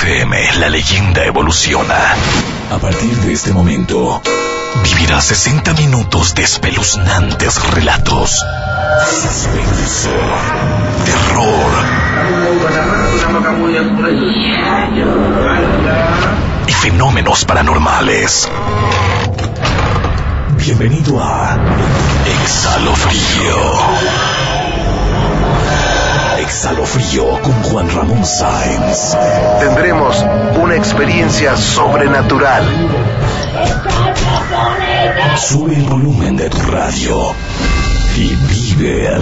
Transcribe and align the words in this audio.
FM, 0.00 0.36
la 0.60 0.68
leyenda 0.68 1.24
evoluciona. 1.24 2.14
A 2.70 2.78
partir 2.78 3.16
de 3.16 3.32
este 3.32 3.52
momento, 3.52 4.22
vivirás 4.84 5.24
60 5.24 5.74
minutos 5.74 6.36
de 6.36 6.44
espeluznantes 6.44 7.60
relatos. 7.72 8.44
Suspenso, 9.10 10.10
terror 11.04 11.72
y 16.68 16.72
fenómenos 16.72 17.44
paranormales. 17.44 18.48
Bienvenido 20.58 21.20
a 21.20 21.58
Exhalofrío. 22.44 24.47
Exhalofrío 26.48 27.42
con 27.42 27.52
Juan 27.62 27.90
Ramón 27.90 28.24
Sáenz. 28.24 29.14
Tendremos 29.60 30.24
una 30.58 30.76
experiencia 30.76 31.54
sobrenatural. 31.58 32.64
Sube 35.36 35.74
el 35.76 35.84
volumen 35.84 36.38
de 36.38 36.48
tu 36.48 36.58
radio 36.62 37.34
y 38.16 38.34
vive 38.48 39.08
el 39.08 39.20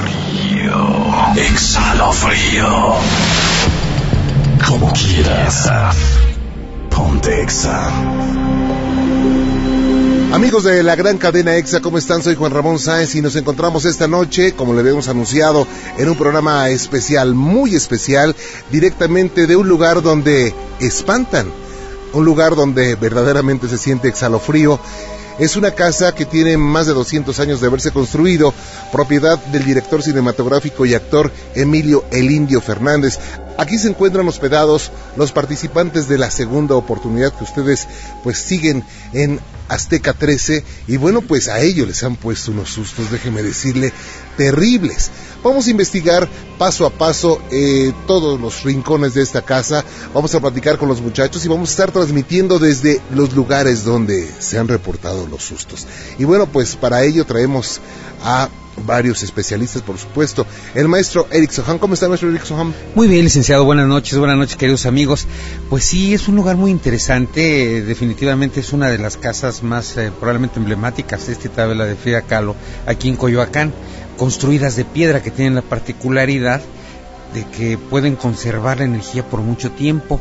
frío. 0.00 1.36
Exhalo 1.36 2.10
frío. 2.10 2.94
Como 4.66 4.90
quieras. 4.94 5.70
Ponte 6.88 7.42
Exa. 7.42 7.90
Amigos 10.34 10.64
de 10.64 10.82
la 10.82 10.96
gran 10.96 11.16
cadena 11.18 11.54
EXA, 11.54 11.80
¿cómo 11.80 11.96
están? 11.96 12.20
Soy 12.20 12.34
Juan 12.34 12.50
Ramón 12.50 12.80
Sáenz 12.80 13.14
y 13.14 13.20
nos 13.20 13.36
encontramos 13.36 13.84
esta 13.84 14.08
noche, 14.08 14.52
como 14.54 14.74
le 14.74 14.80
habíamos 14.80 15.06
anunciado, 15.06 15.64
en 15.96 16.08
un 16.08 16.16
programa 16.16 16.68
especial, 16.70 17.34
muy 17.34 17.76
especial, 17.76 18.34
directamente 18.68 19.46
de 19.46 19.54
un 19.54 19.68
lugar 19.68 20.02
donde 20.02 20.52
espantan, 20.80 21.46
un 22.12 22.24
lugar 22.24 22.56
donde 22.56 22.96
verdaderamente 22.96 23.68
se 23.68 23.78
siente 23.78 24.08
exhalofrío. 24.08 24.80
Es 25.38 25.54
una 25.54 25.70
casa 25.70 26.16
que 26.16 26.26
tiene 26.26 26.56
más 26.56 26.88
de 26.88 26.94
200 26.94 27.38
años 27.38 27.60
de 27.60 27.68
haberse 27.68 27.92
construido, 27.92 28.52
propiedad 28.90 29.38
del 29.38 29.64
director 29.64 30.02
cinematográfico 30.02 30.84
y 30.84 30.94
actor 30.94 31.30
Emilio 31.54 32.04
El 32.10 32.32
Indio 32.32 32.60
Fernández. 32.60 33.20
Aquí 33.56 33.78
se 33.78 33.86
encuentran 33.86 34.26
hospedados 34.26 34.90
los 35.16 35.30
participantes 35.30 36.08
de 36.08 36.18
la 36.18 36.32
segunda 36.32 36.74
oportunidad 36.74 37.32
que 37.32 37.44
ustedes 37.44 37.86
pues 38.24 38.38
siguen 38.38 38.82
en 39.12 39.38
Azteca 39.68 40.12
13 40.12 40.64
y 40.88 40.96
bueno 40.96 41.20
pues 41.22 41.48
a 41.48 41.60
ellos 41.60 41.86
les 41.86 42.02
han 42.02 42.16
puesto 42.16 42.52
unos 42.52 42.70
sustos, 42.70 43.10
déjeme 43.10 43.42
decirle, 43.42 43.92
terribles. 44.36 45.10
Vamos 45.42 45.66
a 45.66 45.70
investigar 45.70 46.28
paso 46.58 46.86
a 46.86 46.90
paso 46.90 47.40
eh, 47.50 47.92
todos 48.06 48.40
los 48.40 48.62
rincones 48.62 49.14
de 49.14 49.22
esta 49.22 49.42
casa, 49.42 49.84
vamos 50.14 50.34
a 50.34 50.40
platicar 50.40 50.78
con 50.78 50.88
los 50.88 51.00
muchachos 51.00 51.44
y 51.44 51.48
vamos 51.48 51.68
a 51.68 51.72
estar 51.72 51.92
transmitiendo 51.92 52.58
desde 52.58 53.00
los 53.14 53.34
lugares 53.34 53.84
donde 53.84 54.30
se 54.38 54.58
han 54.58 54.68
reportado 54.68 55.26
los 55.26 55.42
sustos. 55.42 55.86
Y 56.18 56.24
bueno 56.24 56.46
pues 56.46 56.76
para 56.76 57.04
ello 57.04 57.26
traemos 57.26 57.80
a 58.22 58.48
varios 58.86 59.22
especialistas, 59.22 59.82
por 59.82 59.98
supuesto. 59.98 60.46
El 60.74 60.88
maestro 60.88 61.26
Eric 61.30 61.50
Sohan, 61.50 61.78
¿cómo 61.78 61.94
está, 61.94 62.08
maestro 62.08 62.30
Eric 62.30 62.44
Sohan? 62.44 62.74
Muy 62.94 63.08
bien, 63.08 63.24
licenciado, 63.24 63.64
buenas 63.64 63.86
noches, 63.86 64.18
buenas 64.18 64.36
noches, 64.36 64.56
queridos 64.56 64.86
amigos. 64.86 65.26
Pues 65.70 65.84
sí, 65.84 66.14
es 66.14 66.28
un 66.28 66.36
lugar 66.36 66.56
muy 66.56 66.70
interesante, 66.70 67.82
definitivamente 67.82 68.60
es 68.60 68.72
una 68.72 68.88
de 68.88 68.98
las 68.98 69.16
casas 69.16 69.62
más 69.62 69.96
eh, 69.96 70.10
probablemente 70.18 70.58
emblemáticas 70.58 71.26
de 71.26 71.32
esta 71.32 71.48
tabla 71.48 71.84
de 71.86 71.96
Frida 71.96 72.22
Kahlo, 72.22 72.56
aquí 72.86 73.08
en 73.08 73.16
Coyoacán, 73.16 73.72
construidas 74.16 74.76
de 74.76 74.84
piedra 74.84 75.22
que 75.22 75.30
tienen 75.30 75.54
la 75.54 75.62
particularidad 75.62 76.60
de 77.34 77.44
que 77.44 77.76
pueden 77.76 78.14
conservar 78.16 78.78
la 78.78 78.84
energía 78.84 79.28
por 79.28 79.40
mucho 79.40 79.70
tiempo. 79.72 80.20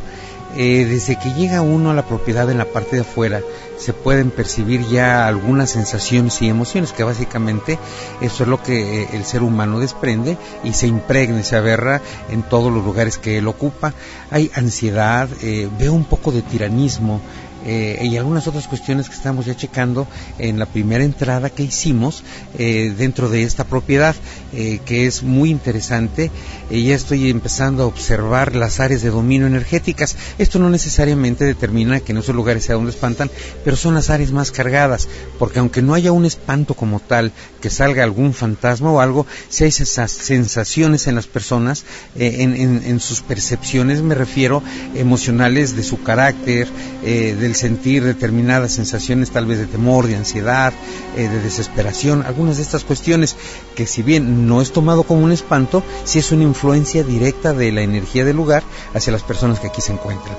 Eh, 0.56 0.86
desde 0.86 1.16
que 1.16 1.34
llega 1.34 1.62
uno 1.62 1.92
a 1.92 1.94
la 1.96 2.06
propiedad 2.06 2.50
en 2.52 2.60
la 2.60 2.66
parte 2.66 2.96
de 2.96 3.02
afuera, 3.02 3.42
se 3.78 3.92
pueden 3.92 4.30
percibir 4.30 4.88
ya 4.88 5.28
algunas 5.28 5.72
sensaciones 5.72 6.42
y 6.42 6.48
emociones, 6.48 6.94
que 6.94 7.04
básicamente 7.04 7.80
eso 8.22 8.44
es 8.44 8.50
lo 8.50 8.62
que 8.62 9.04
eh, 9.04 9.08
el 9.14 9.26
ser 9.26 9.42
humano 9.42 9.80
desprende 9.80 10.38
y 10.64 10.74
se 10.74 10.88
impregna 10.88 11.44
se 11.44 11.56
aberra 11.56 12.02
en 12.30 12.44
todos 12.44 12.72
los 12.72 12.84
lugares 12.84 13.18
que 13.18 13.38
él 13.38 13.48
ocupa. 13.48 13.94
Hay 14.32 14.52
ansiedad, 14.54 15.28
eh, 15.42 15.70
veo 15.78 15.94
un 15.94 16.06
poco 16.06 16.32
de 16.32 16.42
tiranismo 16.42 17.20
eh, 17.66 18.00
y 18.04 18.18
algunas 18.18 18.48
otras 18.48 18.68
cuestiones 18.68 19.08
que 19.08 19.16
estamos 19.16 19.46
ya 19.46 19.56
checando 19.56 20.08
en 20.38 20.60
la 20.60 20.66
primera 20.66 21.04
entrada 21.04 21.50
que 21.50 21.64
hicimos 21.64 22.24
eh, 22.58 22.94
dentro 22.98 23.30
de 23.30 23.44
esta 23.44 23.64
propiedad, 23.64 24.16
eh, 24.54 24.80
que 24.86 25.08
es 25.08 25.24
muy 25.24 25.50
interesante. 25.50 26.32
ya 26.70 26.96
estoy 26.96 27.30
empezando 27.30 27.84
a 27.84 27.86
observar 27.86 28.56
las 28.56 28.80
áreas 28.80 29.02
de 29.02 29.10
dominio 29.10 29.48
energéticas. 29.48 30.16
Esto 30.38 30.60
no 30.60 30.70
necesariamente 30.70 31.46
determina 31.46 32.00
que 32.00 32.12
en 32.12 32.18
esos 32.18 32.36
lugares 32.36 32.66
sea 32.66 32.76
donde 32.76 32.92
espantan, 32.92 33.32
pero 33.64 33.78
son 33.78 33.94
las 33.94 34.10
áreas 34.10 34.32
más 34.32 34.52
cargadas, 34.52 35.08
porque 35.40 35.60
aunque 35.60 35.82
no 35.82 35.94
haya 35.94 36.12
un 36.12 36.26
espanto 36.26 36.74
como 36.74 37.00
tal, 37.00 37.32
que 37.62 37.70
salga 37.70 38.04
algún 38.04 38.34
fantasma 38.34 38.92
o 38.92 39.00
algo, 39.00 39.26
si 39.50 39.64
hay 39.64 39.72
sensaciones 39.72 41.08
en 41.08 41.16
las 41.16 41.28
personas, 41.28 41.86
en, 42.16 42.56
en, 42.56 43.00
sus 43.00 43.22
percepciones, 43.22 44.02
me 44.02 44.16
refiero, 44.16 44.62
emocionales 44.96 45.76
de 45.76 45.84
su 45.84 46.02
carácter, 46.02 46.68
del 47.04 47.53
sentir 47.54 48.04
determinadas 48.04 48.74
sensaciones 48.74 49.32
tal 49.32 49.46
vez 49.46 49.60
de 49.60 49.66
temor, 49.66 50.08
de 50.08 50.16
ansiedad, 50.16 50.74
eh, 51.16 51.28
de 51.28 51.40
desesperación, 51.40 52.24
algunas 52.24 52.58
de 52.58 52.64
estas 52.64 52.84
cuestiones 52.84 53.36
que 53.76 53.86
si 53.86 54.04
bien 54.04 54.48
no 54.48 54.62
es 54.62 54.72
tomado 54.72 55.04
como 55.04 55.24
un 55.24 55.32
espanto, 55.32 55.84
sí 56.06 56.20
es 56.20 56.32
una 56.32 56.44
influencia 56.44 57.04
directa 57.04 57.54
de 57.54 57.72
la 57.72 57.82
energía 57.82 58.26
del 58.26 58.36
lugar 58.36 58.64
hacia 58.94 59.14
las 59.14 59.24
personas 59.24 59.60
que 59.60 59.68
aquí 59.68 59.82
se 59.82 59.94
encuentran. 59.94 60.36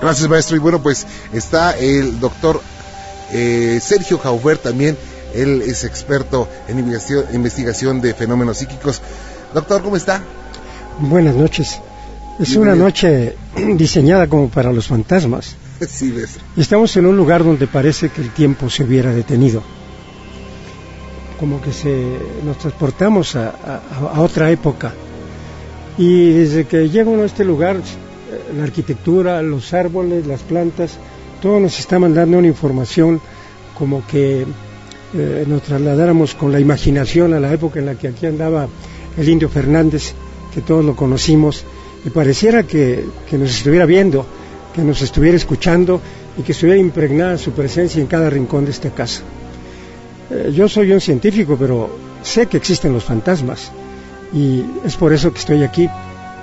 Gracias 0.00 0.28
maestro 0.28 0.56
y 0.56 0.60
bueno 0.60 0.82
pues 0.82 1.06
está 1.32 1.76
el 1.78 2.20
doctor 2.20 2.60
eh, 3.32 3.80
Sergio 3.82 4.18
Jaubert 4.18 4.62
también, 4.62 4.96
él 5.34 5.62
es 5.62 5.84
experto 5.84 6.48
en 6.68 6.78
investigación, 6.78 7.34
investigación 7.34 8.00
de 8.00 8.14
fenómenos 8.14 8.58
psíquicos. 8.58 9.02
Doctor, 9.52 9.82
¿cómo 9.82 9.96
está? 9.96 10.22
Buenas 11.00 11.34
noches. 11.34 11.80
Es 12.38 12.56
una 12.56 12.74
noche 12.74 13.36
diseñada 13.76 14.28
como 14.28 14.48
para 14.48 14.72
los 14.72 14.86
fantasmas. 14.86 15.56
Estamos 16.56 16.96
en 16.96 17.06
un 17.06 17.16
lugar 17.16 17.44
donde 17.44 17.66
parece 17.66 18.08
que 18.08 18.20
el 18.20 18.30
tiempo 18.30 18.70
se 18.70 18.84
hubiera 18.84 19.12
detenido. 19.12 19.62
Como 21.38 21.60
que 21.60 21.72
se, 21.72 22.16
nos 22.44 22.58
transportamos 22.58 23.34
a, 23.36 23.80
otra 24.18 24.50
época. 24.50 24.92
Y 25.98 26.32
desde 26.32 26.66
que 26.66 26.88
llega 26.88 27.10
uno 27.10 27.22
a 27.22 27.26
este 27.26 27.44
lugar, 27.44 27.76
la 28.56 28.64
arquitectura, 28.64 29.42
los 29.42 29.72
árboles, 29.74 30.26
las 30.26 30.42
plantas, 30.42 30.96
todo 31.42 31.60
nos 31.60 31.78
está 31.78 31.98
mandando 31.98 32.38
una 32.38 32.48
información 32.48 33.20
como 33.76 34.06
que 34.06 34.46
eh, 35.14 35.44
nos 35.46 35.62
trasladáramos 35.62 36.34
con 36.34 36.52
la 36.52 36.60
imaginación 36.60 37.34
a 37.34 37.40
la 37.40 37.52
época 37.52 37.80
en 37.80 37.86
la 37.86 37.94
que 37.96 38.08
aquí 38.08 38.26
andaba 38.26 38.68
el 39.16 39.28
indio 39.28 39.48
Fernández, 39.48 40.14
que 40.52 40.60
todos 40.60 40.84
lo 40.84 40.96
conocimos, 40.96 41.64
y 42.04 42.10
pareciera 42.10 42.62
que 42.64 43.04
nos 43.32 43.50
estuviera 43.56 43.86
viendo 43.86 44.26
que 44.74 44.82
nos 44.82 45.00
estuviera 45.02 45.36
escuchando 45.36 46.00
y 46.36 46.42
que 46.42 46.52
estuviera 46.52 46.78
impregnada 46.78 47.38
su 47.38 47.52
presencia 47.52 48.00
en 48.00 48.06
cada 48.06 48.28
rincón 48.28 48.64
de 48.64 48.72
esta 48.72 48.90
casa. 48.90 49.22
Eh, 50.30 50.52
yo 50.54 50.68
soy 50.68 50.92
un 50.92 51.00
científico, 51.00 51.56
pero 51.58 51.90
sé 52.22 52.46
que 52.46 52.56
existen 52.56 52.92
los 52.92 53.04
fantasmas 53.04 53.70
y 54.32 54.64
es 54.84 54.96
por 54.96 55.12
eso 55.12 55.32
que 55.32 55.38
estoy 55.38 55.62
aquí, 55.62 55.88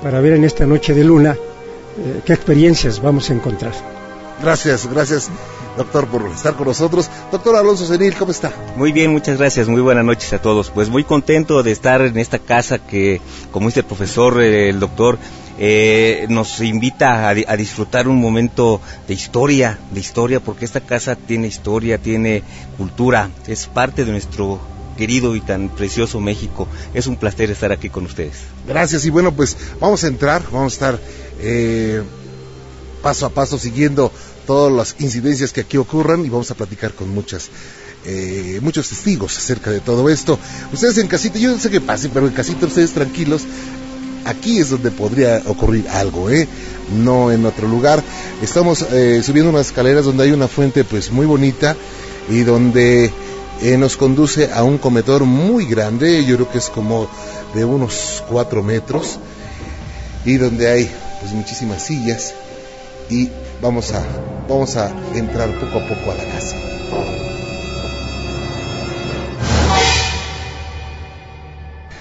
para 0.01 0.21
ver 0.21 0.33
en 0.33 0.45
esta 0.45 0.65
noche 0.65 0.93
de 0.93 1.03
luna 1.03 1.35
eh, 1.35 2.21
qué 2.25 2.33
experiencias 2.33 3.01
vamos 3.01 3.29
a 3.29 3.33
encontrar. 3.33 3.73
Gracias, 4.41 4.89
gracias 4.91 5.29
doctor 5.77 6.07
por 6.07 6.25
estar 6.31 6.55
con 6.55 6.67
nosotros. 6.67 7.09
Doctor 7.31 7.55
Alonso 7.55 7.85
Senil, 7.85 8.15
¿cómo 8.15 8.31
está? 8.31 8.51
Muy 8.75 8.91
bien, 8.91 9.11
muchas 9.11 9.37
gracias, 9.37 9.67
muy 9.67 9.81
buenas 9.81 10.05
noches 10.05 10.31
a 10.33 10.41
todos. 10.41 10.69
Pues 10.69 10.89
muy 10.89 11.03
contento 11.03 11.63
de 11.63 11.71
estar 11.71 12.01
en 12.01 12.17
esta 12.17 12.39
casa 12.39 12.79
que, 12.79 13.21
como 13.51 13.67
dice 13.67 13.81
el 13.81 13.85
profesor, 13.85 14.41
eh, 14.41 14.69
el 14.69 14.79
doctor, 14.79 15.17
eh, 15.63 16.25
nos 16.27 16.59
invita 16.59 17.29
a, 17.29 17.55
disfrutar 17.55 18.07
un 18.07 18.19
momento 18.19 18.81
de 19.07 19.13
historia, 19.13 19.77
de 19.91 19.99
historia, 19.99 20.39
porque 20.39 20.65
esta 20.65 20.81
casa 20.81 21.15
tiene 21.15 21.45
historia, 21.45 21.99
tiene 21.99 22.41
cultura, 22.79 23.29
es 23.45 23.67
parte 23.67 24.03
de 24.03 24.11
nuestro 24.11 24.59
querido 24.97 25.35
y 25.35 25.41
tan 25.41 25.69
precioso 25.69 26.19
México. 26.19 26.67
Es 26.95 27.05
un 27.05 27.15
placer 27.15 27.51
estar 27.51 27.71
aquí 27.71 27.89
con 27.89 28.05
ustedes. 28.05 28.37
Gracias 28.67 29.05
y 29.05 29.11
bueno, 29.11 29.33
pues 29.33 29.55
vamos 29.79 30.03
a 30.03 30.07
entrar, 30.07 30.41
vamos 30.51 30.73
a 30.73 30.75
estar 30.75 30.99
eh, 31.39 32.01
paso 33.03 33.27
a 33.27 33.29
paso 33.29 33.59
siguiendo 33.59 34.11
todas 34.47 34.73
las 34.73 34.95
incidencias 34.99 35.53
que 35.53 35.61
aquí 35.61 35.77
ocurran 35.77 36.25
y 36.25 36.29
vamos 36.29 36.49
a 36.49 36.55
platicar 36.55 36.93
con 36.95 37.13
muchas 37.13 37.51
eh, 38.03 38.57
muchos 38.63 38.89
testigos 38.89 39.37
acerca 39.37 39.69
de 39.69 39.79
todo 39.79 40.09
esto. 40.09 40.39
Ustedes 40.73 40.97
en 40.97 41.07
casita, 41.07 41.37
yo 41.37 41.51
no 41.51 41.59
sé 41.59 41.69
qué 41.69 41.79
pase, 41.79 42.09
pero 42.09 42.25
en 42.25 42.33
casita 42.33 42.65
ustedes 42.65 42.93
tranquilos, 42.93 43.43
aquí 44.25 44.59
es 44.59 44.69
donde 44.69 44.91
podría 44.91 45.41
ocurrir 45.45 45.87
algo, 45.89 46.29
¿eh? 46.29 46.47
No 46.95 47.31
en 47.31 47.45
otro 47.45 47.67
lugar. 47.67 48.03
Estamos 48.41 48.85
eh, 48.91 49.21
subiendo 49.23 49.49
unas 49.49 49.67
escaleras 49.67 50.05
donde 50.05 50.23
hay 50.23 50.31
una 50.31 50.47
fuente 50.47 50.83
pues 50.83 51.11
muy 51.11 51.25
bonita 51.25 51.75
y 52.29 52.41
donde 52.41 53.11
eh, 53.61 53.77
nos 53.77 53.97
conduce 53.97 54.51
a 54.51 54.63
un 54.63 54.77
comedor 54.77 55.25
muy 55.25 55.65
grande, 55.65 56.25
yo 56.25 56.35
creo 56.35 56.51
que 56.51 56.57
es 56.57 56.69
como 56.69 57.07
de 57.53 57.65
unos 57.65 58.23
cuatro 58.29 58.63
metros 58.63 59.19
y 60.25 60.37
donde 60.37 60.69
hay 60.69 60.89
pues 61.19 61.33
muchísimas 61.33 61.83
sillas 61.83 62.33
y 63.09 63.29
vamos 63.61 63.91
a, 63.91 64.03
vamos 64.47 64.75
a 64.77 64.91
entrar 65.13 65.49
poco 65.59 65.77
a 65.77 65.87
poco 65.87 66.11
a 66.11 66.15
la 66.15 66.25
casa. 66.25 67.30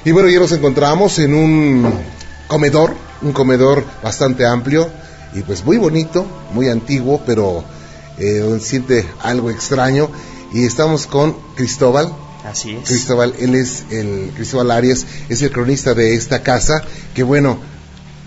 Y 0.05 0.13
bueno, 0.13 0.29
ya 0.31 0.39
nos 0.39 0.53
encontramos 0.53 1.19
en 1.19 1.35
un 1.35 1.93
comedor, 2.47 2.95
un 3.21 3.33
comedor 3.33 3.85
bastante 4.03 4.47
amplio 4.47 4.89
y 5.35 5.43
pues 5.43 5.65
muy 5.65 5.77
bonito, 5.77 6.27
muy 6.53 6.69
antiguo, 6.69 7.21
pero 7.27 7.63
eh, 8.19 8.59
siente 8.61 9.07
algo 9.23 9.51
extraño. 9.51 10.09
Y 10.53 10.65
estamos 10.65 11.07
con 11.07 11.37
Cristóbal. 11.55 12.13
Así 12.45 12.73
es. 12.75 12.89
Cristóbal, 12.89 13.35
él 13.39 13.55
es 13.55 13.85
el 13.91 14.33
Cristóbal 14.35 14.71
Arias, 14.71 15.05
es 15.29 15.43
el 15.43 15.53
cronista 15.53 15.93
de 15.93 16.15
esta 16.15 16.43
casa, 16.43 16.83
que 17.15 17.23
bueno, 17.23 17.59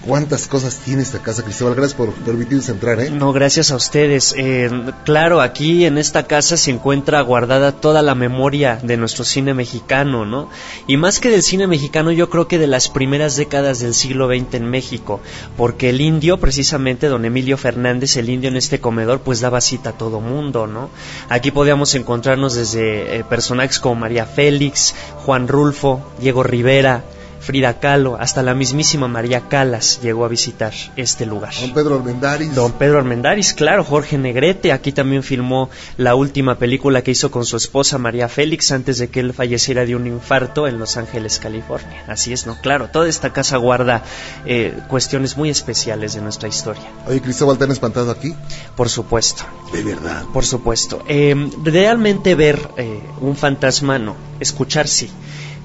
cuántas 0.05 0.47
cosas 0.47 0.77
tiene 0.77 1.01
esta 1.01 1.19
casa, 1.19 1.44
Cristóbal. 1.44 1.75
Gracias 1.75 1.95
por 1.95 2.11
permitirnos 2.13 2.69
entrar, 2.69 3.00
¿eh? 3.00 3.09
No, 3.09 3.33
gracias 3.33 3.71
a 3.71 3.75
ustedes. 3.75 4.33
Eh, 4.38 4.69
claro, 5.05 5.41
aquí 5.41 5.85
en 5.85 5.97
esta 5.97 6.23
casa 6.23 6.57
se 6.57 6.71
encuentra 6.71 7.21
guardada 7.21 7.71
toda 7.71 8.01
la 8.01 8.15
memoria 8.15 8.79
de 8.81 8.97
nuestro 8.97 9.23
cine 9.23 9.53
mexicano, 9.53 10.25
¿no? 10.25 10.50
Y 10.88 10.97
más 10.97 11.19
que 11.19 11.29
del 11.29 11.44
cine 11.44 11.67
mexicano, 11.67 12.11
yo 12.11 12.29
creo 12.29 12.47
que 12.47 12.59
de 12.59 12.67
las 12.67 12.89
primeras 12.89 13.35
décadas 13.35 13.79
del 13.79 13.94
siglo 13.94 14.27
XX 14.27 14.55
en 14.55 14.69
México, 14.69 15.21
porque 15.57 15.89
el 15.89 16.01
indio, 16.01 16.38
precisamente, 16.39 17.07
don 17.07 17.25
Emilio 17.25 17.57
Fernández, 17.57 18.17
el 18.17 18.29
indio 18.29 18.50
en 18.50 18.57
este 18.57 18.79
comedor, 18.79 19.21
pues 19.21 19.39
daba 19.41 19.61
cita 19.61 19.91
a 19.91 19.97
todo 19.97 20.19
mundo, 20.19 20.67
¿no? 20.67 20.89
Aquí 21.29 21.51
podíamos 21.51 21.95
encontrarnos 21.95 22.55
desde 22.55 23.17
eh, 23.17 23.23
personajes 23.23 23.79
como 23.79 23.95
María 23.95 24.25
Félix, 24.25 24.95
Juan 25.25 25.47
Rulfo, 25.47 26.01
Diego 26.19 26.44
Rivera, 26.44 27.03
Frida 27.44 27.80
Kahlo, 27.80 28.16
hasta 28.18 28.42
la 28.42 28.54
mismísima 28.54 29.10
María 29.10 29.50
Calas 29.50 30.00
llegó 30.01 30.24
a 30.24 30.30
visitar 30.30 30.72
este 30.95 31.25
lugar. 31.25 31.54
Don 31.60 31.74
Pedro 31.74 31.95
Armendáriz. 31.95 32.56
Don 32.56 32.72
Pedro 32.72 33.00
Armendáriz, 33.00 33.54
claro, 33.54 33.84
Jorge 33.84 34.18
Negrete, 34.18 34.72
aquí 34.72 34.94
también 34.94 35.24
filmó 35.24 35.69
la 35.98 36.16
última 36.16 36.57
película 36.57 37.01
que 37.01 37.12
hizo 37.12 37.31
con 37.31 37.45
su 37.45 37.57
esposa 37.57 37.98
María 37.98 38.30
Félix 38.30 38.72
antes 38.72 38.98
de 38.98 39.10
que 39.10 39.19
él 39.19 39.34
falleciera 39.34 39.86
de 39.86 39.95
un 39.95 40.07
infarto 40.07 40.69
en 40.69 40.80
Los 40.80 40.95
Ángeles, 40.95 41.38
California. 41.38 42.06
Así 42.07 42.31
es, 42.31 42.48
¿no? 42.48 42.56
Claro, 42.62 42.88
toda 42.88 43.10
esta 43.10 43.34
casa 43.34 43.57
guarda 43.57 44.04
eh, 44.46 44.80
cuestiones 44.88 45.36
muy 45.36 45.50
especiales 45.50 46.13
de 46.13 46.22
nuestra 46.22 46.48
historia. 46.48 46.84
Oye, 47.07 47.22
Cristóbal, 47.22 47.57
¿te 47.57 47.66
han 47.66 47.72
espantado 47.72 48.10
aquí? 48.10 48.34
Por 48.78 48.88
supuesto. 48.88 49.44
De 49.74 49.84
verdad. 49.84 50.24
Por 50.31 50.46
supuesto. 50.46 51.04
Eh, 51.10 51.36
realmente 51.62 52.36
ver 52.36 52.69
eh, 52.78 53.01
un 53.19 53.36
fantasma, 53.36 54.00
no. 54.00 54.16
Escuchar 54.39 54.88
sí. 54.88 55.10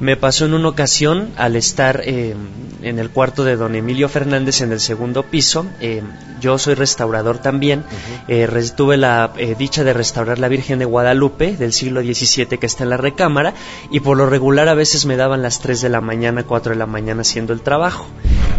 Me 0.01 0.17
pasó 0.17 0.45
en 0.45 0.55
una 0.55 0.69
ocasión 0.69 1.31
al 1.37 1.57
estar 1.57 2.03
eh, 2.05 2.37
en 2.83 2.99
el 3.01 3.11
cuarto 3.11 3.43
de 3.43 3.57
don 3.57 3.75
Emilio 3.75 4.09
Fernández 4.09 4.61
en 4.61 4.71
el 4.71 4.79
segundo 4.79 5.25
piso. 5.25 5.67
Eh, 5.81 6.03
yo 6.41 6.57
soy 6.57 6.75
restaurador 6.75 7.39
también. 7.39 7.83
Eh, 8.29 8.49
tuve 8.77 8.97
la 8.97 9.33
dicha 9.59 9.83
de 9.83 9.93
restaurar 9.93 10.39
la 10.39 10.47
Virgen 10.47 10.79
de 10.79 10.85
Guadalupe 10.85 11.57
del 11.57 11.73
siglo 11.73 12.01
XVII 12.01 12.59
que 12.59 12.67
está 12.67 12.85
en 12.85 12.91
la 12.91 12.97
recámara 12.97 13.55
y 13.91 13.99
por 13.99 14.17
lo 14.17 14.27
regular 14.27 14.69
a 14.69 14.75
veces 14.75 15.05
me 15.05 15.17
daban 15.17 15.43
las 15.43 15.59
3 15.59 15.81
de 15.81 15.89
la 15.89 16.01
mañana, 16.01 16.45
4 16.45 16.73
de 16.73 16.79
la 16.79 16.87
mañana 16.87 17.23
haciendo 17.23 17.53
el 17.53 17.63
trabajo. 17.63 18.07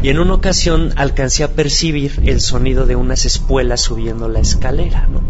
Y 0.03 0.09
en 0.09 0.19
una 0.19 0.33
ocasión 0.33 0.91
alcancé 0.97 1.45
a 1.45 1.53
percibir 1.53 2.19
el 2.25 2.41
sonido 2.41 2.85
de 2.85 2.97
unas 2.97 3.25
espuelas 3.25 3.79
subiendo 3.79 4.27
la 4.27 4.39
escalera. 4.39 5.07
¿no? 5.07 5.21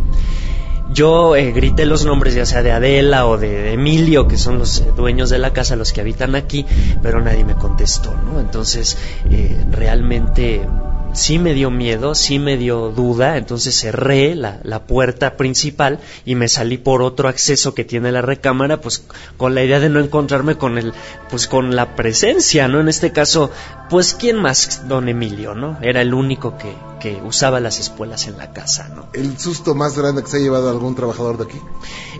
Yo 0.91 1.35
eh, 1.35 1.51
grité 1.51 1.85
los 1.85 2.03
nombres 2.03 2.33
ya 2.33 2.45
sea 2.45 2.63
de 2.63 2.71
Adela 2.71 3.27
o 3.27 3.37
de 3.37 3.73
Emilio, 3.73 4.27
que 4.27 4.37
son 4.37 4.57
los 4.57 4.79
eh, 4.79 4.91
dueños 4.95 5.29
de 5.29 5.37
la 5.37 5.53
casa, 5.53 5.75
los 5.75 5.93
que 5.93 6.01
habitan 6.01 6.35
aquí, 6.35 6.65
pero 7.03 7.21
nadie 7.21 7.45
me 7.45 7.53
contestó, 7.53 8.15
¿no? 8.15 8.39
Entonces, 8.39 8.97
eh, 9.29 9.63
realmente 9.71 10.67
sí 11.13 11.39
me 11.39 11.53
dio 11.53 11.71
miedo, 11.71 12.15
sí 12.15 12.39
me 12.39 12.57
dio 12.57 12.89
duda, 12.89 13.37
entonces 13.37 13.79
cerré 13.79 14.35
la, 14.35 14.59
la, 14.63 14.85
puerta 14.85 15.37
principal 15.37 15.99
y 16.25 16.35
me 16.35 16.47
salí 16.47 16.77
por 16.77 17.01
otro 17.01 17.27
acceso 17.27 17.73
que 17.73 17.83
tiene 17.83 18.11
la 18.11 18.21
recámara, 18.21 18.81
pues 18.81 19.05
con 19.37 19.55
la 19.55 19.63
idea 19.63 19.79
de 19.79 19.89
no 19.89 19.99
encontrarme 19.99 20.55
con 20.55 20.77
el, 20.77 20.93
pues 21.29 21.47
con 21.47 21.75
la 21.75 21.95
presencia, 21.95 22.67
¿no? 22.67 22.79
En 22.79 22.87
este 22.87 23.11
caso, 23.11 23.51
pues 23.89 24.13
quién 24.13 24.37
más, 24.37 24.87
don 24.87 25.09
Emilio, 25.09 25.55
¿no? 25.55 25.77
Era 25.81 26.01
el 26.01 26.13
único 26.13 26.57
que, 26.57 26.73
que 26.99 27.21
usaba 27.25 27.59
las 27.59 27.79
espuelas 27.79 28.27
en 28.27 28.37
la 28.37 28.51
casa, 28.51 28.89
¿no? 28.89 29.07
¿El 29.13 29.37
susto 29.37 29.75
más 29.75 29.97
grande 29.97 30.23
que 30.23 30.29
se 30.29 30.37
ha 30.37 30.41
llevado 30.41 30.69
algún 30.69 30.95
trabajador 30.95 31.37
de 31.37 31.45
aquí? 31.45 31.57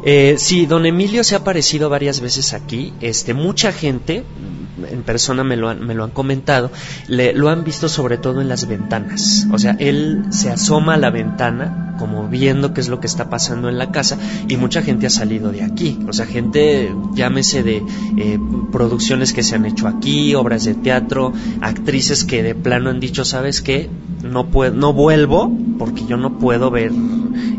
Eh, 0.04 0.36
sí, 0.38 0.66
don 0.66 0.86
Emilio 0.86 1.24
se 1.24 1.36
ha 1.36 1.40
aparecido 1.40 1.90
varias 1.90 2.22
veces 2.22 2.54
aquí, 2.54 2.94
este, 3.02 3.34
mucha 3.34 3.72
gente, 3.72 4.24
en 4.90 5.04
persona 5.04 5.44
me 5.44 5.58
lo 5.58 5.70
han, 5.70 5.86
me 5.86 5.94
lo 5.94 6.04
han 6.04 6.12
comentado, 6.12 6.72
le, 7.08 7.34
lo 7.34 7.50
han 7.50 7.64
visto 7.64 7.88
sobre 7.88 8.18
todo 8.18 8.42
en 8.42 8.50
las 8.50 8.68
ventanas. 8.68 8.79
O 9.52 9.60
sea, 9.60 9.76
él 9.80 10.26
se 10.30 10.50
asoma 10.50 10.96
a 10.96 10.98
la 10.98 11.10
ventana 11.12 11.96
como 12.00 12.28
viendo 12.28 12.74
qué 12.74 12.82
es 12.82 12.88
lo 12.88 13.00
que 13.00 13.08
está 13.08 13.30
pasando 13.30 13.70
en 13.70 13.78
la 13.78 13.92
casa 13.92 14.18
y 14.48 14.56
mucha 14.58 14.82
gente 14.82 15.06
ha 15.06 15.10
salido 15.10 15.52
de 15.52 15.64
aquí. 15.64 16.00
O 16.08 16.14
sea, 16.14 16.26
gente, 16.26 16.94
llámese 17.14 17.62
de 17.62 17.84
eh, 18.18 18.40
producciones 18.72 19.34
que 19.34 19.44
se 19.44 19.56
han 19.56 19.66
hecho 19.66 19.88
aquí, 19.88 20.34
obras 20.34 20.64
de 20.64 20.74
teatro, 20.74 21.34
actrices 21.62 22.24
que 22.24 22.42
de 22.42 22.56
plano 22.56 22.90
han 22.90 23.00
dicho, 23.00 23.26
¿sabes 23.26 23.62
qué? 23.62 23.90
No, 24.24 24.48
puedo, 24.48 24.74
no 24.74 24.94
vuelvo 24.94 25.52
porque 25.78 26.06
yo 26.06 26.18
no 26.18 26.40
puedo 26.40 26.72
ver 26.72 26.92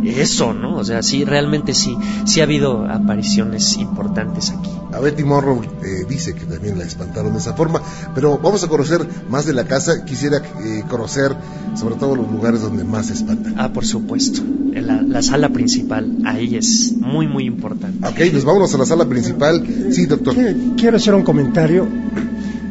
eso, 0.05 0.53
¿no? 0.53 0.77
O 0.77 0.85
sea, 0.85 1.03
sí, 1.03 1.25
realmente 1.25 1.75
sí, 1.75 1.97
sí 2.25 2.41
ha 2.41 2.45
habido 2.45 2.85
apariciones 2.85 3.77
importantes 3.77 4.51
aquí. 4.51 4.71
A 4.93 4.99
Betty 4.99 5.23
Morrow 5.23 5.63
eh, 5.63 6.05
dice 6.09 6.35
que 6.35 6.45
también 6.45 6.79
la 6.79 6.85
espantaron 6.85 7.33
de 7.33 7.39
esa 7.39 7.55
forma, 7.55 7.81
pero 8.15 8.39
vamos 8.39 8.65
a 8.65 8.69
conocer 8.69 9.07
más 9.29 9.47
de 9.47 9.53
la 9.53 9.65
casa. 9.65 10.05
Quisiera 10.05 10.39
eh, 10.39 10.85
conocer 10.89 11.37
sobre 11.77 11.95
todo 11.95 12.17
los 12.17 12.31
lugares 12.31 12.63
donde 12.63 12.85
más 12.85 13.07
se 13.07 13.15
espantan. 13.15 13.55
Ah, 13.57 13.73
por 13.73 13.87
supuesto. 13.87 14.43
La, 14.73 15.03
la, 15.03 15.23
sala 15.23 15.51
principal, 15.51 16.19
ahí 16.25 16.57
es 16.57 16.95
muy, 16.97 17.29
muy 17.29 17.45
importante. 17.45 18.07
Ok, 18.07 18.33
pues 18.33 18.45
vámonos 18.45 18.75
a 18.75 18.79
la 18.79 18.87
sala 18.87 19.05
principal. 19.05 19.65
Sí, 19.91 20.07
doctor. 20.07 20.35
Quiero 20.77 20.97
hacer 20.97 21.15
un 21.15 21.23
comentario 21.23 21.87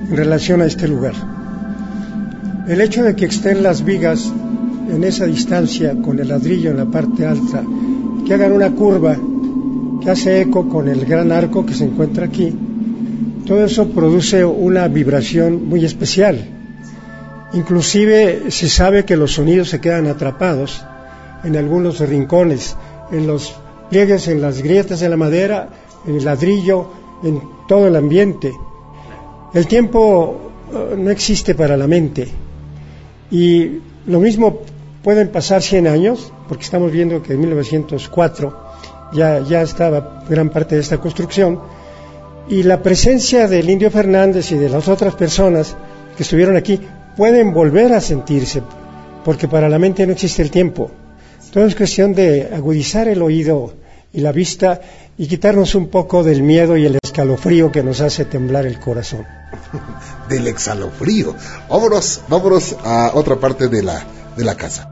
en 0.09 0.17
relación 0.17 0.61
a 0.61 0.65
este 0.65 0.87
lugar. 0.87 1.13
El 2.67 2.81
hecho 2.81 3.03
de 3.03 3.15
que 3.15 3.25
estén 3.25 3.63
las 3.63 3.83
vigas 3.83 4.31
en 4.89 5.03
esa 5.03 5.25
distancia 5.25 5.95
con 6.01 6.19
el 6.19 6.27
ladrillo 6.27 6.71
en 6.71 6.77
la 6.77 6.85
parte 6.85 7.25
alta, 7.25 7.63
que 8.25 8.33
hagan 8.33 8.51
una 8.51 8.71
curva 8.71 9.17
que 10.01 10.09
hace 10.09 10.41
eco 10.41 10.67
con 10.67 10.87
el 10.87 11.05
gran 11.05 11.31
arco 11.31 11.65
que 11.65 11.73
se 11.73 11.85
encuentra 11.85 12.25
aquí, 12.25 12.53
todo 13.45 13.65
eso 13.65 13.89
produce 13.89 14.45
una 14.45 14.87
vibración 14.87 15.67
muy 15.67 15.83
especial. 15.83 16.45
Inclusive 17.53 18.51
se 18.51 18.69
sabe 18.69 19.05
que 19.05 19.17
los 19.17 19.33
sonidos 19.33 19.69
se 19.69 19.81
quedan 19.81 20.07
atrapados 20.07 20.85
en 21.43 21.55
algunos 21.57 21.99
rincones, 21.99 22.75
en 23.11 23.25
los 23.25 23.55
pliegues, 23.89 24.27
en 24.27 24.41
las 24.41 24.61
grietas 24.61 24.99
de 24.99 25.09
la 25.09 25.17
madera, 25.17 25.69
en 26.05 26.15
el 26.15 26.25
ladrillo, 26.25 26.91
en 27.23 27.41
todo 27.67 27.87
el 27.87 27.95
ambiente. 27.95 28.53
El 29.53 29.65
tiempo 29.67 30.51
uh, 30.71 30.95
no 30.95 31.09
existe 31.09 31.55
para 31.55 31.75
la 31.75 31.87
mente 31.87 32.27
y 33.31 33.79
lo 34.05 34.19
mismo 34.19 34.59
pueden 35.03 35.29
pasar 35.29 35.61
100 35.61 35.87
años, 35.87 36.31
porque 36.47 36.63
estamos 36.63 36.91
viendo 36.91 37.21
que 37.21 37.33
en 37.33 37.39
1904 37.39 38.69
ya, 39.13 39.39
ya 39.39 39.61
estaba 39.61 40.23
gran 40.29 40.49
parte 40.49 40.75
de 40.75 40.81
esta 40.81 40.97
construcción, 40.97 41.59
y 42.47 42.63
la 42.63 42.81
presencia 42.81 43.47
del 43.47 43.69
indio 43.69 43.91
Fernández 43.91 44.51
y 44.51 44.55
de 44.55 44.69
las 44.69 44.87
otras 44.87 45.15
personas 45.15 45.75
que 46.17 46.23
estuvieron 46.23 46.55
aquí 46.57 46.79
pueden 47.15 47.53
volver 47.53 47.93
a 47.93 48.01
sentirse, 48.01 48.63
porque 49.23 49.47
para 49.47 49.69
la 49.69 49.79
mente 49.79 50.05
no 50.05 50.13
existe 50.13 50.41
el 50.41 50.51
tiempo. 50.51 50.89
Todo 51.51 51.65
es 51.65 51.75
cuestión 51.75 52.13
de 52.13 52.49
agudizar 52.53 53.07
el 53.07 53.21
oído 53.21 53.73
y 54.11 54.21
la 54.21 54.31
vista 54.31 54.81
y 55.17 55.27
quitarnos 55.27 55.75
un 55.75 55.89
poco 55.89 56.23
del 56.23 56.41
miedo 56.41 56.77
y 56.77 56.85
el 56.85 56.97
escalofrío 57.03 57.71
que 57.71 57.83
nos 57.83 58.01
hace 58.01 58.25
temblar 58.25 58.65
el 58.65 58.79
corazón. 58.79 59.25
del 60.29 60.47
escalofrío. 60.47 61.35
Vámonos, 61.69 62.21
vámonos 62.27 62.75
a 62.83 63.11
otra 63.13 63.35
parte 63.35 63.67
de 63.67 63.83
la, 63.83 64.03
de 64.39 64.45
la 64.45 64.55
casa. 64.55 64.89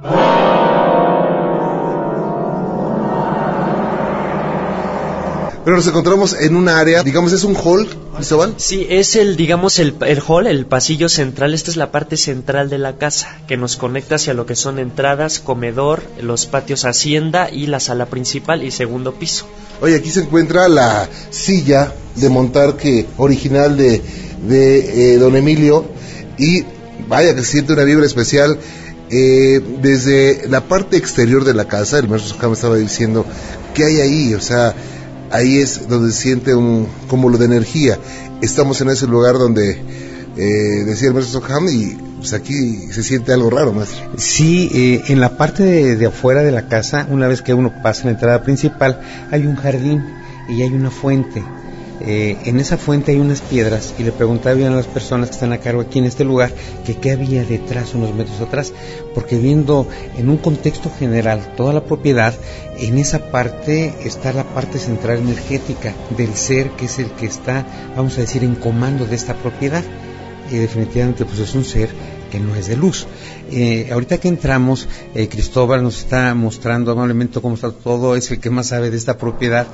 Pero 5.63 5.75
nos 5.75 5.87
encontramos 5.87 6.33
en 6.33 6.55
un 6.55 6.69
área, 6.69 7.03
digamos, 7.03 7.33
es 7.33 7.43
un 7.43 7.53
hall, 7.55 7.89
Cristóbal. 8.15 8.53
Sí, 8.55 8.87
es 8.89 9.17
el, 9.17 9.35
digamos, 9.35 9.79
el, 9.79 9.95
el, 10.05 10.21
hall, 10.25 10.47
el 10.47 10.65
pasillo 10.65 11.09
central. 11.09 11.53
Esta 11.53 11.71
es 11.71 11.77
la 11.77 11.91
parte 11.91 12.15
central 12.15 12.69
de 12.69 12.77
la 12.77 12.95
casa, 12.95 13.39
que 13.47 13.57
nos 13.57 13.75
conecta 13.75 14.15
hacia 14.15 14.33
lo 14.33 14.45
que 14.45 14.55
son 14.55 14.79
entradas, 14.79 15.39
comedor, 15.39 16.03
los 16.21 16.45
patios 16.45 16.85
hacienda 16.85 17.49
y 17.49 17.67
la 17.67 17.81
sala 17.81 18.05
principal 18.05 18.63
y 18.63 18.71
segundo 18.71 19.15
piso. 19.15 19.45
Oye, 19.81 19.95
aquí 19.95 20.09
se 20.09 20.21
encuentra 20.21 20.69
la 20.69 21.09
silla 21.31 21.93
de 22.15 22.29
montar 22.29 22.77
que 22.77 23.05
original 23.17 23.75
de, 23.75 24.01
de 24.47 25.15
eh, 25.15 25.17
don 25.17 25.35
Emilio 25.35 25.85
y 26.37 26.63
vaya 27.07 27.35
que 27.35 27.43
siente 27.43 27.73
una 27.73 27.83
vibra 27.83 28.05
especial. 28.05 28.57
Eh, 29.09 29.61
desde 29.81 30.47
la 30.49 30.61
parte 30.61 30.97
exterior 30.97 31.45
de 31.45 31.53
la 31.53 31.65
casa, 31.65 31.99
el 31.99 32.09
maestro 32.09 32.49
me 32.49 32.53
estaba 32.55 32.75
diciendo, 32.75 33.25
¿qué 33.73 33.85
hay 33.85 34.01
ahí? 34.01 34.33
O 34.33 34.41
sea, 34.41 34.75
ahí 35.31 35.57
es 35.59 35.87
donde 35.87 36.11
se 36.11 36.21
siente 36.21 36.55
un 36.55 36.87
cúmulo 37.07 37.37
de 37.37 37.45
energía. 37.45 37.97
Estamos 38.41 38.81
en 38.81 38.89
ese 38.89 39.07
lugar 39.07 39.37
donde 39.37 39.81
eh, 40.37 40.83
decía 40.85 41.07
el 41.07 41.13
maestro 41.13 41.41
Soham 41.41 41.67
y 41.69 41.97
pues 42.17 42.33
aquí 42.33 42.91
se 42.91 43.03
siente 43.03 43.33
algo 43.33 43.49
raro, 43.49 43.73
más. 43.73 43.89
Sí, 44.17 44.69
eh, 44.73 45.03
en 45.07 45.19
la 45.19 45.37
parte 45.37 45.95
de, 45.95 46.05
afuera 46.05 46.41
de 46.41 46.51
la 46.51 46.67
casa, 46.67 47.07
una 47.09 47.27
vez 47.27 47.41
que 47.41 47.53
uno 47.53 47.73
pasa 47.81 48.05
la 48.05 48.11
entrada 48.11 48.43
principal, 48.43 49.01
hay 49.31 49.45
un 49.45 49.55
jardín 49.55 50.03
y 50.49 50.61
hay 50.61 50.73
una 50.73 50.91
fuente. 50.91 51.43
Eh, 52.01 52.37
en 52.45 52.59
esa 52.59 52.77
fuente 52.77 53.11
hay 53.11 53.19
unas 53.19 53.41
piedras 53.41 53.95
y 53.97 54.03
le 54.03 54.11
preguntaba 54.11 54.55
bien 54.55 54.71
a 54.71 54.75
las 54.75 54.85
personas 54.85 55.29
que 55.29 55.35
están 55.35 55.51
a 55.51 55.57
cargo 55.57 55.81
aquí 55.81 55.97
en 55.99 56.05
este 56.05 56.23
lugar 56.23 56.51
que 56.85 56.95
qué 56.95 57.11
había 57.11 57.43
detrás, 57.43 57.95
unos 57.95 58.13
metros 58.13 58.39
atrás, 58.39 58.71
porque 59.15 59.37
viendo 59.37 59.87
en 60.17 60.29
un 60.29 60.37
contexto 60.37 60.91
general 60.97 61.53
toda 61.55 61.73
la 61.73 61.85
propiedad, 61.85 62.33
en 62.79 62.97
esa 62.99 63.31
parte 63.31 63.93
está 64.03 64.31
la 64.31 64.43
parte 64.43 64.77
central 64.77 65.19
energética 65.19 65.93
del 66.15 66.35
ser 66.35 66.69
que 66.71 66.85
es 66.85 66.99
el 66.99 67.11
que 67.11 67.25
está, 67.25 67.65
vamos 67.95 68.17
a 68.17 68.21
decir, 68.21 68.43
en 68.43 68.55
comando 68.55 69.05
de 69.05 69.15
esta 69.15 69.33
propiedad. 69.33 69.83
Y 70.49 70.55
definitivamente 70.55 71.25
pues 71.25 71.39
es 71.39 71.55
un 71.55 71.65
ser 71.65 71.89
que 72.29 72.39
no 72.39 72.55
es 72.55 72.67
de 72.67 72.75
luz. 72.75 73.07
Eh, 73.51 73.89
ahorita 73.91 74.19
que 74.19 74.27
entramos, 74.27 74.87
eh, 75.15 75.27
Cristóbal 75.27 75.83
nos 75.83 75.99
está 75.99 76.33
mostrando 76.33 76.91
amablemente 76.91 77.41
cómo 77.41 77.55
está 77.55 77.71
todo, 77.71 78.15
es 78.15 78.29
el 78.31 78.39
que 78.39 78.49
más 78.49 78.67
sabe 78.67 78.89
de 78.89 78.97
esta 78.97 79.17
propiedad 79.17 79.67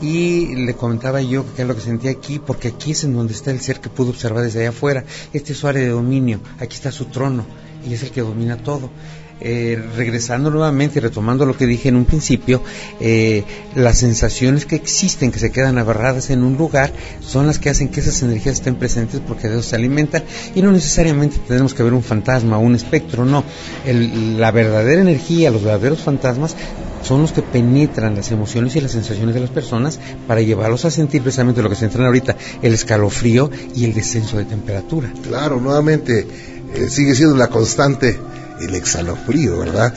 y 0.00 0.54
le 0.54 0.74
comentaba 0.74 1.20
yo 1.20 1.44
que 1.54 1.62
es 1.62 1.68
lo 1.68 1.74
que 1.74 1.80
sentía 1.80 2.10
aquí, 2.10 2.38
porque 2.38 2.68
aquí 2.68 2.92
es 2.92 3.04
en 3.04 3.14
donde 3.14 3.32
está 3.32 3.50
el 3.50 3.60
ser 3.60 3.80
que 3.80 3.88
pudo 3.88 4.10
observar 4.10 4.42
desde 4.42 4.60
allá 4.60 4.70
afuera. 4.70 5.04
Este 5.32 5.52
es 5.52 5.58
su 5.58 5.68
área 5.68 5.82
de 5.82 5.88
dominio, 5.88 6.40
aquí 6.58 6.74
está 6.74 6.92
su 6.92 7.06
trono 7.06 7.44
y 7.88 7.94
es 7.94 8.02
el 8.02 8.10
que 8.10 8.20
domina 8.20 8.56
todo. 8.56 8.90
Eh, 9.40 9.80
regresando 9.96 10.50
nuevamente 10.50 10.98
y 10.98 11.02
retomando 11.02 11.46
lo 11.46 11.56
que 11.56 11.66
dije 11.66 11.88
en 11.88 11.96
un 11.96 12.04
principio, 12.04 12.60
eh, 12.98 13.44
las 13.76 13.98
sensaciones 13.98 14.66
que 14.66 14.74
existen, 14.74 15.30
que 15.30 15.38
se 15.38 15.52
quedan 15.52 15.78
abarradas 15.78 16.30
en 16.30 16.42
un 16.42 16.56
lugar, 16.56 16.92
son 17.20 17.46
las 17.46 17.60
que 17.60 17.70
hacen 17.70 17.88
que 17.88 18.00
esas 18.00 18.20
energías 18.22 18.56
estén 18.56 18.74
presentes 18.74 19.20
porque 19.20 19.48
de 19.48 19.58
eso 19.58 19.62
se 19.62 19.76
alimentan 19.76 20.24
y 20.56 20.62
no 20.62 20.72
necesariamente 20.72 21.36
tenemos 21.46 21.72
que 21.72 21.84
ver 21.84 21.92
un 21.92 22.02
fantasma 22.02 22.58
o 22.58 22.62
un 22.62 22.74
espectro, 22.74 23.24
no. 23.24 23.44
la 23.86 24.50
verdadera 24.50 25.02
energía, 25.02 25.52
los 25.52 25.62
verdaderos 25.62 26.00
fantasmas 26.00 26.56
son 27.02 27.22
los 27.22 27.30
que 27.32 27.42
penetran 27.42 28.16
las 28.16 28.32
emociones 28.32 28.74
y 28.74 28.80
las 28.80 28.92
sensaciones 28.92 29.34
de 29.34 29.40
las 29.40 29.50
personas 29.50 30.00
para 30.26 30.40
llevarlos 30.40 30.84
a 30.84 30.90
sentir 30.90 31.22
precisamente 31.22 31.62
lo 31.62 31.70
que 31.70 31.76
se 31.76 31.84
entra 31.84 32.04
ahorita, 32.04 32.36
el 32.60 32.74
escalofrío 32.74 33.50
y 33.74 33.84
el 33.84 33.94
descenso 33.94 34.36
de 34.36 34.46
temperatura. 34.46 35.12
Claro, 35.22 35.60
nuevamente 35.60 36.26
eh, 36.74 36.88
sigue 36.88 37.14
siendo 37.14 37.36
la 37.36 37.48
constante 37.48 38.18
el 38.60 38.74
exhalofrío, 38.74 39.58
¿verdad? 39.58 39.92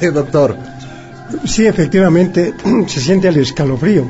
doctor? 0.12 0.56
Sí, 1.44 1.66
efectivamente, 1.66 2.54
se 2.86 3.00
siente 3.00 3.28
el 3.28 3.36
escalofrío. 3.36 4.08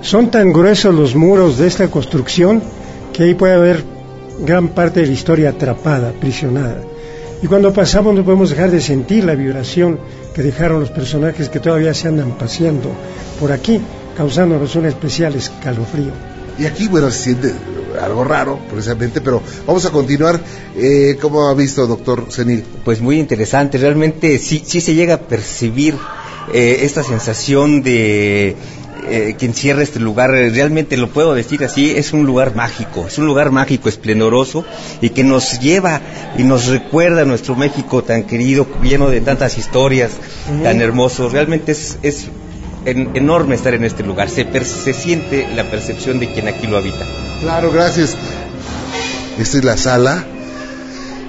Son 0.00 0.30
tan 0.30 0.52
gruesos 0.52 0.94
los 0.94 1.14
muros 1.14 1.58
de 1.58 1.66
esta 1.66 1.88
construcción 1.88 2.62
que 3.12 3.24
ahí 3.24 3.34
puede 3.34 3.54
haber 3.54 3.84
gran 4.40 4.68
parte 4.68 5.00
de 5.00 5.06
la 5.06 5.12
historia 5.12 5.50
atrapada, 5.50 6.10
aprisionada. 6.10 6.82
Y 7.42 7.46
cuando 7.46 7.72
pasamos 7.72 8.14
no 8.14 8.24
podemos 8.24 8.50
dejar 8.50 8.70
de 8.70 8.80
sentir 8.80 9.24
la 9.24 9.34
vibración 9.34 9.98
que 10.34 10.42
dejaron 10.42 10.80
los 10.80 10.90
personajes 10.90 11.48
que 11.48 11.60
todavía 11.60 11.94
se 11.94 12.08
andan 12.08 12.36
paseando 12.36 12.90
por 13.40 13.52
aquí, 13.52 13.80
causándonos 14.16 14.74
un 14.76 14.86
especial 14.86 15.34
escalofrío. 15.34 16.12
Y 16.58 16.66
aquí, 16.66 16.88
bueno, 16.88 17.10
se 17.10 17.18
siente 17.18 17.52
algo 18.00 18.24
raro, 18.24 18.58
precisamente, 18.70 19.20
pero 19.20 19.42
vamos 19.66 19.84
a 19.84 19.90
continuar. 19.90 20.40
Eh, 20.76 21.16
¿Cómo 21.20 21.48
ha 21.48 21.54
visto, 21.54 21.86
doctor 21.86 22.26
Senil? 22.30 22.64
Pues 22.84 23.00
muy 23.00 23.18
interesante, 23.18 23.78
realmente 23.78 24.38
sí, 24.38 24.62
sí 24.64 24.80
se 24.80 24.94
llega 24.94 25.14
a 25.14 25.20
percibir 25.20 25.94
eh, 26.52 26.80
esta 26.82 27.02
sensación 27.02 27.82
de 27.82 28.56
eh, 29.10 29.36
que 29.38 29.46
encierra 29.46 29.82
este 29.82 30.00
lugar, 30.00 30.30
realmente 30.30 30.96
lo 30.96 31.08
puedo 31.08 31.34
decir 31.34 31.64
así, 31.64 31.90
es 31.90 32.12
un 32.12 32.26
lugar 32.26 32.54
mágico, 32.54 33.06
es 33.06 33.16
un 33.18 33.26
lugar 33.26 33.50
mágico, 33.50 33.88
esplendoroso 33.88 34.64
y 35.00 35.10
que 35.10 35.24
nos 35.24 35.60
lleva 35.60 36.00
y 36.36 36.42
nos 36.42 36.66
recuerda 36.66 37.22
a 37.22 37.24
nuestro 37.24 37.54
México 37.54 38.02
tan 38.02 38.24
querido, 38.24 38.66
lleno 38.82 39.08
de 39.08 39.20
tantas 39.20 39.56
historias, 39.56 40.12
tan 40.62 40.80
hermoso. 40.80 41.28
Realmente 41.28 41.72
es, 41.72 41.98
es 42.02 42.26
enorme 42.84 43.54
estar 43.54 43.74
en 43.74 43.84
este 43.84 44.02
lugar, 44.02 44.30
se, 44.30 44.46
se 44.64 44.94
siente 44.94 45.48
la 45.54 45.70
percepción 45.70 46.18
de 46.18 46.32
quien 46.32 46.48
aquí 46.48 46.66
lo 46.66 46.76
habita. 46.76 47.04
Claro, 47.40 47.70
gracias. 47.72 48.16
Esta 49.38 49.58
es 49.58 49.64
la 49.64 49.76
sala. 49.76 50.24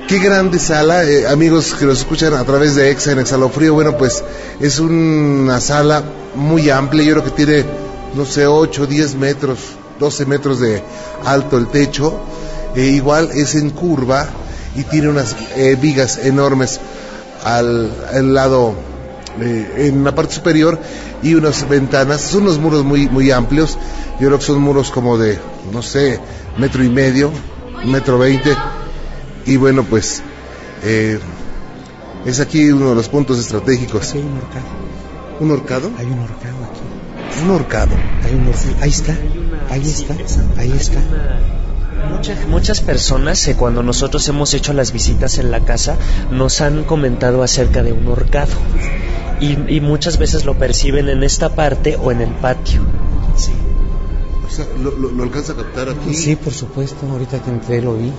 Qué 0.08 0.18
grande 0.18 0.58
sala, 0.58 1.04
eh, 1.04 1.28
amigos 1.28 1.76
que 1.76 1.86
nos 1.86 2.00
escuchan 2.00 2.34
a 2.34 2.44
través 2.44 2.74
de 2.74 2.90
Exa 2.90 3.12
en 3.12 3.20
Exhalofrío. 3.20 3.76
Bueno, 3.76 3.96
pues 3.96 4.24
es 4.60 4.80
una 4.80 5.62
sala 5.62 6.04
muy 6.34 6.72
amplia, 6.72 7.04
yo 7.04 7.14
creo 7.14 7.26
que 7.26 7.32
tiene, 7.46 7.64
no 8.16 8.26
sé, 8.26 8.48
8, 8.48 8.88
10 8.88 9.16
metros, 9.16 9.60
12 10.00 10.26
metros 10.26 10.60
de 10.60 10.82
alto 11.26 11.58
el 11.58 11.68
techo. 11.68 12.20
E 12.76 12.86
igual 12.86 13.30
es 13.34 13.54
en 13.54 13.70
curva 13.70 14.28
y 14.76 14.84
tiene 14.84 15.10
unas 15.10 15.36
eh, 15.56 15.78
vigas 15.80 16.18
enormes 16.24 16.80
al, 17.44 17.92
al 18.12 18.34
lado 18.34 18.74
eh, 19.42 19.88
en 19.88 20.04
la 20.04 20.14
parte 20.14 20.36
superior 20.36 20.80
y 21.24 21.36
unas 21.36 21.68
ventanas. 21.68 22.22
Son 22.22 22.44
unos 22.44 22.60
muros 22.60 22.84
muy, 22.84 23.08
muy 23.08 23.32
amplios. 23.32 23.78
Yo 24.20 24.28
creo 24.28 24.40
que 24.40 24.46
son 24.46 24.62
muros 24.62 24.92
como 24.92 25.18
de, 25.18 25.40
no 25.72 25.82
sé, 25.82 26.20
metro 26.58 26.84
y 26.84 26.90
medio, 26.90 27.32
metro 27.86 28.18
veinte. 28.18 28.56
Y 29.46 29.58
bueno, 29.58 29.84
pues 29.84 30.22
eh, 30.84 31.20
es 32.26 32.40
aquí 32.40 32.72
uno 32.72 32.90
de 32.90 32.96
los 32.96 33.10
puntos 33.10 33.40
estratégicos. 33.40 34.14
hay 34.14 34.22
un 34.22 34.38
horcado. 34.38 34.66
¿Un 35.40 35.52
horcado? 35.52 35.92
Hay 35.98 36.06
un 36.06 36.20
horcado 36.20 36.58
aquí. 36.66 37.44
Un 37.44 37.52
horcado. 37.52 37.96
Hay 38.26 38.36
un 38.36 38.48
horcado. 38.48 38.76
Ahí 38.82 38.90
está. 38.90 39.18
Ahí 39.70 39.90
está. 39.90 40.16
Ahí 40.58 40.72
está. 40.72 41.00
Muchas, 42.48 42.82
personas, 42.82 43.48
eh, 43.48 43.56
cuando 43.56 43.84
nosotros 43.84 44.28
hemos 44.28 44.54
hecho 44.54 44.74
las 44.74 44.92
visitas 44.92 45.38
en 45.38 45.52
la 45.52 45.62
casa, 45.62 45.96
nos 46.32 46.60
han 46.62 46.84
comentado 46.84 47.44
acerca 47.44 47.84
de 47.84 47.94
un 47.94 48.08
horcado 48.08 48.52
y, 49.40 49.80
muchas 49.82 50.18
veces 50.18 50.46
lo 50.46 50.58
perciben 50.58 51.10
en 51.10 51.24
esta 51.24 51.56
parte 51.56 51.96
o 51.96 52.12
en 52.12 52.22
el 52.22 52.32
patio. 52.32 52.82
Sí. 53.36 53.54
¿lo, 54.82 55.24
alcanza 55.24 55.54
a 55.54 55.56
captar 55.56 55.90
aquí? 55.90 56.14
Sí, 56.14 56.36
por 56.36 56.54
supuesto, 56.54 57.08
ahorita 57.10 57.42
que 57.42 57.50
entré 57.50 57.82
lo 57.82 57.96
vi. 57.96 58.12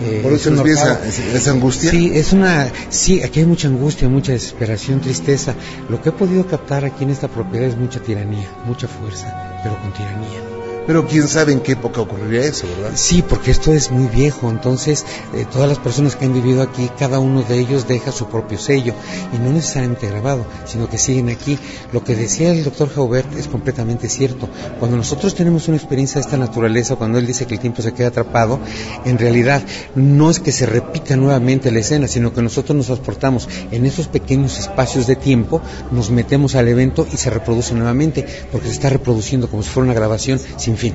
Eh, 0.00 0.20
¿Por 0.22 0.32
eso 0.32 0.54
es 0.54 0.78
esa, 0.78 1.00
esa, 1.34 1.50
angustia? 1.50 1.90
Sí, 1.90 2.12
es 2.14 2.32
una, 2.32 2.70
sí, 2.88 3.22
aquí 3.22 3.40
hay 3.40 3.46
mucha 3.46 3.66
angustia, 3.66 4.08
mucha 4.08 4.32
desesperación, 4.32 5.00
tristeza. 5.00 5.54
Lo 5.88 6.00
que 6.00 6.10
he 6.10 6.12
podido 6.12 6.46
captar 6.46 6.84
aquí 6.84 7.02
en 7.02 7.10
esta 7.10 7.26
propiedad 7.26 7.66
es 7.66 7.76
mucha 7.76 8.00
tiranía, 8.00 8.48
mucha 8.64 8.86
fuerza, 8.86 9.60
pero 9.62 9.76
con 9.80 9.92
tiranía. 9.92 10.57
Pero 10.88 11.06
quién 11.06 11.28
sabe 11.28 11.52
en 11.52 11.60
qué 11.60 11.72
época 11.72 12.00
ocurriría 12.00 12.40
eso, 12.46 12.66
¿verdad? 12.66 12.92
Sí, 12.94 13.20
porque 13.20 13.50
esto 13.50 13.74
es 13.74 13.90
muy 13.90 14.06
viejo, 14.06 14.48
entonces 14.48 15.04
eh, 15.34 15.44
todas 15.52 15.68
las 15.68 15.78
personas 15.78 16.16
que 16.16 16.24
han 16.24 16.32
vivido 16.32 16.62
aquí, 16.62 16.88
cada 16.98 17.18
uno 17.18 17.42
de 17.42 17.58
ellos 17.58 17.86
deja 17.86 18.10
su 18.10 18.28
propio 18.28 18.56
sello, 18.56 18.94
y 19.34 19.36
no 19.36 19.52
necesariamente 19.52 20.08
grabado, 20.08 20.46
sino 20.64 20.88
que 20.88 20.96
siguen 20.96 21.28
aquí. 21.28 21.58
Lo 21.92 22.02
que 22.04 22.16
decía 22.16 22.52
el 22.52 22.64
doctor 22.64 22.88
Jaubert 22.88 23.36
es 23.36 23.48
completamente 23.48 24.08
cierto. 24.08 24.48
Cuando 24.78 24.96
nosotros 24.96 25.34
tenemos 25.34 25.68
una 25.68 25.76
experiencia 25.76 26.14
de 26.14 26.20
esta 26.22 26.38
naturaleza, 26.38 26.96
cuando 26.96 27.18
él 27.18 27.26
dice 27.26 27.44
que 27.44 27.56
el 27.56 27.60
tiempo 27.60 27.82
se 27.82 27.92
queda 27.92 28.08
atrapado, 28.08 28.58
en 29.04 29.18
realidad 29.18 29.62
no 29.94 30.30
es 30.30 30.40
que 30.40 30.52
se 30.52 30.64
repita 30.64 31.16
nuevamente 31.16 31.70
la 31.70 31.80
escena, 31.80 32.08
sino 32.08 32.32
que 32.32 32.40
nosotros 32.40 32.74
nos 32.74 32.86
transportamos 32.86 33.46
en 33.72 33.84
esos 33.84 34.08
pequeños 34.08 34.58
espacios 34.58 35.06
de 35.06 35.16
tiempo, 35.16 35.60
nos 35.90 36.10
metemos 36.10 36.54
al 36.54 36.66
evento 36.66 37.06
y 37.12 37.18
se 37.18 37.28
reproduce 37.28 37.74
nuevamente, 37.74 38.24
porque 38.50 38.68
se 38.68 38.72
está 38.72 38.88
reproduciendo 38.88 39.50
como 39.50 39.62
si 39.62 39.68
fuera 39.68 39.84
una 39.84 39.94
grabación 39.94 40.40
sin 40.56 40.77
fin. 40.78 40.94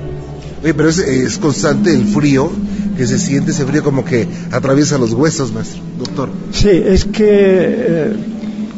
Oye, 0.62 0.72
pero 0.72 0.88
es, 0.88 1.38
constante 1.38 1.92
el 1.92 2.04
frío 2.06 2.50
que 2.96 3.06
se 3.06 3.18
siente, 3.18 3.50
ese 3.50 3.66
frío 3.66 3.84
como 3.84 4.04
que 4.04 4.26
atraviesa 4.50 4.96
los 4.96 5.12
huesos, 5.12 5.52
maestro, 5.52 5.82
doctor. 5.98 6.30
Sí, 6.52 6.70
es 6.70 7.04
que 7.04 7.26
eh, 7.28 8.12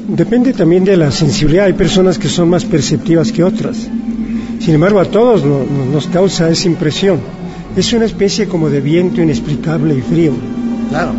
depende 0.08 0.52
también 0.52 0.84
de 0.84 0.96
la 0.96 1.12
sensibilidad. 1.12 1.66
Hay 1.66 1.74
personas 1.74 2.18
que 2.18 2.28
son 2.28 2.50
más 2.50 2.64
perceptivas 2.64 3.30
que 3.30 3.44
otras. 3.44 3.76
Sin 4.58 4.74
embargo, 4.74 4.98
a 4.98 5.04
todos 5.04 5.44
nos 5.44 6.06
causa 6.08 6.50
esa 6.50 6.66
impresión. 6.66 7.20
Es 7.76 7.92
una 7.92 8.06
especie 8.06 8.48
como 8.48 8.68
de 8.68 8.80
viento 8.80 9.22
inexplicable 9.22 9.94
y 9.94 10.00
frío. 10.00 10.32
Claro. 10.88 11.12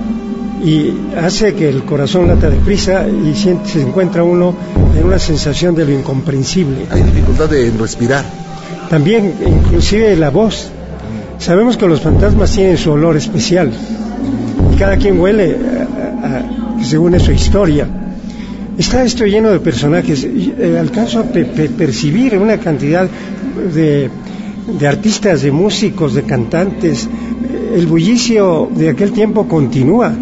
Y 0.65 0.91
hace 1.15 1.53
que 1.53 1.69
el 1.69 1.83
corazón 1.83 2.27
lata 2.27 2.49
deprisa 2.49 3.07
y 3.07 3.33
se 3.35 3.81
encuentra 3.81 4.23
uno 4.23 4.55
en 4.97 5.05
una 5.05 5.19
sensación 5.19 5.75
de 5.75 5.85
lo 5.85 5.91
incomprensible. 5.93 6.87
Hay 6.89 7.03
dificultad 7.03 7.47
de 7.47 7.71
respirar. 7.71 8.46
También, 8.89 9.33
inclusive 9.45 10.15
la 10.15 10.29
voz. 10.29 10.69
Sabemos 11.39 11.77
que 11.77 11.87
los 11.87 12.01
fantasmas 12.01 12.51
tienen 12.53 12.77
su 12.77 12.91
olor 12.91 13.17
especial 13.17 13.71
y 14.73 14.75
cada 14.77 14.97
quien 14.97 15.19
huele 15.19 15.57
según 16.83 17.19
su 17.19 17.31
historia. 17.31 17.87
Está 18.77 19.03
esto 19.03 19.25
lleno 19.25 19.49
de 19.49 19.59
personajes. 19.59 20.23
Eh, 20.23 20.77
alcanzo 20.79 21.19
a 21.19 21.23
percibir 21.23 22.37
una 22.37 22.57
cantidad 22.57 23.09
de, 23.73 24.09
de 24.79 24.87
artistas, 24.87 25.41
de 25.41 25.51
músicos, 25.51 26.13
de 26.13 26.23
cantantes. 26.23 27.09
El 27.75 27.87
bullicio 27.87 28.69
de 28.73 28.89
aquel 28.89 29.11
tiempo 29.11 29.47
continúa. 29.47 30.13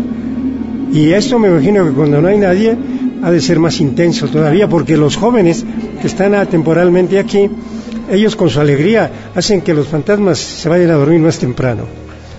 Y 0.91 1.11
esto 1.11 1.37
me 1.37 1.49
imagino 1.49 1.85
que 1.85 1.91
cuando 1.91 2.21
no 2.21 2.29
hay 2.29 2.37
nadie 2.37 2.77
ha 3.21 3.31
de 3.31 3.41
ser 3.41 3.59
más 3.59 3.79
intenso 3.81 4.27
todavía, 4.27 4.69
porque 4.69 4.97
los 4.97 5.17
jóvenes 5.17 5.65
que 6.01 6.07
están 6.07 6.47
temporalmente 6.47 7.19
aquí 7.19 7.49
ellos 8.09 8.35
con 8.35 8.49
su 8.49 8.59
alegría 8.59 9.11
hacen 9.35 9.61
que 9.61 9.73
los 9.73 9.87
fantasmas 9.87 10.37
se 10.37 10.69
vayan 10.69 10.91
a 10.91 10.95
dormir 10.95 11.19
más 11.19 11.39
temprano. 11.39 11.85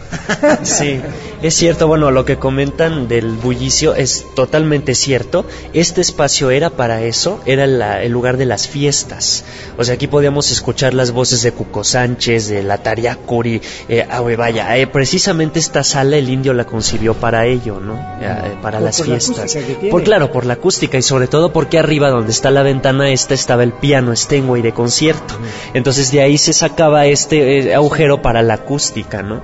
Sí, 0.62 1.00
Es 1.42 1.54
cierto, 1.54 1.86
bueno, 1.86 2.10
lo 2.10 2.24
que 2.24 2.36
comentan 2.36 3.08
del 3.08 3.32
bullicio 3.32 3.94
es 3.94 4.24
totalmente 4.34 4.94
cierto. 4.94 5.44
Este 5.72 6.00
espacio 6.00 6.50
era 6.50 6.70
para 6.70 7.02
eso, 7.02 7.40
era 7.46 7.64
el 8.02 8.12
lugar 8.12 8.36
de 8.36 8.46
las 8.46 8.68
fiestas. 8.68 9.44
O 9.76 9.84
sea, 9.84 9.94
aquí 9.94 10.06
podíamos 10.06 10.50
escuchar 10.50 10.94
las 10.94 11.12
voces 11.12 11.42
de 11.42 11.52
Cuco 11.52 11.84
Sánchez, 11.84 12.48
de 12.48 12.62
la 12.62 12.78
Tariacuri, 12.78 13.60
eh, 13.88 14.06
ah, 14.08 14.20
vaya, 14.20 14.76
eh, 14.76 14.86
precisamente 14.86 15.58
esta 15.58 15.84
sala 15.84 16.16
el 16.16 16.28
indio 16.28 16.52
la 16.52 16.64
concibió 16.64 17.14
para 17.14 17.46
ello, 17.46 17.80
¿no? 17.80 17.94
Eh, 18.20 18.56
para 18.62 18.80
las 18.80 19.02
fiestas. 19.02 19.56
Por 19.90 20.02
claro, 20.02 20.30
por 20.32 20.46
la 20.46 20.54
acústica 20.54 20.98
y 20.98 21.02
sobre 21.02 21.26
todo 21.28 21.52
porque 21.52 21.78
arriba 21.78 22.10
donde 22.10 22.30
está 22.30 22.50
la 22.50 22.62
ventana 22.62 23.10
esta 23.10 23.34
estaba 23.34 23.62
el 23.62 23.72
piano 23.72 24.14
Steinway 24.14 24.62
de 24.62 24.72
concierto. 24.72 25.34
Entonces 25.74 26.10
de 26.12 26.22
ahí 26.22 26.38
se 26.38 26.52
sacaba 26.52 27.06
este 27.06 27.70
eh, 27.70 27.74
agujero 27.74 28.22
para 28.22 28.42
la 28.42 28.54
acústica, 28.54 29.22
¿no? 29.22 29.42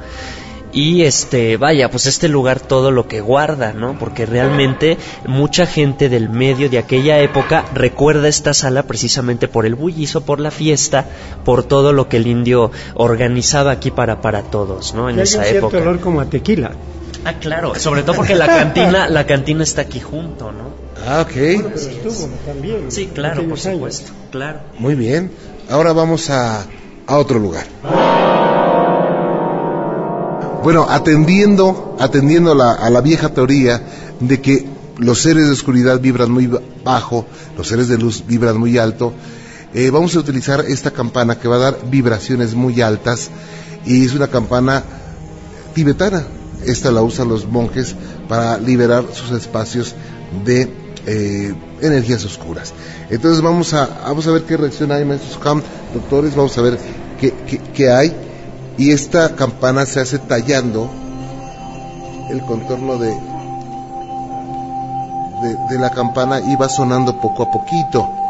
Y 0.73 1.03
este 1.03 1.57
vaya 1.57 1.91
pues 1.91 2.07
este 2.07 2.29
lugar 2.29 2.61
todo 2.61 2.91
lo 2.91 3.07
que 3.07 3.21
guarda 3.21 3.73
no 3.73 3.99
porque 3.99 4.25
realmente 4.27 4.97
mucha 5.27 5.67
gente 5.67 6.09
del 6.09 6.31
medio 6.31 6.71
de 6.71 6.79
aquella 6.79 7.19
época 7.21 7.65
recuerda 7.75 8.29
esta 8.29 8.55
sala 8.55 8.85
precisamente 8.85 9.49
por 9.49 9.67
el 9.67 9.75
bullizo 9.75 10.23
por 10.23 10.41
la 10.41 10.51
fiesta 10.51 11.07
por 11.45 11.63
todo 11.65 11.93
lo 11.93 12.09
que 12.09 12.17
el 12.17 12.27
indio 12.27 12.71
organizaba 12.95 13.71
aquí 13.73 13.91
para 13.91 14.21
para 14.23 14.43
todos 14.43 14.95
no 14.95 15.11
en 15.11 15.21
esa 15.21 15.41
un 15.41 15.45
cierto 15.45 15.77
olor 15.79 16.01
como 16.01 16.21
a 16.21 16.27
tequila. 16.27 16.73
Ah 17.25 17.35
claro 17.35 17.75
sobre 17.77 18.03
todo 18.03 18.17
porque 18.17 18.35
la 18.35 18.47
cantina 18.47 19.09
la 19.09 19.27
cantina 19.27 19.63
está 19.63 19.83
aquí 19.83 20.01
junto 20.01 20.51
no 20.53 20.73
ah 21.07 21.21
ok. 21.23 21.37
Estuvo 21.77 22.29
también 22.47 22.91
sí 22.91 23.11
claro 23.13 23.47
por 23.47 23.59
supuesto 23.59 24.11
claro. 24.31 24.61
Muy 24.79 24.95
bien. 24.95 25.31
Ahora 25.71 25.93
vamos 25.93 26.31
a 26.31 26.67
a 27.07 27.19
otro 27.19 27.39
lugar 27.39 27.67
bueno, 30.63 30.87
atendiendo, 30.89 31.97
atendiendo 31.99 32.53
a 32.53 32.91
la 32.91 33.01
vieja 33.01 33.31
teoría 33.31 33.83
de 34.21 34.41
que 34.41 34.67
los 34.99 35.21
seres 35.21 35.47
de 35.47 35.53
oscuridad 35.53 36.01
vibran 36.01 36.31
muy 36.31 36.51
bajo, 36.85 37.27
los 37.57 37.67
seres 37.67 37.89
de 37.89 37.99
luz 37.99 38.25
vibran 38.27 38.59
muy 38.59 38.79
alto, 38.79 39.13
eh, 39.75 39.91
vamos 39.91 40.15
a 40.15 40.21
utilizar 40.21 40.65
esta 40.67 40.91
campana 40.91 41.39
que 41.39 41.49
va 41.49 41.57
a 41.57 41.71
dar 41.71 41.79
vibraciones 41.91 42.55
muy 42.55 42.81
altas 42.81 43.31
y 43.87 44.05
es 44.05 44.15
una 44.15 44.29
campana 44.29 44.83
tibetana. 45.75 46.25
Esta 46.65 46.93
la 46.93 47.03
usan 47.03 47.29
los 47.29 47.49
monjes 47.49 47.97
para 48.29 48.59
liberar 48.59 49.05
sus 49.13 49.33
espacios 49.33 49.95
de 50.45 50.73
eh, 51.07 51.55
energías 51.81 52.25
oscuras. 52.25 52.73
Entonces 53.11 53.43
vamos 53.43 53.75
a, 53.75 53.87
vamos 54.05 54.27
a 54.27 54.31
ver 54.33 54.43
qué 54.43 54.57
reacción 54.57 54.93
hay, 54.93 55.05
maestros 55.05 55.39
Ham, 55.45 55.63
doctores, 55.93 56.37
vamos 56.37 56.57
a 56.59 56.63
ver 56.63 56.79
qué, 57.21 57.35
qué, 57.49 57.59
qué 57.75 57.91
hay 57.91 58.15
y 58.79 58.93
esta 58.93 59.35
campana 59.37 59.87
se 59.87 60.01
hace 60.01 60.19
tallando 60.19 60.91
el 62.31 62.41
contorno 62.43 62.99
de, 62.99 63.15
de, 65.69 65.79
la 65.79 65.91
campana 65.91 66.41
y 66.41 66.57
va 66.57 66.69
sonando 66.69 67.21
poco 67.21 67.43
a 67.43 67.51
poquito. 67.51 68.22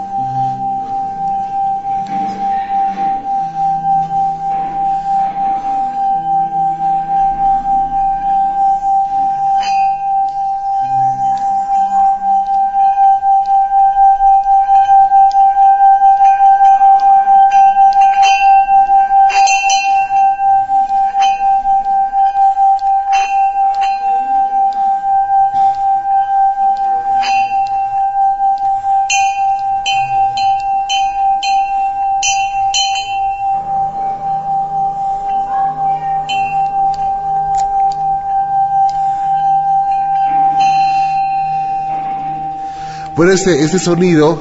Bueno, 43.22 43.36
este, 43.36 43.62
este 43.62 43.78
sonido 43.78 44.36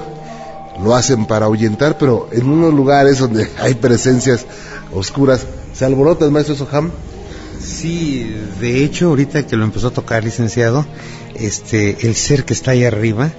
lo 0.83 0.95
hacen 0.95 1.27
para 1.27 1.45
ahuyentar, 1.45 1.99
pero 1.99 2.29
en 2.31 2.49
unos 2.49 2.73
lugares 2.73 3.19
donde 3.19 3.47
hay 3.59 3.75
presencias 3.75 4.47
oscuras, 4.91 5.45
¿se 5.71 5.85
alborota 5.85 6.25
el 6.25 6.31
maestro 6.31 6.55
Soham? 6.55 6.89
Sí, 7.63 8.35
de 8.59 8.83
hecho, 8.83 9.09
ahorita 9.09 9.45
que 9.45 9.55
lo 9.55 9.65
empezó 9.65 9.89
a 9.89 9.91
tocar, 9.91 10.23
licenciado, 10.23 10.83
este, 11.35 12.07
el 12.07 12.15
ser 12.15 12.43
que 12.43 12.53
está 12.53 12.71
ahí 12.71 12.83
arriba 12.83 13.29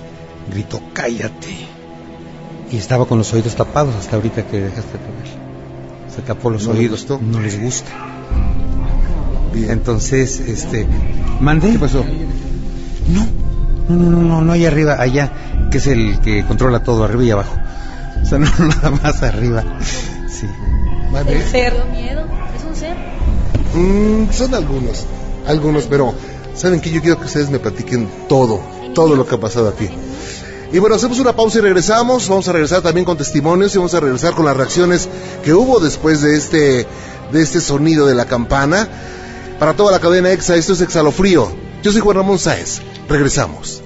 gritó, 0.49 0.81
cállate. 0.93 1.67
Y 2.71 2.77
estaba 2.77 3.07
con 3.07 3.19
los 3.19 3.33
oídos 3.33 3.57
tapados 3.57 3.97
hasta 3.97 4.15
ahorita 4.15 4.47
que 4.47 4.61
dejaste 4.61 4.93
de 4.93 4.99
tocar. 4.99 6.15
Se 6.15 6.23
tapó 6.23 6.51
los 6.51 6.69
oídos, 6.69 7.05
no 7.21 7.41
les 7.41 7.61
gusta. 7.61 7.91
Entonces, 9.55 10.39
este, 10.39 10.87
¿mandé? 11.41 11.73
¿Qué 11.73 11.79
pasó? 11.81 12.05
No, 13.93 14.11
no, 14.11 14.23
no, 14.23 14.41
no, 14.41 14.57
no, 14.57 14.67
arriba, 14.67 14.97
allá, 14.99 15.31
que 15.71 15.79
es 15.79 15.87
el 15.87 16.21
que 16.21 16.45
controla 16.45 16.83
todo, 16.83 17.05
arriba 17.05 17.25
y 17.25 17.31
abajo. 17.31 17.57
O 18.23 18.27
sea, 18.27 18.39
no 18.39 18.49
nada 18.59 18.91
más 18.91 19.23
arriba. 19.23 19.65
Sí. 20.29 20.47
¿El 21.27 21.43
ser? 21.45 21.75
miedo? 21.93 22.27
¿Es 22.57 22.65
un 22.65 22.75
ser? 22.75 22.97
Mm, 23.75 24.33
son 24.33 24.55
algunos, 24.55 25.07
algunos, 25.47 25.85
pero 25.85 26.15
¿saben 26.55 26.81
que 26.81 26.91
Yo 26.91 27.01
quiero 27.01 27.19
que 27.19 27.27
ustedes 27.27 27.51
me 27.51 27.59
platiquen 27.59 28.09
todo, 28.29 28.61
todo 28.95 29.15
lo 29.15 29.27
que 29.27 29.35
ha 29.35 29.41
pasado 29.41 29.69
aquí. 29.69 29.89
Y 30.73 30.79
bueno, 30.79 30.97
hacemos 30.97 31.19
una 31.19 31.37
pausa 31.37 31.59
y 31.59 31.61
regresamos. 31.61 32.29
Vamos 32.31 32.49
a 32.49 32.53
regresar 32.53 32.81
también 32.81 33.05
con 33.05 33.19
testimonios 33.19 33.75
y 33.75 33.79
vamos 33.79 33.93
a 33.93 34.01
regresar 34.01 34.33
con 34.35 34.47
las 34.47 34.57
reacciones 34.57 35.07
que 35.45 35.53
hubo 35.53 35.81
después 35.81 36.23
de 36.23 36.35
este, 36.35 36.87
de 37.31 37.43
este 37.43 37.61
sonido 37.61 38.07
de 38.07 38.15
la 38.15 38.25
campana. 38.25 38.89
Para 39.59 39.75
toda 39.75 39.93
la 39.93 40.01
cadena 40.01 40.33
EXA, 40.33 40.57
esto 40.57 40.73
es 40.73 40.81
Exhalofrío. 40.81 41.53
Yo 41.83 41.93
soy 41.93 42.01
Juan 42.01 42.17
Ramón 42.17 42.39
Sáez. 42.39 42.81
Regresamos. 43.09 43.83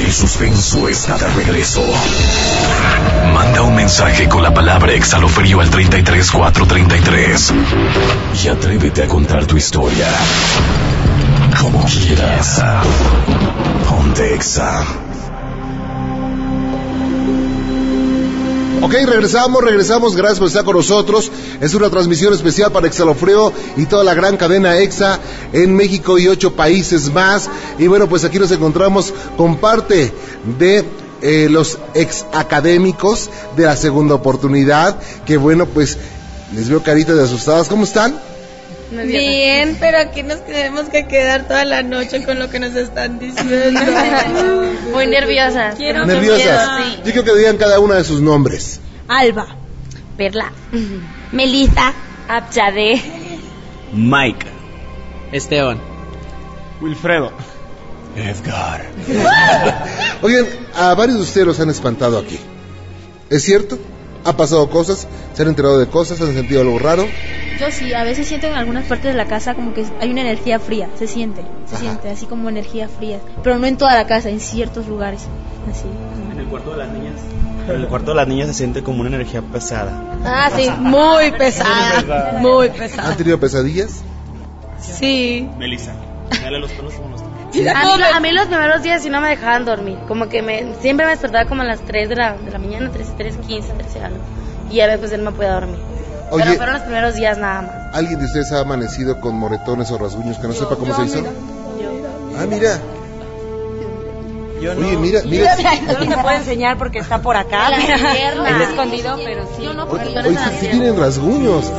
El 0.00 0.12
suspenso 0.12 0.88
está 0.88 1.18
de 1.18 1.26
regreso. 1.28 1.82
Manda 3.32 3.62
un 3.62 3.74
mensaje 3.74 4.28
con 4.28 4.42
la 4.42 4.52
palabra 4.54 4.92
exhalofrío 4.92 5.60
al 5.60 5.70
33433 5.70 7.52
y 8.44 8.48
atrévete 8.48 9.02
a 9.02 9.08
contar 9.08 9.46
tu 9.46 9.56
historia. 9.56 10.06
Como 11.60 11.84
quieras. 11.84 12.62
Pontexa. 13.88 15.07
Ok, 18.80 18.92
regresamos, 19.06 19.64
regresamos, 19.64 20.14
gracias 20.14 20.38
por 20.38 20.48
estar 20.48 20.64
con 20.64 20.76
nosotros. 20.76 21.32
Es 21.60 21.74
una 21.74 21.90
transmisión 21.90 22.32
especial 22.32 22.70
para 22.70 22.86
Exhalofreo 22.86 23.52
y 23.76 23.86
toda 23.86 24.04
la 24.04 24.14
gran 24.14 24.36
cadena 24.36 24.78
EXA 24.78 25.18
en 25.52 25.74
México 25.74 26.16
y 26.16 26.28
ocho 26.28 26.54
países 26.54 27.12
más. 27.12 27.50
Y 27.78 27.88
bueno, 27.88 28.08
pues 28.08 28.24
aquí 28.24 28.38
nos 28.38 28.52
encontramos 28.52 29.12
con 29.36 29.56
parte 29.56 30.12
de 30.58 30.84
eh, 31.22 31.48
los 31.50 31.78
ex 31.94 32.24
académicos 32.32 33.28
de 33.56 33.64
la 33.64 33.76
segunda 33.76 34.14
oportunidad, 34.14 35.00
que 35.26 35.36
bueno, 35.36 35.66
pues 35.66 35.98
les 36.54 36.68
veo 36.68 36.80
caritas 36.80 37.16
de 37.16 37.24
asustadas. 37.24 37.68
¿Cómo 37.68 37.82
están? 37.82 38.27
Bien, 38.90 39.76
pero 39.78 39.98
aquí 39.98 40.22
nos 40.22 40.44
tenemos 40.46 40.88
que 40.88 41.06
quedar 41.06 41.46
toda 41.46 41.64
la 41.64 41.82
noche 41.82 42.24
con 42.24 42.38
lo 42.38 42.48
que 42.48 42.58
nos 42.58 42.74
están 42.74 43.18
diciendo. 43.18 43.80
Muy 44.92 45.06
nerviosas. 45.06 45.74
Quiero 45.74 46.06
¿Nerviosas? 46.06 46.84
Sí. 46.84 46.96
Yo 46.98 47.12
quiero 47.12 47.24
que 47.24 47.34
digan 47.36 47.56
cada 47.58 47.80
una 47.80 47.96
de 47.96 48.04
sus 48.04 48.20
nombres. 48.20 48.80
Alba, 49.08 49.46
Perla. 50.16 50.52
Melissa, 51.32 51.92
Abchade. 52.28 53.02
Mike. 53.92 54.46
Esteban. 55.32 55.78
Wilfredo. 56.80 57.32
Edgar. 58.16 58.84
Oigan, 60.22 60.46
a 60.74 60.94
varios 60.94 61.18
de 61.18 61.22
ustedes 61.22 61.46
los 61.46 61.60
han 61.60 61.70
espantado 61.70 62.18
aquí. 62.18 62.38
¿Es 63.30 63.44
cierto? 63.44 63.78
¿Ha 64.24 64.36
pasado 64.36 64.68
cosas? 64.68 65.06
¿Se 65.34 65.42
han 65.42 65.48
enterado 65.48 65.78
de 65.78 65.86
cosas? 65.86 66.20
¿Han 66.20 66.34
sentido 66.34 66.60
algo 66.60 66.78
raro? 66.78 67.06
Yo 67.58 67.70
sí, 67.72 67.92
a 67.92 68.04
veces 68.04 68.28
siento 68.28 68.46
en 68.46 68.54
algunas 68.54 68.84
partes 68.84 69.12
de 69.12 69.16
la 69.16 69.26
casa 69.26 69.54
como 69.54 69.74
que 69.74 69.84
hay 70.00 70.10
una 70.10 70.20
energía 70.20 70.60
fría, 70.60 70.88
se 70.96 71.08
siente, 71.08 71.42
se 71.66 71.76
siente, 71.76 72.08
así 72.08 72.26
como 72.26 72.48
energía 72.48 72.88
fría, 72.88 73.18
pero 73.42 73.58
no 73.58 73.66
en 73.66 73.76
toda 73.76 73.94
la 73.94 74.06
casa, 74.06 74.30
en 74.30 74.38
ciertos 74.38 74.86
lugares, 74.86 75.26
así. 75.68 75.88
En 76.32 76.38
el 76.38 76.46
cuarto 76.46 76.70
de 76.70 76.76
las 76.76 76.92
niñas. 76.92 77.14
En 77.68 77.74
el 77.74 77.88
cuarto 77.88 78.12
de 78.12 78.16
las 78.16 78.28
niñas 78.28 78.46
se 78.48 78.54
siente 78.54 78.82
como 78.84 79.00
una 79.00 79.08
energía 79.08 79.42
pesada. 79.42 80.18
Ah, 80.24 80.50
sí, 80.54 80.70
muy 80.78 81.32
pesada, 81.32 82.38
muy 82.40 82.70
pesada. 82.70 83.10
¿Han 83.10 83.16
tenido 83.16 83.40
pesadillas? 83.40 84.02
Sí. 84.80 85.48
Melissa, 85.58 85.94
dale 86.40 86.60
los 86.60 86.70
pelos 86.70 86.94
como 86.94 87.08
los 87.08 87.27
A 87.48 87.96
mí, 87.96 88.02
a 88.14 88.20
mí 88.20 88.32
los 88.32 88.46
primeros 88.46 88.82
días 88.82 89.02
sí 89.02 89.08
no 89.08 89.20
me 89.20 89.28
dejaban 89.28 89.64
dormir. 89.64 89.98
Como 90.06 90.28
que 90.28 90.42
me, 90.42 90.74
siempre 90.80 91.06
me 91.06 91.12
despertaba 91.12 91.48
como 91.48 91.62
a 91.62 91.64
las 91.64 91.80
3 91.80 92.08
de 92.08 92.16
la, 92.16 92.34
de 92.34 92.50
la 92.50 92.58
mañana, 92.58 92.90
3, 92.92 93.14
3, 93.16 93.36
15, 93.46 93.72
13 93.72 94.00
algo. 94.00 94.18
Y 94.70 94.76
ya 94.76 94.86
después 94.86 95.12
él 95.12 95.24
no 95.24 95.32
podía 95.32 95.52
dormir. 95.52 95.78
Oye. 96.30 96.44
Pero 96.44 96.56
fueron 96.56 96.74
los 96.74 96.82
primeros 96.82 97.14
días 97.14 97.38
nada 97.38 97.62
más. 97.62 97.94
¿Alguien 97.94 98.18
de 98.18 98.26
ustedes 98.26 98.52
ha 98.52 98.60
amanecido 98.60 99.18
con 99.20 99.34
moretones 99.34 99.90
o 99.90 99.98
rasguños 99.98 100.38
que 100.38 100.46
no 100.46 100.52
sepa 100.52 100.76
cómo 100.76 100.94
se 100.94 101.04
hizo? 101.04 101.24
Ah, 102.38 102.46
mira. 102.46 102.78
Yo 104.60 104.72
Oye, 104.72 104.96
mira, 104.98 105.20
mira. 105.24 105.56
No 105.86 106.06
te 106.06 106.22
puedo 106.22 106.36
enseñar 106.36 106.76
porque 106.76 106.98
está 106.98 107.18
por 107.22 107.36
acá. 107.36 107.70
La 107.70 107.78
pierna. 107.78 108.62
Escondido, 108.64 109.16
pero 109.24 109.48
sí. 109.56 109.62
Yo 109.62 109.72
no, 109.72 109.84
Oye, 109.84 109.90
porque 109.90 110.12
yo 110.12 110.20
oye, 110.20 110.38
sí, 110.38 110.56
sí 110.60 110.66
tienen 110.68 110.98
rasguños. 110.98 111.72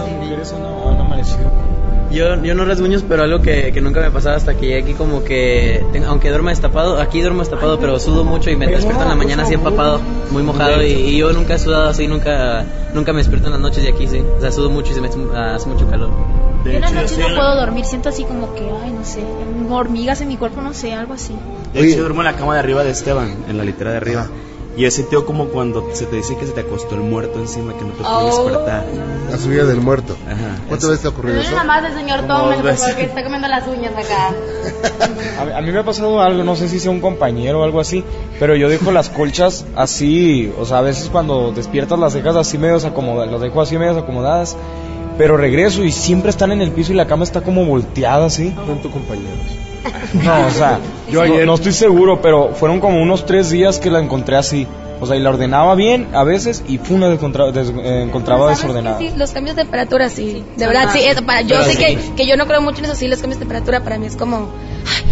Yo, 2.12 2.42
yo 2.44 2.56
no 2.56 2.66
rasguños, 2.66 3.04
pero 3.08 3.24
algo 3.24 3.40
que, 3.42 3.72
que 3.72 3.82
nunca 3.82 4.02
me 4.02 4.10
pasaba 4.10 4.36
hasta 4.36 4.56
que 4.56 4.66
llegué 4.66 4.82
aquí, 4.82 4.94
como 4.94 5.24
que, 5.24 5.86
tengo- 5.92 6.08
aunque 6.08 6.30
duerma 6.30 6.50
destapado, 6.50 7.00
aquí 7.00 7.22
duermo 7.22 7.40
destapado, 7.42 7.80
pero 7.80 8.00
sudo 8.00 8.24
mucho 8.24 8.50
y 8.50 8.56
me 8.56 8.66
despierto 8.68 9.04
en 9.04 9.10
la 9.10 9.16
mañana 9.16 9.44
así 9.44 9.54
empapado, 9.54 10.00
muy 10.32 10.42
mojado, 10.42 10.82
y, 10.84 10.88
y 10.92 11.18
yo 11.18 11.32
nunca 11.34 11.56
he 11.56 11.60
sudado 11.60 11.90
así, 11.90 12.08
nunca 12.08 12.66
nunca 12.96 13.14
me 13.14 13.20
despierto 13.20 13.48
en 13.48 13.54
las 13.54 13.62
noches 13.62 13.84
de 13.84 13.90
aquí, 13.90 14.08
sí. 14.08 14.24
O 14.38 14.42
sea, 14.42 14.52
sudo 14.52 14.70
mucho 14.72 14.92
y 14.92 14.96
se 14.96 15.02
me 15.02 15.08
hace 15.08 15.68
mucho 15.70 15.88
calor. 15.88 16.10
Yo 16.66 16.72
en 16.72 16.82
la 16.82 16.90
noche 16.92 17.16
no 17.20 17.28
puedo 17.36 17.56
dormir, 17.56 17.86
siento 17.86 18.10
así 18.10 18.24
como 18.24 18.54
que, 18.56 18.64
ay, 18.84 18.92
no 18.92 19.06
sé, 19.06 19.24
hormigas 19.70 20.20
en 20.22 20.28
mi 20.30 20.38
cuerpo, 20.38 20.62
no 20.62 20.74
sé, 20.74 20.94
algo 20.94 21.14
así. 21.14 21.34
De 21.74 21.82
hecho, 21.82 21.98
yo 21.98 22.02
duermo 22.02 22.22
en 22.22 22.26
la 22.26 22.34
cama 22.36 22.54
de 22.56 22.60
arriba 22.60 22.84
de 22.84 22.90
Esteban, 22.90 23.36
en 23.48 23.58
la 23.58 23.64
litera 23.64 23.92
de 23.92 23.98
arriba. 23.98 24.28
Y 24.80 24.86
he 24.86 24.92
sentido 24.92 25.26
como 25.26 25.48
cuando 25.50 25.90
se 25.92 26.06
te 26.06 26.16
dice 26.16 26.38
que 26.38 26.46
se 26.46 26.54
te 26.54 26.62
acostó 26.62 26.96
el 26.96 27.02
muerto 27.02 27.38
encima, 27.38 27.74
que 27.74 27.82
no 27.84 27.92
te 27.92 27.98
puedes 28.02 28.34
Oh. 28.34 28.44
despertar. 28.46 28.86
La 29.30 29.38
subida 29.38 29.66
del 29.66 29.82
muerto. 29.82 30.16
Ajá. 30.26 30.56
¿Cuántas 30.70 30.90
veces 30.90 31.02
te 31.02 31.08
ha 31.08 31.12
ocurrido 31.12 31.36
No 31.36 31.42
eso? 31.42 31.50
es 31.50 31.56
nada 31.58 31.68
más 31.68 31.84
el 31.84 31.94
señor 31.98 32.22
Tom, 32.28 32.50
que 32.96 33.04
está 33.04 33.24
comiendo 33.24 33.48
las 33.50 33.68
uñas 33.68 33.92
acá. 33.92 34.30
A, 35.42 35.46
mí- 35.46 35.52
a 35.52 35.62
mí 35.62 35.72
me 35.74 35.80
ha 35.80 35.84
pasado 35.84 36.22
algo, 36.22 36.44
no 36.46 36.56
sé 36.56 36.70
si 36.70 36.80
sea 36.80 36.92
un 36.92 37.02
compañero 37.02 37.60
o 37.60 37.64
algo 37.66 37.82
así, 37.82 38.06
pero 38.40 38.56
yo 38.56 38.70
dejo 38.70 38.92
las 38.94 39.10
colchas 39.10 39.66
así, 39.76 40.50
o 40.58 40.66
sea, 40.66 40.78
a 40.78 40.82
veces 40.82 41.10
cuando 41.10 41.52
despiertas 41.52 42.00
las 42.00 42.14
dejas 42.14 42.38
así 42.38 42.58
medio 42.58 42.78
acomodadas, 42.78 43.32
las 43.32 43.42
dejo 43.42 43.60
así 43.62 43.78
medio 43.78 43.98
acomodadas, 43.98 44.56
pero 45.18 45.36
regreso 45.36 45.84
y 45.84 45.92
siempre 45.92 46.30
están 46.30 46.54
en 46.54 46.62
el 46.62 46.72
piso 46.72 46.94
y 46.94 46.96
la 46.96 47.06
cama 47.06 47.26
está 47.26 47.42
como 47.42 47.66
volteada 47.66 48.28
así. 48.28 48.52
Tus 48.82 48.92
compañeros. 48.92 49.38
No, 50.14 50.48
o 50.48 50.52
sea, 50.52 50.80
yo 51.12 51.26
no, 51.26 51.46
no 51.46 51.54
estoy 51.56 51.72
seguro, 51.72 52.22
pero 52.22 52.50
fueron 52.54 52.80
como 52.80 53.02
unos 53.02 53.26
tres 53.26 53.50
días 53.50 53.80
que 53.80 53.90
la 53.90 54.00
encontré 54.00 54.36
así. 54.36 54.68
O 55.02 55.06
sea, 55.06 55.16
y 55.16 55.22
la 55.22 55.30
ordenaba 55.30 55.76
bien 55.76 56.08
a 56.14 56.26
veces 56.26 56.62
y 56.68 56.78
fue 56.78 56.98
una 56.98 57.08
descontra- 57.08 57.52
des- 57.54 57.70
eh, 57.70 58.02
encontraba 58.04 58.48
¿Sabes 58.48 58.60
desordenada. 58.64 58.98
Sí, 59.00 59.12
los 59.16 59.32
cambios 59.32 59.56
de 59.56 59.62
temperatura, 59.62 60.10
sí. 60.10 60.44
De 60.58 60.68
verdad, 60.68 60.84
Ajá. 60.90 60.98
sí. 60.98 61.06
Eso 61.06 61.24
para, 61.26 61.42
yo 61.42 61.56
Pero 61.60 61.64
sé 61.64 61.72
sí. 61.72 61.78
que, 61.78 62.16
que 62.18 62.28
yo 62.28 62.36
no 62.36 62.46
creo 62.48 62.60
mucho 62.62 62.80
en 62.80 62.86
eso, 62.86 62.96
sí. 62.96 63.08
Los 63.08 63.20
cambios 63.22 63.40
de 63.40 63.46
temperatura 63.46 63.82
para 63.82 63.98
mí 63.98 64.08
es 64.08 64.18
como, 64.18 64.50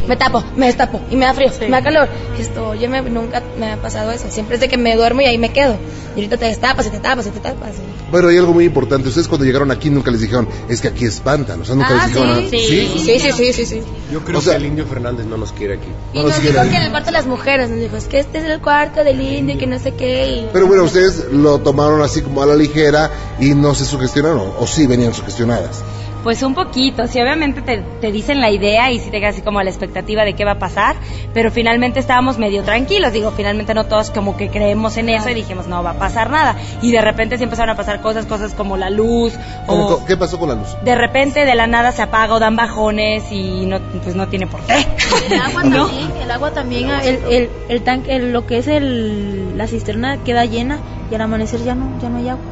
me 0.07 0.15
tapo, 0.15 0.43
me 0.55 0.67
destapo, 0.67 1.01
y 1.11 1.15
me 1.15 1.25
da 1.25 1.33
frío, 1.33 1.51
me 1.61 1.69
da 1.69 1.81
calor. 1.83 2.07
Esto, 2.39 2.75
yo 2.75 2.89
me, 2.89 3.01
nunca 3.01 3.41
me 3.59 3.71
ha 3.73 3.77
pasado 3.77 4.11
eso. 4.11 4.25
Siempre 4.29 4.55
es 4.55 4.61
de 4.61 4.67
que 4.69 4.77
me 4.77 4.95
duermo 4.95 5.21
y 5.21 5.25
ahí 5.25 5.37
me 5.37 5.49
quedo. 5.49 5.75
Y 6.15 6.19
ahorita 6.21 6.37
te 6.37 6.45
destapas 6.45 6.87
y 6.87 6.89
te 6.89 6.99
tapas 6.99 7.27
y 7.27 7.29
te 7.31 7.39
tapas. 7.39 7.71
Bueno, 8.11 8.29
hay 8.29 8.37
algo 8.37 8.53
muy 8.53 8.65
importante. 8.65 9.07
Ustedes 9.09 9.27
cuando 9.27 9.45
llegaron 9.45 9.69
aquí 9.69 9.89
nunca 9.89 10.09
les 10.11 10.21
dijeron, 10.21 10.47
es 10.69 10.81
que 10.81 10.87
aquí 10.87 11.05
espantan. 11.05 11.61
O 11.61 11.65
sea, 11.65 11.75
nunca 11.75 11.89
Ah, 11.91 12.07
les 12.07 12.15
dijeron 12.15 12.49
sí. 12.49 12.57
Sí, 12.59 12.91
sí, 13.05 13.19
sí, 13.19 13.31
sí, 13.33 13.53
sí, 13.53 13.65
sí. 13.65 13.81
Yo 14.11 14.21
creo 14.23 14.39
O 14.39 14.41
sea- 14.41 14.53
que 14.53 14.59
el 14.59 14.65
indio 14.67 14.85
Fernández 14.87 15.25
no 15.25 15.37
nos 15.37 15.51
quiere 15.51 15.75
aquí. 15.75 15.89
Y 16.13 16.17
No 16.17 16.23
nos 16.23 16.31
nos 16.33 16.41
dijo 16.41 16.61
que 16.61 16.75
en 16.77 16.83
el 16.83 16.89
cuarto 16.91 17.07
de 17.07 17.11
las 17.11 17.25
mujeres, 17.27 17.69
nos 17.69 17.79
dijo, 17.79 17.97
es 17.97 18.05
que 18.05 18.19
este 18.19 18.39
es 18.39 18.45
el 18.45 18.61
cuarto 18.61 19.03
del 19.03 19.21
indio 19.21 19.55
y 19.55 19.57
que 19.57 19.67
no 19.67 19.77
sé 19.77 19.93
qué. 19.93 20.27
Y... 20.27 20.49
Pero 20.53 20.65
bueno, 20.67 20.83
ustedes 20.85 21.25
lo 21.31 21.59
tomaron 21.59 22.01
así 22.01 22.21
como 22.21 22.41
a 22.41 22.45
la 22.45 22.55
ligera 22.55 23.11
y 23.39 23.53
no 23.53 23.75
se 23.75 23.85
sugestionaron. 23.85 24.53
O 24.59 24.65
sí 24.65 24.87
venían 24.87 25.13
sugestionadas. 25.13 25.83
Pues 26.27 26.43
un 26.43 26.55
poquito, 26.55 27.07
sí, 27.07 27.21
obviamente 27.21 27.61
te, 27.61 27.77
te 28.01 28.11
dicen 28.11 28.41
la 28.41 28.51
idea 28.51 28.91
y 28.91 28.99
sí 28.99 29.09
te 29.09 29.21
quedas 29.21 29.35
así 29.35 29.41
como 29.41 29.59
a 29.59 29.63
la 29.63 29.69
expectativa 29.69 30.25
de 30.25 30.33
qué 30.33 30.43
va 30.43 30.51
a 30.51 30.59
pasar, 30.59 30.97
pero 31.33 31.51
finalmente 31.51 32.01
estábamos 32.01 32.37
medio 32.37 32.63
tranquilos, 32.63 33.13
digo, 33.13 33.31
finalmente 33.31 33.73
no 33.73 33.85
todos 33.85 34.11
como 34.11 34.35
que 34.35 34.49
creemos 34.49 34.97
en 34.97 35.07
eso 35.07 35.29
y 35.29 35.33
dijimos, 35.35 35.67
no 35.67 35.81
va 35.83 35.91
a 35.91 35.99
pasar 35.99 36.29
nada. 36.29 36.57
Y 36.81 36.91
de 36.91 36.99
repente 36.99 37.37
sí 37.37 37.45
empezaron 37.45 37.69
a 37.73 37.77
pasar 37.77 38.01
cosas, 38.01 38.25
cosas 38.25 38.53
como 38.53 38.75
la 38.75 38.89
luz, 38.89 39.35
¿Cómo- 39.67 39.85
o 39.87 40.05
¿Qué 40.05 40.17
pasó 40.17 40.37
con 40.37 40.49
la 40.49 40.55
luz? 40.55 40.67
de 40.83 40.95
repente 40.95 41.45
de 41.45 41.55
la 41.55 41.65
nada 41.65 41.93
se 41.93 42.01
apaga 42.01 42.33
o 42.33 42.39
dan 42.39 42.57
bajones 42.57 43.31
y 43.31 43.65
no, 43.65 43.79
pues 44.03 44.13
no 44.17 44.27
tiene 44.27 44.47
por 44.47 44.59
qué. 44.63 44.85
El 45.33 45.39
agua 45.41 45.63
¿No? 45.63 45.85
también, 45.87 46.11
el 46.23 46.31
agua 46.31 46.51
también, 46.51 46.89
el, 46.89 47.19
el, 47.31 47.49
el 47.69 47.83
tanque, 47.83 48.13
el- 48.17 48.33
lo 48.33 48.45
que 48.45 48.57
es 48.57 48.67
el, 48.67 49.57
la 49.57 49.65
cisterna 49.67 50.17
queda 50.25 50.43
llena 50.43 50.81
y 51.09 51.15
al 51.15 51.21
amanecer 51.21 51.63
ya 51.63 51.73
no, 51.73 51.97
ya 52.01 52.09
no 52.09 52.17
hay 52.17 52.27
agua. 52.27 52.43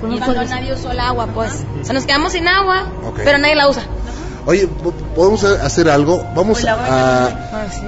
Pues 0.00 0.14
Y 0.14 0.18
cuando 0.18 0.44
nadie 0.44 0.72
usó 0.72 0.90
el 0.92 1.00
agua, 1.00 1.26
pues. 1.26 1.64
O 1.80 1.84
sea, 1.84 1.92
nos 1.94 2.04
quedamos 2.06 2.32
sin 2.32 2.48
agua, 2.48 2.86
Ok. 3.06 3.20
pero 3.24 3.38
nadie 3.38 3.54
la 3.54 3.68
usa. 3.68 3.82
Oye, 4.46 4.66
po- 4.66 4.92
¿podemos 5.14 5.44
hacer 5.44 5.90
algo? 5.90 6.24
Vamos 6.34 6.64
a, 6.64 7.26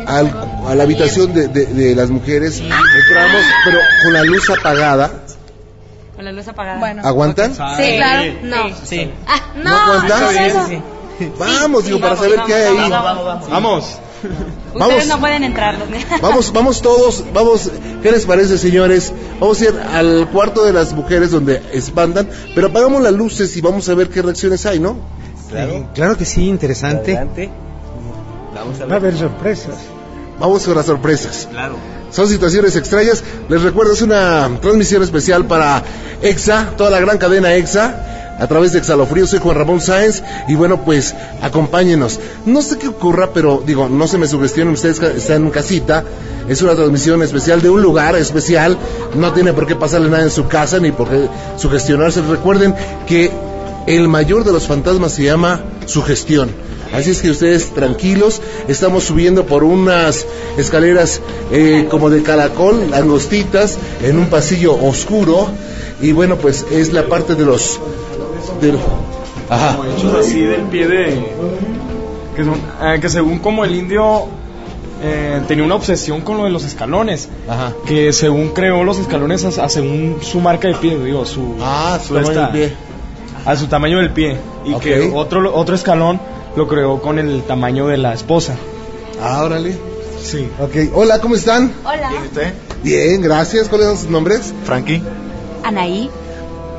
al- 0.06 0.34
a 0.68 0.74
la 0.74 0.82
habitación 0.82 1.32
de, 1.32 1.48
de- 1.48 1.66
de 1.66 1.94
las 1.94 2.10
mujeres. 2.10 2.60
Entramos, 2.60 3.42
pero 3.64 3.78
con 4.04 4.12
la 4.12 4.22
luz 4.24 4.50
apagada. 4.50 5.10
Con 6.14 6.24
la 6.26 6.32
luz 6.32 6.46
apagada. 6.48 6.78
Bueno. 6.78 7.02
¿Aguantan? 7.04 7.52
Sí, 7.54 7.96
claro. 7.96 8.32
No. 8.42 8.56
Sí. 8.84 9.10
Ah, 9.26 9.40
¿No 9.56 9.62
no, 9.70 9.76
aguantas? 9.76 10.20
no, 10.20 10.30
eso. 10.30 10.82
Vamos, 11.38 11.84
digo, 11.84 12.00
para 12.00 12.14
vamos, 12.14 12.30
saber 12.30 12.44
qué 12.46 12.54
hay 12.54 12.76
ahí. 12.76 12.90
vamos, 12.90 13.24
vamos, 13.24 13.50
Vamos. 13.50 13.98
Ustedes 14.74 14.88
Vamos. 14.88 15.06
no 15.08 15.20
pueden 15.20 15.44
entrar. 15.44 15.78
¿no? 15.78 15.84
Vamos, 16.22 16.52
vamos 16.52 16.80
todos, 16.82 17.24
vamos, 17.34 17.70
¿qué 18.02 18.10
les 18.10 18.24
parece 18.24 18.56
señores? 18.58 19.12
Vamos 19.38 19.60
a 19.60 19.64
ir 19.64 19.74
al 19.92 20.28
cuarto 20.32 20.64
de 20.64 20.72
las 20.72 20.92
mujeres 20.92 21.30
donde 21.30 21.62
espantan, 21.72 22.28
pero 22.54 22.68
apagamos 22.68 23.02
las 23.02 23.12
luces 23.12 23.54
y 23.56 23.60
vamos 23.60 23.88
a 23.88 23.94
ver 23.94 24.08
qué 24.08 24.22
reacciones 24.22 24.64
hay, 24.66 24.78
¿no? 24.80 24.96
Claro. 25.50 25.86
claro 25.94 26.16
que 26.16 26.24
sí, 26.24 26.48
interesante. 26.48 27.12
Adelante. 27.16 27.50
Vamos 28.54 28.80
a 28.80 28.86
Va 28.86 28.96
a 28.96 28.98
ver. 28.98 29.10
haber 29.12 29.18
sorpresas. 29.18 29.76
Vamos 30.38 30.64
con 30.64 30.74
las 30.74 30.86
sorpresas. 30.86 31.48
Claro. 31.50 31.76
Son 32.10 32.28
situaciones 32.28 32.74
extrañas. 32.76 33.22
Les 33.48 33.62
recuerdo, 33.62 33.92
es 33.92 34.02
una 34.02 34.50
transmisión 34.60 35.02
especial 35.02 35.46
para 35.46 35.82
EXA, 36.22 36.70
toda 36.76 36.90
la 36.90 37.00
gran 37.00 37.18
cadena 37.18 37.54
EXA, 37.54 38.21
a 38.38 38.46
través 38.46 38.72
de 38.72 38.78
Exhalofrío. 38.78 39.26
Soy 39.26 39.38
Juan 39.38 39.56
Ramón 39.56 39.80
Sáenz 39.80 40.22
y 40.48 40.54
bueno, 40.54 40.84
pues 40.84 41.14
acompáñenos. 41.40 42.18
No 42.46 42.62
sé 42.62 42.78
qué 42.78 42.88
ocurra, 42.88 43.30
pero 43.32 43.62
digo, 43.64 43.88
no 43.88 44.06
se 44.06 44.18
me 44.18 44.26
sugestionen, 44.26 44.74
ustedes 44.74 45.00
están 45.00 45.44
en 45.44 45.50
casita. 45.50 46.04
Es 46.48 46.60
una 46.62 46.74
transmisión 46.74 47.22
especial 47.22 47.62
de 47.62 47.70
un 47.70 47.82
lugar 47.82 48.16
especial. 48.16 48.76
No 49.14 49.32
tiene 49.32 49.52
por 49.52 49.66
qué 49.66 49.76
pasarle 49.76 50.10
nada 50.10 50.24
en 50.24 50.30
su 50.30 50.48
casa 50.48 50.78
ni 50.78 50.92
por 50.92 51.08
qué 51.08 51.28
sugestionarse. 51.56 52.22
Recuerden 52.22 52.74
que 53.06 53.30
el 53.86 54.08
mayor 54.08 54.44
de 54.44 54.52
los 54.52 54.66
fantasmas 54.66 55.12
se 55.12 55.24
llama 55.24 55.60
sugestión. 55.86 56.50
Así 56.92 57.10
es 57.10 57.22
que 57.22 57.30
ustedes 57.30 57.72
tranquilos, 57.72 58.42
estamos 58.68 59.04
subiendo 59.04 59.46
por 59.46 59.64
unas 59.64 60.26
escaleras 60.58 61.20
eh, 61.50 61.86
como 61.90 62.10
de 62.10 62.22
caracol, 62.22 62.92
angostitas, 62.92 63.78
en 64.02 64.18
un 64.18 64.26
pasillo 64.26 64.74
oscuro. 64.74 65.48
Y 66.02 66.12
bueno, 66.12 66.36
pues 66.36 66.66
es 66.70 66.92
la 66.92 67.06
parte 67.06 67.34
de 67.34 67.44
los... 67.44 67.80
del- 68.60 68.78
Ajá. 69.48 69.76
Como 69.76 69.88
hechos 69.90 70.14
así 70.14 70.40
del 70.40 70.62
pie 70.62 70.88
de... 70.88 71.26
Que, 72.36 72.44
son- 72.44 72.60
eh, 72.82 72.98
que 73.00 73.08
según 73.08 73.38
como 73.38 73.64
el 73.64 73.74
indio 73.74 74.26
eh, 75.02 75.40
tenía 75.48 75.64
una 75.64 75.74
obsesión 75.74 76.20
con 76.22 76.38
lo 76.38 76.44
de 76.44 76.50
los 76.50 76.64
escalones. 76.64 77.28
Ajá. 77.48 77.72
Que 77.86 78.12
según 78.12 78.48
creó 78.50 78.82
los 78.84 78.98
escalones 78.98 79.44
a, 79.58 79.64
a 79.64 79.68
según 79.68 80.18
su 80.22 80.40
marca 80.40 80.68
de 80.68 80.74
pie, 80.74 80.98
digo, 80.98 81.24
su... 81.24 81.56
Ah, 81.60 81.98
su 82.04 82.14
tamaño 82.14 82.30
esta- 82.30 82.46
del 82.48 82.68
pie. 82.68 82.76
A 83.44 83.56
su 83.56 83.66
tamaño 83.66 83.98
del 83.98 84.10
pie. 84.12 84.36
Y 84.64 84.74
que 84.76 85.10
otro, 85.14 85.54
otro 85.54 85.74
escalón 85.74 86.20
lo 86.56 86.68
creó 86.68 87.00
con 87.00 87.18
el 87.18 87.42
tamaño 87.42 87.86
de 87.88 87.96
la 87.98 88.12
esposa. 88.14 88.54
Ah, 89.20 89.42
órale. 89.44 89.76
Sí. 90.22 90.48
Ok, 90.60 90.94
hola, 90.94 91.20
¿cómo 91.20 91.34
están? 91.34 91.72
Hola. 91.84 92.10
usted? 92.24 92.52
Bien, 92.84 93.20
gracias. 93.20 93.68
¿Cuáles 93.68 93.88
son 93.88 93.98
sus 93.98 94.08
nombres? 94.08 94.54
Frankie. 94.64 95.02
Anaí. 95.64 96.10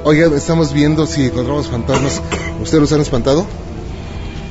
Oigan, 0.03 0.33
estamos 0.33 0.73
viendo 0.73 1.05
si 1.05 1.25
encontramos 1.25 1.67
fantasmas. 1.67 2.21
¿Ustedes 2.61 2.81
los 2.81 2.91
han 2.93 3.01
espantado? 3.01 3.45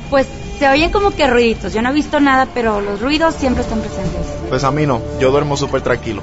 Pues 0.09 0.27
se 0.57 0.67
oyen 0.67 0.91
como 0.91 1.11
que 1.11 1.27
ruiditos. 1.27 1.73
Yo 1.73 1.81
no 1.81 1.89
he 1.89 1.93
visto 1.93 2.19
nada, 2.19 2.47
pero 2.53 2.81
los 2.81 3.01
ruidos 3.01 3.35
siempre 3.35 3.63
están 3.63 3.79
presentes. 3.79 4.27
Pues 4.49 4.63
a 4.63 4.71
mí 4.71 4.85
no, 4.85 5.01
yo 5.19 5.31
duermo 5.31 5.57
súper 5.57 5.81
tranquilo. 5.81 6.21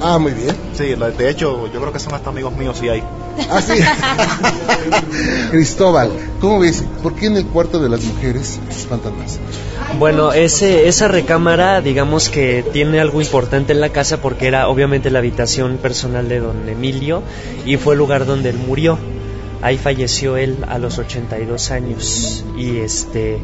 Ah, 0.00 0.18
muy 0.18 0.32
bien. 0.32 0.54
Sí, 0.74 0.94
de 0.94 1.30
hecho, 1.30 1.66
yo 1.72 1.80
creo 1.80 1.92
que 1.92 1.98
son 1.98 2.14
hasta 2.14 2.30
amigos 2.30 2.54
míos 2.56 2.76
sí 2.78 2.88
hay. 2.88 3.02
Ah, 3.50 3.60
sí. 3.60 3.74
Cristóbal, 5.50 6.10
¿cómo 6.40 6.60
ves? 6.60 6.84
¿Por 7.02 7.14
qué 7.14 7.26
en 7.26 7.36
el 7.36 7.46
cuarto 7.46 7.78
de 7.80 7.88
las 7.88 8.02
mujeres 8.04 8.58
se 8.68 8.80
espantan 8.80 9.16
más? 9.18 9.38
Bueno, 9.98 10.32
ese, 10.32 10.88
esa 10.88 11.08
recámara, 11.08 11.80
digamos 11.80 12.28
que 12.28 12.64
tiene 12.72 13.00
algo 13.00 13.20
importante 13.20 13.72
en 13.72 13.80
la 13.80 13.90
casa 13.90 14.20
porque 14.20 14.46
era 14.46 14.68
obviamente 14.68 15.10
la 15.10 15.20
habitación 15.20 15.78
personal 15.78 16.28
de 16.28 16.40
don 16.40 16.68
Emilio 16.68 17.22
y 17.64 17.76
fue 17.76 17.94
el 17.94 17.98
lugar 17.98 18.26
donde 18.26 18.50
él 18.50 18.58
murió. 18.58 18.98
Ahí 19.62 19.78
falleció 19.78 20.36
él 20.36 20.58
a 20.68 20.78
los 20.78 20.98
82 20.98 21.70
años 21.70 22.44
y 22.56 22.78
este 22.78 23.38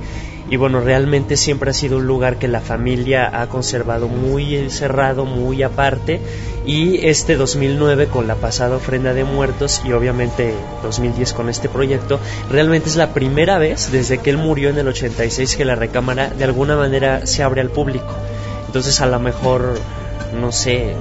y 0.52 0.58
bueno, 0.58 0.80
realmente 0.80 1.38
siempre 1.38 1.70
ha 1.70 1.72
sido 1.72 1.96
un 1.96 2.06
lugar 2.06 2.38
que 2.38 2.46
la 2.46 2.60
familia 2.60 3.40
ha 3.40 3.48
conservado 3.48 4.06
muy 4.06 4.68
cerrado, 4.68 5.24
muy 5.24 5.62
aparte 5.62 6.20
y 6.66 7.06
este 7.06 7.36
2009 7.36 8.08
con 8.08 8.26
la 8.26 8.34
pasada 8.34 8.76
ofrenda 8.76 9.14
de 9.14 9.24
muertos 9.24 9.80
y 9.82 9.92
obviamente 9.92 10.52
2010 10.82 11.32
con 11.32 11.48
este 11.48 11.70
proyecto, 11.70 12.20
realmente 12.50 12.90
es 12.90 12.96
la 12.96 13.14
primera 13.14 13.56
vez 13.56 13.90
desde 13.90 14.18
que 14.18 14.28
él 14.28 14.36
murió 14.36 14.68
en 14.68 14.76
el 14.76 14.88
86 14.88 15.56
que 15.56 15.64
la 15.64 15.74
recámara 15.74 16.28
de 16.28 16.44
alguna 16.44 16.76
manera 16.76 17.24
se 17.24 17.42
abre 17.42 17.62
al 17.62 17.70
público. 17.70 18.14
Entonces 18.66 19.00
a 19.00 19.06
lo 19.06 19.18
mejor, 19.20 19.78
no 20.38 20.52
sé, 20.52 20.94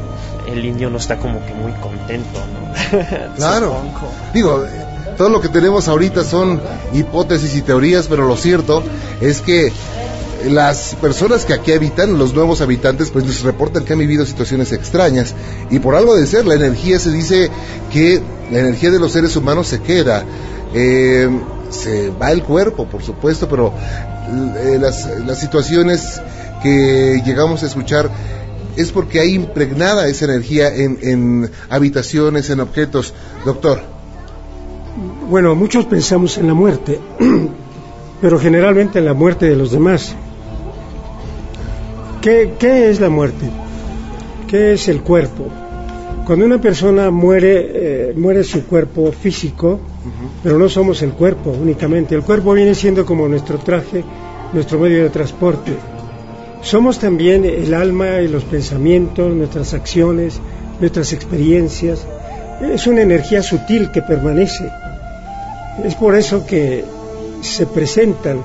el 0.47 0.63
indio 0.63 0.89
no 0.89 0.97
está 0.97 1.17
como 1.17 1.45
que 1.45 1.53
muy 1.53 1.73
contento, 1.73 2.39
¿no? 2.53 3.35
Claro. 3.35 3.81
Digo, 4.33 4.63
todo 5.17 5.29
lo 5.29 5.41
que 5.41 5.49
tenemos 5.49 5.87
ahorita 5.87 6.23
son 6.23 6.61
hipótesis 6.93 7.55
y 7.55 7.61
teorías, 7.61 8.07
pero 8.07 8.27
lo 8.27 8.35
cierto 8.37 8.83
es 9.21 9.41
que 9.41 9.71
las 10.49 10.95
personas 10.95 11.45
que 11.45 11.53
aquí 11.53 11.71
habitan, 11.71 12.17
los 12.17 12.33
nuevos 12.33 12.61
habitantes, 12.61 13.11
pues 13.11 13.25
nos 13.25 13.43
reportan 13.43 13.83
que 13.83 13.93
han 13.93 13.99
vivido 13.99 14.25
situaciones 14.25 14.71
extrañas. 14.71 15.35
Y 15.69 15.79
por 15.79 15.95
algo 15.95 16.15
de 16.15 16.25
ser, 16.25 16.45
la 16.45 16.55
energía 16.55 16.99
se 16.99 17.11
dice 17.11 17.49
que 17.91 18.21
la 18.51 18.59
energía 18.59 18.91
de 18.91 18.99
los 18.99 19.11
seres 19.11 19.35
humanos 19.35 19.67
se 19.67 19.81
queda. 19.81 20.25
Eh, 20.73 21.29
se 21.69 22.09
va 22.09 22.31
el 22.31 22.43
cuerpo, 22.43 22.85
por 22.87 23.01
supuesto, 23.03 23.47
pero 23.47 23.73
eh, 24.57 24.77
las, 24.79 25.07
las 25.25 25.39
situaciones 25.39 26.21
que 26.61 27.21
llegamos 27.25 27.63
a 27.63 27.67
escuchar 27.67 28.09
es 28.75 28.91
porque 28.91 29.19
hay 29.19 29.33
impregnada 29.33 30.07
esa 30.07 30.25
energía 30.25 30.73
en, 30.73 30.97
en 31.01 31.51
habitaciones, 31.69 32.49
en 32.49 32.59
objetos. 32.59 33.13
Doctor. 33.45 34.00
Bueno, 35.29 35.55
muchos 35.55 35.85
pensamos 35.85 36.37
en 36.37 36.47
la 36.47 36.53
muerte, 36.53 36.99
pero 38.21 38.39
generalmente 38.39 38.99
en 38.99 39.05
la 39.05 39.13
muerte 39.13 39.47
de 39.49 39.55
los 39.55 39.71
demás. 39.71 40.15
¿Qué, 42.21 42.53
es 42.89 42.99
la 42.99 43.09
muerte? 43.09 43.49
¿Qué 44.47 44.73
es 44.73 44.87
el 44.87 45.01
cuerpo? 45.01 45.47
Cuando 46.25 46.45
una 46.45 46.59
persona 46.59 47.09
muere, 47.11 47.71
eh, 47.73 48.13
muere 48.15 48.43
su 48.43 48.65
cuerpo 48.65 49.11
físico, 49.11 49.79
pero 50.43 50.57
no 50.57 50.69
somos 50.69 51.01
el 51.01 51.11
cuerpo 51.11 51.51
únicamente. 51.51 52.15
El 52.15 52.23
cuerpo 52.23 52.53
viene 52.53 52.75
siendo 52.75 53.05
como 53.05 53.27
nuestro 53.27 53.57
traje, 53.57 54.03
nuestro 54.53 54.79
medio 54.79 55.03
de 55.03 55.09
transporte. 55.09 55.73
Somos 56.61 56.99
también 56.99 57.45
el 57.45 57.73
alma 57.73 58.21
y 58.21 58.27
los 58.27 58.43
pensamientos, 58.43 59.33
nuestras 59.33 59.73
acciones, 59.73 60.39
nuestras 60.79 61.13
experiencias. 61.13 62.05
Es 62.61 62.85
una 62.85 63.01
energía 63.01 63.41
sutil 63.41 63.91
que 63.91 64.01
permanece. 64.01 64.69
Es 65.83 65.95
por 65.95 66.15
eso 66.15 66.45
que 66.45 66.83
se 67.41 67.65
presentan 67.65 68.41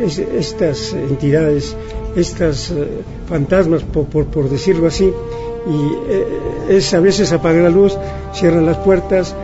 estas 0.00 0.92
entidades 0.94 1.76
estas 2.16 2.70
eh, 2.70 3.02
fantasmas, 3.28 3.82
por, 3.82 4.06
por, 4.06 4.48
decirlo 4.48 4.88
así, 4.88 5.04
y 5.04 5.92
eh, 6.08 6.26
es 6.70 6.92
a 6.94 7.00
veces 7.00 7.32
apagan 7.32 7.64
la 7.64 7.70
luz, 7.70 7.96
cierran 8.34 8.66
las 8.66 8.78
puertas, 8.78 9.34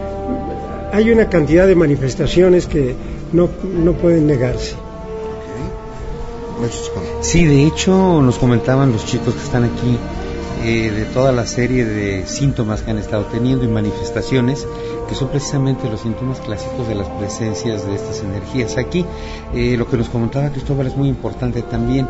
hay 0.93 1.11
una 1.11 1.29
cantidad 1.29 1.67
de 1.67 1.75
manifestaciones 1.75 2.67
que 2.67 2.95
no, 3.33 3.49
no 3.83 3.93
pueden 3.93 4.27
negarse. 4.27 4.75
Sí, 7.21 7.45
de 7.45 7.67
hecho 7.67 8.23
nos 8.23 8.39
comentaban 8.39 8.93
los 8.93 9.05
chicos 9.05 9.35
que 9.35 9.43
están 9.43 9.65
aquí 9.65 9.99
eh, 10.65 10.91
de 10.91 11.05
toda 11.07 11.33
la 11.33 11.47
serie 11.47 11.85
de 11.85 12.27
síntomas 12.27 12.83
que 12.83 12.91
han 12.91 12.99
estado 12.99 13.25
teniendo 13.27 13.65
y 13.65 13.69
manifestaciones 13.69 14.67
que 15.09 15.15
son 15.15 15.29
precisamente 15.29 15.89
los 15.89 16.01
síntomas 16.01 16.41
clásicos 16.41 16.89
de 16.89 16.95
las 16.95 17.09
presencias 17.09 17.87
de 17.87 17.95
estas 17.95 18.21
energías. 18.21 18.77
Aquí 18.77 19.05
eh, 19.55 19.77
lo 19.77 19.89
que 19.89 19.97
nos 19.97 20.09
comentaba 20.09 20.51
Cristóbal 20.51 20.89
es 20.89 20.97
muy 20.97 21.09
importante 21.09 21.63
también 21.63 22.09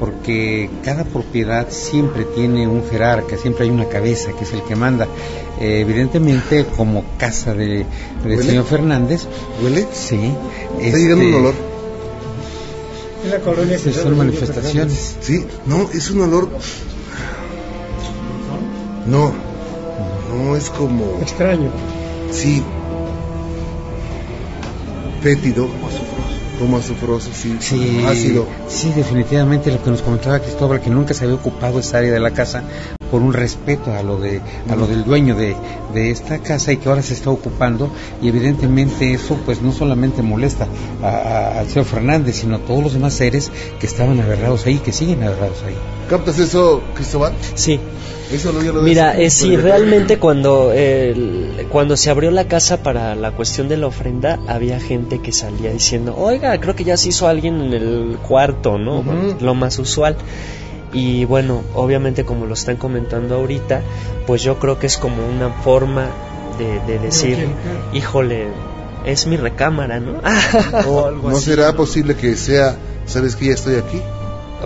porque 0.00 0.70
cada 0.84 1.04
propiedad 1.04 1.68
siempre 1.70 2.24
tiene 2.24 2.66
un 2.68 2.88
jerarca, 2.88 3.36
siempre 3.36 3.64
hay 3.64 3.70
una 3.70 3.88
cabeza 3.88 4.32
que 4.32 4.44
es 4.44 4.52
el 4.52 4.62
que 4.62 4.76
manda. 4.76 5.06
Eh, 5.60 5.80
evidentemente 5.80 6.66
como 6.76 7.04
casa 7.18 7.52
de, 7.54 7.84
del 8.24 8.42
señor 8.42 8.64
Fernández. 8.64 9.26
¿Huele? 9.62 9.86
Sí. 9.92 10.32
Está 10.80 10.98
llegando 10.98 11.24
un 11.24 11.30
este, 11.30 11.40
olor. 11.40 11.54
En 13.24 13.30
la 13.30 13.38
colonia 13.40 13.78
son 13.78 14.16
manifestaciones. 14.16 15.16
Sí, 15.20 15.44
no, 15.66 15.88
es 15.92 16.10
un 16.10 16.20
olor. 16.20 16.48
No, 19.08 19.32
no 20.34 20.54
es 20.56 20.68
como. 20.70 21.18
Extraño. 21.22 21.70
Sí. 22.30 22.62
Fétido. 25.22 25.68
Como 26.58 26.76
azufroso, 26.76 27.30
sí. 27.32 27.56
Sí, 27.60 28.04
ácido. 28.06 28.46
Sí, 28.68 28.92
definitivamente 28.94 29.70
lo 29.70 29.82
que 29.82 29.90
nos 29.90 30.02
comentaba 30.02 30.40
Cristóbal, 30.40 30.80
que 30.80 30.90
nunca 30.90 31.14
se 31.14 31.24
había 31.24 31.36
ocupado 31.36 31.78
esa 31.78 31.98
área 31.98 32.12
de 32.12 32.20
la 32.20 32.32
casa 32.32 32.64
por 33.10 33.22
un 33.22 33.32
respeto 33.32 33.92
a 33.92 34.02
lo 34.02 34.18
de 34.18 34.40
a 34.68 34.76
lo 34.76 34.86
del 34.86 35.04
dueño 35.04 35.34
de, 35.34 35.56
de, 35.94 36.10
esta 36.10 36.38
casa 36.38 36.72
y 36.72 36.76
que 36.76 36.88
ahora 36.88 37.02
se 37.02 37.14
está 37.14 37.30
ocupando 37.30 37.90
y 38.22 38.28
evidentemente 38.28 39.12
eso 39.12 39.38
pues 39.44 39.62
no 39.62 39.72
solamente 39.72 40.22
molesta 40.22 40.66
al 41.02 41.68
señor 41.68 41.84
Fernández 41.84 42.36
sino 42.36 42.56
a 42.56 42.58
todos 42.58 42.82
los 42.82 42.92
demás 42.92 43.14
seres 43.14 43.50
que 43.80 43.86
estaban 43.86 44.20
agarrados 44.20 44.66
ahí 44.66 44.78
que 44.78 44.92
siguen 44.92 45.22
agarrados 45.22 45.62
ahí 45.66 45.76
¿captas 46.08 46.38
eso 46.38 46.82
Cristóbal? 46.94 47.32
sí 47.54 47.80
eso 48.32 48.52
lo, 48.52 48.60
lo 48.60 48.82
Mira, 48.82 49.18
eh, 49.18 49.30
sí, 49.30 49.56
realmente 49.56 50.18
cuando, 50.18 50.70
cuando 51.70 51.96
se 51.96 52.10
abrió 52.10 52.30
la 52.30 52.46
casa 52.46 52.82
para 52.82 53.14
la 53.14 53.32
cuestión 53.32 53.68
de 53.68 53.78
la 53.78 53.86
ofrenda, 53.86 54.38
había 54.46 54.80
gente 54.80 55.20
que 55.20 55.32
salía 55.32 55.72
diciendo, 55.72 56.14
oiga, 56.16 56.58
creo 56.60 56.76
que 56.76 56.84
ya 56.84 56.98
se 56.98 57.08
hizo 57.08 57.26
alguien 57.26 57.60
en 57.60 57.72
el 57.72 58.18
cuarto, 58.18 58.76
¿no? 58.76 59.02
lo 59.40 59.54
más 59.54 59.78
usual. 59.78 60.16
Y 60.92 61.24
bueno, 61.24 61.62
obviamente 61.74 62.24
como 62.24 62.46
lo 62.46 62.54
están 62.54 62.76
comentando 62.76 63.36
ahorita, 63.36 63.82
pues 64.26 64.42
yo 64.42 64.58
creo 64.58 64.78
que 64.78 64.86
es 64.86 64.96
como 64.96 65.26
una 65.26 65.50
forma 65.50 66.08
de, 66.58 66.98
decir, 66.98 67.48
híjole, 67.92 68.48
es 69.04 69.26
mi 69.26 69.36
recámara, 69.36 70.00
¿no? 70.00 70.20
¿No 71.22 71.36
será 71.36 71.74
posible 71.74 72.16
que 72.16 72.36
sea, 72.36 72.76
sabes 73.06 73.36
que 73.36 73.46
ya 73.46 73.54
estoy 73.54 73.76
aquí? 73.76 74.02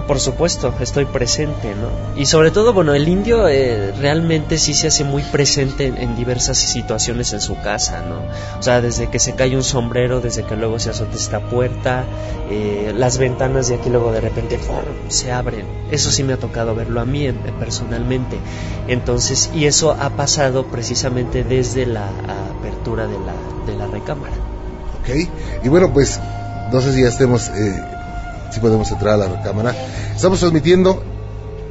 Por 0.07 0.21
supuesto, 0.21 0.75
estoy 0.81 1.05
presente, 1.05 1.75
¿no? 1.75 2.19
Y 2.19 2.25
sobre 2.25 2.51
todo, 2.51 2.73
bueno, 2.73 2.95
el 2.95 3.09
indio 3.09 3.47
eh, 3.47 3.93
realmente 3.93 4.57
sí 4.57 4.73
se 4.73 4.87
hace 4.87 5.05
muy 5.05 5.23
presente 5.23 5.87
en, 5.87 6.17
diversas 6.17 6.57
situaciones 6.57 7.35
en 7.35 7.43
su 7.43 7.61
casa, 7.61 8.03
¿no? 8.09 8.23
O 8.59 8.63
sea, 8.63 8.81
desde 8.81 9.11
que 9.11 9.19
se 9.19 9.35
cae 9.35 9.55
un 9.55 9.63
sombrero, 9.63 10.23
desde 10.23 10.45
que 10.45 10.57
luego 10.57 10.79
se 10.79 10.89
azota 10.89 11.15
esta 11.15 11.41
puerta, 11.41 12.05
eh, 12.51 12.95
las 12.97 13.19
ventanas 13.19 13.69
de 13.69 13.75
aquí 13.75 13.91
luego 13.91 14.13
de 14.13 14.23
repente 14.23 14.59
se 15.09 15.31
abren. 15.31 15.67
Eso 15.91 16.11
sí 16.11 16.25
me 16.25 16.33
ha 16.33 16.39
tocado 16.39 16.75
verlo 16.75 17.01
a 17.01 17.05
mí 17.05 17.31
personalmente. 17.59 18.39
Entonces, 18.89 19.51
y 19.55 19.67
eso 19.67 19.93
ha 19.93 20.11
pasado 20.11 20.67
precisamente 20.69 21.45
desde 21.45 21.85
la 21.85 22.09
apertura 22.57 23.07
de 23.07 23.19
la, 23.19 23.35
de 23.67 23.77
la 23.77 23.87
recámara. 23.89 24.35
Ok, 25.03 25.29
y 25.65 25.69
bueno, 25.69 25.93
pues 25.93 26.19
no 26.73 26.81
sé 26.81 26.95
si 26.95 27.03
ya 27.03 27.09
estemos... 27.09 27.49
Eh 27.51 28.02
si 28.53 28.61
podemos 28.61 28.91
entrar 28.91 29.15
a 29.15 29.29
la 29.29 29.43
cámara. 29.43 29.75
Estamos 30.15 30.39
transmitiendo 30.41 31.03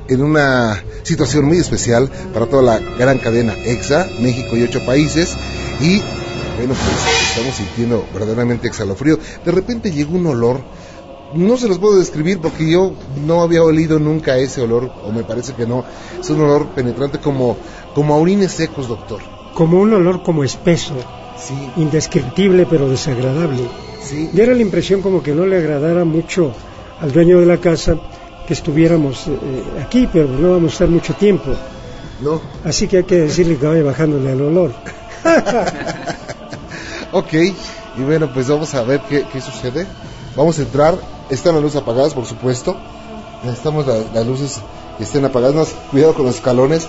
en 0.08 0.22
una 0.22 0.84
situación 1.04 1.46
muy 1.46 1.58
especial 1.58 2.10
para 2.34 2.48
toda 2.48 2.64
la 2.64 2.80
gran 2.98 3.20
cadena 3.20 3.54
EXA, 3.54 4.10
México 4.20 4.58
y 4.58 4.64
ocho 4.64 4.86
países. 4.86 5.38
Y 5.80 6.00
bueno, 6.58 6.74
pues 6.74 7.30
estamos 7.30 7.56
sintiendo 7.56 8.06
verdaderamente 8.14 8.68
exhalofrío. 8.68 9.18
De 9.46 9.52
repente 9.52 9.92
llegó 9.92 10.16
un 10.16 10.28
olor, 10.28 10.62
no 11.34 11.56
se 11.56 11.68
los 11.68 11.80
puedo 11.80 11.98
describir 11.98 12.40
porque 12.42 12.70
yo 12.70 12.94
no 13.26 13.42
había 13.42 13.64
olido 13.64 14.00
nunca 14.00 14.38
ese 14.38 14.62
olor, 14.62 14.92
o 15.06 15.12
me 15.12 15.24
parece 15.24 15.54
que 15.54 15.66
no. 15.66 15.86
Es 16.20 16.30
un 16.30 16.42
olor 16.42 16.68
penetrante 16.70 17.20
como, 17.20 17.58
como 17.96 18.14
a 18.14 18.18
orines 18.18 18.52
secos, 18.52 18.88
doctor. 18.88 19.22
Como 19.56 19.80
un 19.80 19.94
olor 19.94 20.24
como 20.24 20.44
espeso. 20.44 20.96
Sí. 21.38 21.54
Indescriptible 21.78 22.68
pero 22.70 22.90
desagradable. 22.90 23.64
Sí. 24.04 24.30
Y 24.34 24.42
era 24.42 24.54
la 24.54 24.62
impresión 24.62 25.02
como 25.02 25.24
que 25.24 25.34
no 25.34 25.46
le 25.46 25.58
agradara 25.58 26.04
mucho 26.04 26.54
al 27.02 27.12
dueño 27.12 27.40
de 27.40 27.46
la 27.46 27.58
casa 27.58 27.98
que 28.48 28.54
estuviéramos 28.54 29.28
eh, 29.28 29.84
aquí, 29.84 30.08
pero 30.12 30.28
no 30.28 30.52
vamos 30.52 30.72
a 30.72 30.74
estar 30.74 30.88
mucho 30.88 31.14
tiempo. 31.16 31.52
No. 32.22 32.40
Así 32.64 32.88
que 32.88 32.98
hay 32.98 33.04
que 33.04 33.18
decirle 33.18 33.58
que 33.58 33.66
vaya 33.66 33.84
bajándole 33.84 34.32
el 34.32 34.42
olor. 34.42 34.72
ok, 37.12 37.34
y 37.98 38.02
bueno, 38.04 38.32
pues 38.34 38.48
vamos 38.48 38.74
a 38.76 38.84
ver 38.84 39.02
qué, 39.10 39.42
sucede. 39.42 39.88
Vamos 40.36 40.60
a 40.60 40.62
entrar, 40.62 40.96
están 41.30 41.56
las 41.56 41.64
luces 41.64 41.82
apagadas, 41.82 42.14
por 42.14 42.26
supuesto. 42.26 42.78
Necesitamos 43.44 43.86
las 43.88 44.28
luces 44.28 44.62
estén 45.00 45.26
apagadas. 45.26 45.74
cuidado 45.90 46.14
con 46.14 46.26
los 46.26 46.36
escalones. 46.36 46.88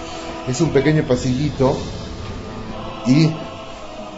Es 0.48 0.60
un 0.60 0.70
pequeño 0.70 1.04
pasillito 1.04 1.76
y 3.06 3.30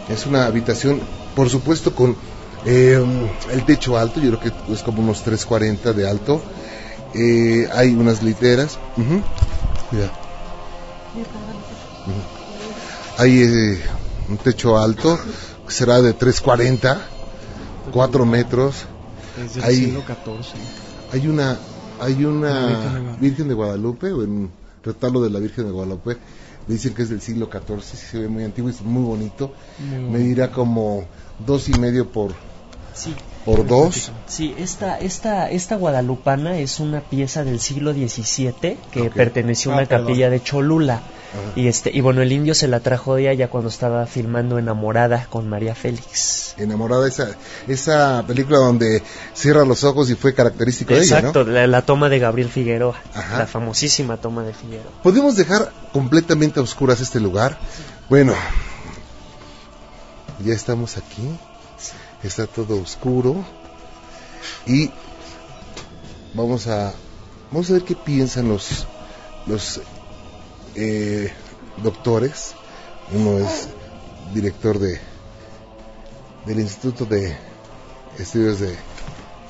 es 0.09 0.25
una 0.25 0.45
habitación, 0.45 0.99
por 1.35 1.49
supuesto, 1.49 1.93
con 1.93 2.15
eh, 2.65 3.05
el 3.51 3.65
techo 3.65 3.97
alto. 3.97 4.19
Yo 4.19 4.37
creo 4.37 4.53
que 4.67 4.73
es 4.73 4.81
como 4.83 5.01
unos 5.01 5.23
340 5.23 5.93
de 5.93 6.09
alto. 6.09 6.41
Eh, 7.13 7.67
hay 7.73 7.93
unas 7.93 8.23
literas. 8.23 8.77
Cuidado. 9.89 10.11
Hay 13.17 13.41
eh, 13.41 13.81
un 14.29 14.37
techo 14.37 14.77
alto, 14.77 15.17
será 15.67 16.01
de 16.01 16.13
340, 16.13 17.01
4 17.91 18.25
metros. 18.25 18.85
hay, 19.63 19.97
Hay 21.13 21.27
una, 21.27 21.57
hay 22.01 22.25
una 22.25 23.15
Virgen 23.19 23.47
de 23.47 23.53
Guadalupe, 23.53 24.11
o 24.11 24.23
en 24.23 24.49
retablo 24.83 25.21
de 25.21 25.29
la 25.29 25.39
Virgen 25.39 25.65
de 25.65 25.71
Guadalupe, 25.71 26.17
me 26.67 26.73
dicen 26.73 26.93
que 26.93 27.03
es 27.03 27.09
del 27.09 27.21
siglo 27.21 27.49
XIV, 27.51 27.81
se 27.81 28.19
ve 28.19 28.27
muy 28.27 28.43
antiguo 28.43 28.69
y 28.69 28.73
es 28.73 28.81
muy 28.81 29.03
bonito. 29.03 29.53
Me 30.11 30.19
dirá 30.19 30.51
como 30.51 31.05
dos 31.45 31.69
y 31.69 31.73
medio 31.73 32.11
por, 32.11 32.33
por 33.45 33.67
dos. 33.67 34.11
Sí, 34.27 34.55
esta, 34.57 34.97
esta, 34.99 35.49
esta 35.49 35.75
guadalupana 35.75 36.57
es 36.57 36.79
una 36.79 37.01
pieza 37.01 37.43
del 37.43 37.59
siglo 37.59 37.93
XVII 37.93 38.77
que 38.91 39.11
perteneció 39.13 39.71
a 39.71 39.75
una 39.75 39.83
ah, 39.83 39.87
capilla 39.87 40.29
de 40.29 40.41
Cholula. 40.41 41.01
Y 41.55 41.67
este 41.67 41.91
y 41.93 41.99
bueno, 41.99 42.21
el 42.21 42.31
indio 42.31 42.55
se 42.55 42.67
la 42.67 42.79
trajo 42.79 43.15
de 43.15 43.27
allá 43.27 43.49
cuando 43.49 43.69
estaba 43.69 44.05
filmando 44.05 44.57
Enamorada 44.57 45.27
con 45.29 45.49
María 45.49 45.75
Félix. 45.75 46.55
Enamorada, 46.57 47.07
esa, 47.07 47.35
esa 47.67 48.23
película 48.25 48.59
donde 48.59 49.03
cierra 49.33 49.65
los 49.65 49.83
ojos 49.83 50.09
y 50.09 50.15
fue 50.15 50.33
característico 50.33 50.93
de 50.93 51.01
ella, 51.01 51.19
Exacto, 51.19 51.43
la, 51.43 51.81
toma 51.81 52.07
de 52.07 52.19
Gabriel 52.19 52.49
Figueroa, 52.49 52.95
la 53.37 53.45
famosísima 53.45 54.15
toma 54.15 54.43
de 54.43 54.53
Figueroa. 54.53 54.91
¿Podemos 55.03 55.35
dejar 55.35 55.73
completamente 55.91 56.61
a 56.61 56.63
oscuras 56.63 57.01
este 57.01 57.19
lugar? 57.19 57.57
Bueno, 58.09 58.33
ya 60.43 60.53
estamos 60.53 60.97
aquí, 60.97 61.37
está 62.25 62.47
todo 62.47 62.81
oscuro 62.81 63.43
y 64.65 64.89
vamos 66.33 66.67
a 66.67 66.93
vamos 67.51 67.69
a 67.69 67.73
ver 67.73 67.83
qué 67.83 67.95
piensan 67.95 68.49
los 68.49 68.87
los 69.45 69.81
eh, 70.75 71.31
doctores. 71.83 72.53
Uno 73.13 73.37
es 73.37 73.67
director 74.33 74.79
de 74.79 74.99
del 76.45 76.59
Instituto 76.59 77.05
de 77.05 77.35
Estudios 78.19 78.59
de 78.59 78.75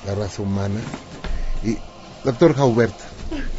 la 0.06 0.16
Raza 0.16 0.42
Humana. 0.42 0.80
Y 1.64 1.78
doctor 2.24 2.56
Jaubert. 2.56 2.94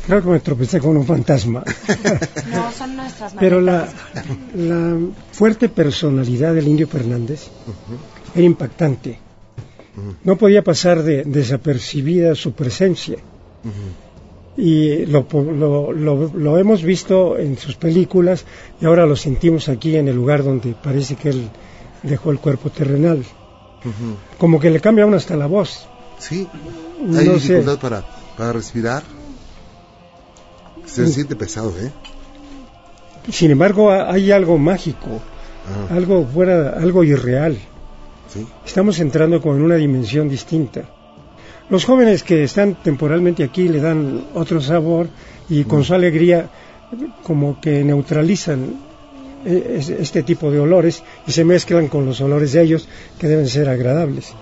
Creo 0.07 0.22
que 0.22 0.29
me 0.29 0.40
tropecé 0.40 0.79
con 0.79 0.96
un 0.96 1.05
fantasma. 1.05 1.64
no, 2.50 2.72
son 2.72 2.96
nuestras 2.96 3.35
Pero 3.38 3.61
la, 3.61 3.88
la, 4.55 4.96
fuerte 5.33 5.68
personalidad 5.68 6.55
del 6.55 6.68
indio 6.68 6.87
Fernández 6.87 7.48
era 8.37 8.46
impactante. 8.46 9.18
No 10.25 10.37
podía 10.37 10.62
pasar 10.62 11.03
de 11.03 11.25
desapercibida 11.25 12.35
su 12.35 12.53
presencia 12.53 13.16
y 14.57 15.05
lo, 15.07 15.27
lo, 15.31 15.92
lo, 15.92 16.59
hemos 16.59 16.83
visto 16.83 17.37
en 17.38 17.59
sus 17.59 17.77
películas 17.77 18.44
y 18.81 18.87
ahora 18.87 19.05
lo 19.05 19.16
sentimos 19.16 19.68
aquí 19.68 19.96
en 19.96 20.09
el 20.09 20.16
lugar 20.16 20.42
donde 20.42 20.75
parece 20.75 21.14
que 21.16 21.29
él 21.29 21.51
dejó 22.03 22.31
el 22.31 22.38
cuerpo 22.38 22.70
terrenal. 22.70 23.22
Como 24.38 24.59
que 24.59 24.70
le 24.70 24.81
cambia 24.81 25.07
uno 25.07 25.16
hasta 25.16 25.37
la 25.37 25.46
voz. 25.46 25.87
Sí, 26.18 26.49
hay 27.14 27.29
dificultad 27.29 27.79
para, 27.79 28.05
para 28.37 28.53
respirar. 28.55 29.03
Se 30.87 31.07
siente 31.09 31.37
pesado, 31.37 31.75
¿eh? 31.79 31.92
Sin 33.31 33.51
embargo, 33.51 33.90
hay 33.90 34.31
algo 34.31 34.57
mágico, 34.57 35.20
ah. 35.90 35.94
algo 35.94 36.25
fuera, 36.27 36.70
algo 36.70 37.05
irreal. 37.05 37.59
¿Sí? 38.37 38.46
Estamos 38.66 38.99
entrando 39.01 39.40
con 39.40 39.61
una 39.62 39.77
dimensión 39.77 40.29
distinta. 40.29 40.83
Los 41.68 41.85
jóvenes 41.85 42.22
que 42.22 42.44
están 42.44 42.77
temporalmente 42.77 43.42
aquí 43.42 43.68
le 43.68 43.81
dan 43.81 44.27
otro 44.35 44.61
sabor 44.61 45.09
y 45.49 45.64
con 45.64 45.83
su 45.83 45.94
alegría 45.94 46.49
como 47.25 47.61
que 47.61 47.83
neutralizan 47.83 48.77
eh, 49.44 49.81
este 49.99 50.22
tipo 50.22 50.51
de 50.51 50.61
olores 50.61 51.03
y 51.27 51.33
se 51.33 51.44
mezclan 51.44 51.88
con 51.88 52.07
los 52.07 52.20
olores 52.20 52.53
de 52.53 52.62
ellos 52.62 52.88
que 53.18 53.27
deben 53.27 53.49
ser 53.49 53.68
agradables. 53.68 54.33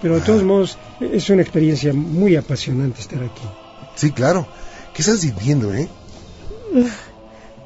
Pero 0.00 0.14
de 0.14 0.20
todos 0.22 0.42
modos 0.42 0.78
es 1.00 1.28
una 1.30 1.42
experiencia 1.42 1.92
muy 1.92 2.36
apasionante 2.36 3.00
estar 3.00 3.22
aquí. 3.22 3.46
Sí, 3.94 4.12
claro. 4.12 4.46
¿Qué 4.94 5.02
estás 5.02 5.20
sintiendo, 5.20 5.74
eh? 5.74 5.88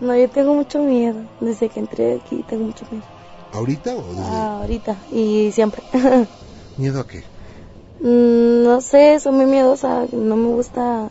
No, 0.00 0.16
yo 0.16 0.30
tengo 0.30 0.54
mucho 0.54 0.78
miedo. 0.78 1.20
Desde 1.40 1.68
que 1.68 1.78
entré 1.78 2.14
aquí 2.14 2.42
tengo 2.48 2.64
mucho 2.64 2.86
miedo. 2.90 3.04
¿Ahorita 3.52 3.94
o 3.94 4.14
desde...? 4.14 4.22
Ah, 4.22 4.58
ahorita 4.60 5.04
y 5.10 5.50
siempre. 5.52 5.82
¿Miedo 6.76 7.00
a 7.00 7.06
qué? 7.06 7.24
Mm, 8.00 8.62
no 8.62 8.80
sé, 8.80 9.18
soy 9.20 9.32
muy 9.32 9.46
miedosa, 9.46 10.06
no 10.12 10.36
me 10.36 10.48
gusta 10.48 11.10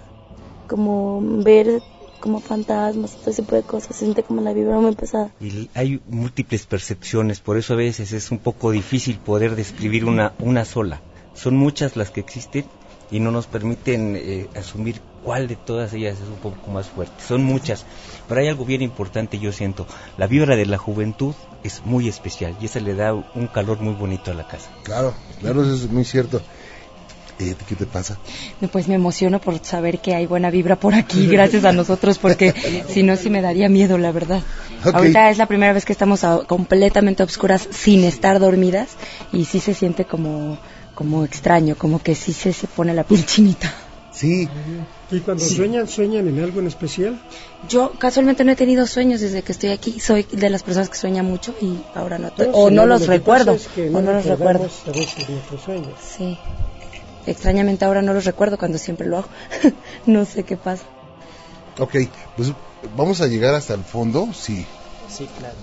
como 0.67 1.21
ver 1.21 1.83
como 2.19 2.41
fantasmas, 2.41 3.15
todo 3.17 3.31
ese 3.31 3.43
tipo 3.43 3.55
de 3.55 3.63
cosas, 3.63 3.95
se 3.95 4.03
siente 4.05 4.23
como 4.23 4.41
la 4.41 4.53
vibra 4.53 4.77
muy 4.79 4.93
pesada. 4.95 5.31
Y 5.39 5.69
hay 5.73 6.01
múltiples 6.07 6.65
percepciones, 6.65 7.39
por 7.39 7.57
eso 7.57 7.73
a 7.73 7.77
veces 7.77 8.11
es 8.11 8.31
un 8.31 8.39
poco 8.39 8.71
difícil 8.71 9.19
poder 9.19 9.55
describir 9.55 10.05
una, 10.05 10.33
una 10.39 10.65
sola. 10.65 11.01
Son 11.33 11.55
muchas 11.55 11.95
las 11.95 12.11
que 12.11 12.19
existen 12.19 12.65
y 13.09 13.19
no 13.19 13.31
nos 13.31 13.47
permiten 13.47 14.15
eh, 14.17 14.49
asumir 14.55 15.01
cuál 15.23 15.47
de 15.47 15.55
todas 15.55 15.93
ellas 15.93 16.17
es 16.21 16.27
un 16.27 16.35
poco 16.35 16.71
más 16.71 16.87
fuerte. 16.87 17.13
Son 17.25 17.43
muchas, 17.43 17.85
pero 18.27 18.41
hay 18.41 18.47
algo 18.47 18.65
bien 18.65 18.81
importante, 18.81 19.39
yo 19.39 19.51
siento. 19.51 19.85
La 20.17 20.27
vibra 20.27 20.55
de 20.55 20.65
la 20.65 20.77
juventud 20.77 21.35
es 21.63 21.81
muy 21.85 22.07
especial 22.07 22.55
y 22.61 22.65
esa 22.65 22.79
le 22.79 22.95
da 22.95 23.13
un 23.13 23.47
calor 23.47 23.79
muy 23.79 23.93
bonito 23.93 24.31
a 24.31 24.33
la 24.33 24.47
casa. 24.47 24.69
Claro, 24.83 25.13
claro, 25.39 25.63
eso 25.63 25.73
es 25.73 25.89
muy 25.89 26.05
cierto. 26.05 26.41
¿Qué 27.39 27.75
te 27.75 27.85
pasa? 27.85 28.17
Pues 28.69 28.89
me 28.89 28.95
emociono 28.95 29.39
por 29.39 29.63
saber 29.63 29.99
que 29.99 30.13
hay 30.13 30.25
buena 30.25 30.49
vibra 30.49 30.75
por 30.75 30.93
aquí, 30.93 31.25
gracias 31.27 31.63
a 31.63 31.71
nosotros, 31.71 32.17
porque 32.17 32.53
si 32.89 33.01
no, 33.01 33.15
sí 33.15 33.29
me 33.29 33.41
daría 33.41 33.69
miedo, 33.69 33.97
la 33.97 34.11
verdad. 34.11 34.41
Ahorita 34.83 35.29
es 35.29 35.37
la 35.37 35.45
primera 35.45 35.71
vez 35.71 35.85
que 35.85 35.93
estamos 35.93 36.19
completamente 36.47 37.23
obscuras 37.23 37.65
sin 37.71 38.03
estar 38.03 38.39
dormidas 38.39 38.89
y 39.31 39.45
sí 39.45 39.61
se 39.61 39.73
siente 39.73 40.03
como, 40.03 40.57
como 40.95 41.23
extraño, 41.23 41.77
como 41.77 42.03
que 42.03 42.13
sí 42.13 42.33
se, 42.33 42.51
se 42.51 42.67
pone 42.67 42.93
la 42.93 43.05
piel 43.05 43.25
chinita. 43.25 43.73
Sí. 44.11 44.49
¿Y 45.11 45.21
cuando 45.21 45.43
sueñan, 45.43 45.87
sueñan 45.87 46.27
en 46.27 46.39
algo 46.39 46.59
en 46.59 46.67
especial? 46.67 47.19
Yo 47.67 47.91
casualmente 47.97 48.43
no 48.43 48.51
he 48.51 48.55
tenido 48.55 48.85
sueños 48.85 49.21
desde 49.21 49.41
que 49.41 49.51
estoy 49.51 49.71
aquí. 49.71 49.99
Soy 49.99 50.23
de 50.23 50.49
las 50.51 50.61
personas 50.61 50.89
que 50.89 50.97
sueña 50.97 51.23
mucho 51.23 51.55
y 51.59 51.79
ahora 51.95 52.19
no. 52.19 52.31
o 52.53 52.69
no 52.69 52.85
los 52.85 53.07
recuerdo. 53.07 53.57
o 53.93 54.01
no 54.01 54.13
los 54.13 54.25
recuerdo. 54.25 54.69
Sí. 56.17 56.37
Extrañamente 57.25 57.85
ahora 57.85 58.01
no 58.01 58.13
los 58.13 58.25
recuerdo 58.25 58.57
cuando 58.57 58.77
siempre 58.77 59.07
lo 59.07 59.19
hago. 59.19 59.29
no 60.05 60.25
sé 60.25 60.43
qué 60.43 60.57
pasa. 60.57 60.83
Ok, 61.79 61.95
pues 62.35 62.53
vamos 62.95 63.21
a 63.21 63.27
llegar 63.27 63.55
hasta 63.55 63.73
el 63.73 63.83
fondo, 63.83 64.29
sí. 64.33 64.65
Sí, 65.09 65.27
claro. 65.39 65.55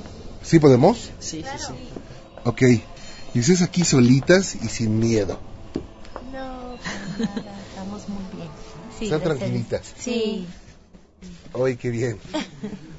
¿Sí 0.42 0.58
podemos? 0.58 1.10
Sí, 1.20 1.42
sí, 1.42 1.58
sí. 1.58 1.72
Ok, 2.44 2.62
y 3.34 3.40
ustedes 3.40 3.62
aquí 3.62 3.84
solitas 3.84 4.56
y 4.56 4.68
sin 4.68 4.98
miedo. 4.98 5.38
No, 6.32 6.76
muy 7.18 7.55
Están 9.00 9.22
tranquilitas. 9.22 9.94
Sí. 9.98 10.46
Ay, 11.54 11.76
qué 11.76 11.90
bien. 11.90 12.18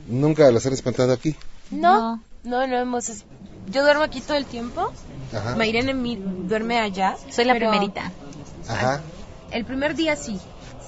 ¿Nunca 0.07 0.49
las 0.51 0.65
han 0.65 0.73
espantado 0.73 1.13
aquí? 1.13 1.35
No, 1.71 2.21
no, 2.43 2.67
no 2.67 2.77
hemos... 2.77 3.23
Yo 3.69 3.83
duermo 3.83 4.03
aquí 4.03 4.21
todo 4.21 4.37
el 4.37 4.45
tiempo. 4.45 4.91
Ajá. 5.33 5.55
Mayrene 5.55 5.93
duerme 6.47 6.79
allá. 6.79 7.17
Soy 7.29 7.45
la 7.45 7.55
primerita. 7.55 8.11
Ajá. 8.67 9.01
El 9.51 9.65
primer 9.65 9.95
día 9.95 10.15
sí, 10.15 10.39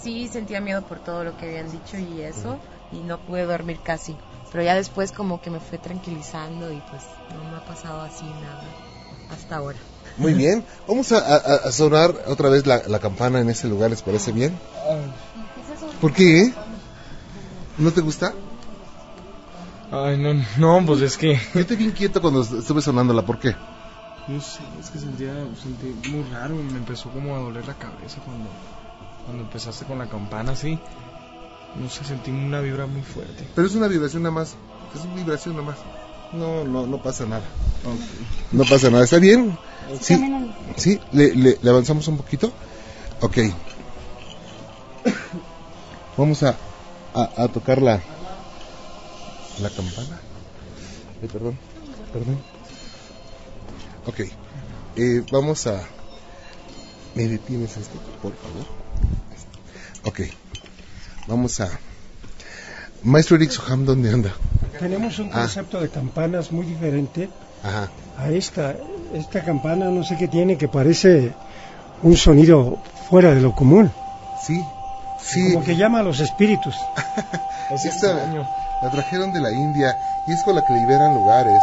sí 0.01 0.27
sentía 0.27 0.61
miedo 0.61 0.81
por 0.83 0.99
todo 0.99 1.23
lo 1.23 1.37
que 1.37 1.47
habían 1.47 1.71
dicho 1.71 1.97
y 1.97 2.21
eso, 2.21 2.57
y 2.91 2.97
no 2.97 3.19
pude 3.19 3.45
dormir 3.45 3.79
casi. 3.83 4.15
Pero 4.51 4.63
ya 4.63 4.75
después 4.75 5.11
como 5.11 5.41
que 5.41 5.49
me 5.49 5.59
fue 5.59 5.77
tranquilizando 5.77 6.71
y 6.71 6.81
pues 6.89 7.03
no 7.35 7.51
me 7.51 7.57
ha 7.57 7.65
pasado 7.65 8.01
así 8.01 8.25
nada 8.25 8.63
hasta 9.29 9.57
ahora. 9.57 9.77
Muy 10.19 10.33
bien, 10.33 10.65
vamos 10.85 11.11
a, 11.13 11.71
sonar 11.71 12.13
otra 12.27 12.49
vez 12.49 12.67
la, 12.67 12.99
campana 12.99 13.39
en 13.39 13.49
ese 13.49 13.67
lugar, 13.69 13.89
¿les 13.89 14.01
parece 14.01 14.31
bien? 14.33 14.57
¿Por 16.01 16.13
qué? 16.13 16.53
¿No 17.77 17.91
te 17.91 18.01
gusta? 18.01 18.33
Ay, 19.91 20.17
no, 20.17 20.45
no, 20.57 20.85
pues 20.85 21.01
es 21.01 21.17
que... 21.17 21.39
Yo 21.53 21.61
estoy 21.61 21.77
bien 21.77 21.91
quieto 21.91 22.21
cuando 22.21 22.41
estuve 22.41 22.81
sonándola, 22.81 23.25
¿por 23.25 23.39
qué? 23.39 23.55
No 24.27 24.39
sé, 24.41 24.59
es 24.79 24.89
que 24.91 24.99
sentía, 24.99 25.33
sentí 25.59 26.09
muy 26.09 26.23
raro, 26.31 26.53
me 26.55 26.77
empezó 26.77 27.09
como 27.09 27.35
a 27.35 27.39
doler 27.39 27.65
la 27.65 27.73
cabeza 27.73 28.19
cuando, 28.23 28.49
cuando 29.25 29.43
empezaste 29.43 29.85
con 29.85 29.97
la 29.97 30.07
campana 30.07 30.51
así. 30.51 30.77
No 31.81 31.89
sé, 31.89 32.03
sentí 32.03 32.29
una 32.29 32.59
vibra 32.59 32.85
muy 32.85 33.01
fuerte. 33.01 33.47
Pero 33.55 33.67
es 33.67 33.73
una 33.73 33.87
vibración 33.87 34.23
nada 34.23 34.35
más, 34.35 34.55
es 34.93 35.05
una 35.05 35.15
vibración 35.15 35.55
nada 35.55 35.67
más. 35.67 35.77
No, 36.33 36.63
no, 36.63 36.85
no 36.85 37.01
pasa 37.01 37.25
nada. 37.25 37.43
No 38.51 38.63
pasa 38.65 38.89
nada, 38.89 39.03
¿está 39.03 39.19
bien? 39.19 39.57
Sí, 40.01 40.15
sí, 40.77 40.99
le, 41.11 41.35
le, 41.35 41.69
avanzamos 41.69 42.07
un 42.07 42.17
poquito. 42.17 42.51
Ok. 43.21 43.37
Vamos 46.17 46.43
a, 46.43 46.57
a, 47.13 47.47
tocar 47.47 47.81
la, 47.81 48.01
la 49.61 49.69
campana. 49.69 50.19
perdón, 51.31 51.57
perdón. 52.13 52.37
Ok, 54.05 54.19
eh, 54.95 55.23
vamos 55.31 55.65
a... 55.67 55.87
¿Me 57.15 57.27
detienes 57.27 57.75
esto, 57.77 57.97
por 58.21 58.33
favor? 58.35 58.65
Ok, 60.05 60.21
vamos 61.27 61.59
a... 61.59 61.69
Maestro 63.03 63.37
Eric 63.37 63.51
Soham, 63.51 63.85
¿dónde 63.85 64.11
anda? 64.11 64.35
Tenemos 64.79 65.19
un 65.19 65.29
ah. 65.33 65.41
concepto 65.41 65.81
de 65.81 65.89
campanas 65.89 66.51
muy 66.51 66.65
diferente 66.65 67.29
a 68.17 68.29
esta. 68.29 68.75
Esta 69.13 69.43
campana 69.43 69.85
no 69.85 70.03
sé 70.03 70.15
qué 70.17 70.27
tiene, 70.27 70.57
que 70.57 70.67
parece 70.67 71.33
un 72.03 72.15
sonido 72.15 72.77
fuera 73.09 73.33
de 73.33 73.41
lo 73.41 73.55
común. 73.55 73.91
Sí, 74.41 74.63
sí. 75.19 75.53
Como 75.53 75.65
que 75.65 75.75
llama 75.75 75.99
a 75.99 76.03
los 76.03 76.19
espíritus. 76.19 76.75
la 78.81 78.91
trajeron 78.91 79.33
de 79.33 79.41
la 79.41 79.51
India 79.51 79.97
y 80.27 80.31
es 80.31 80.43
con 80.43 80.55
la 80.55 80.63
que 80.63 80.73
liberan 80.73 81.15
lugares. 81.15 81.61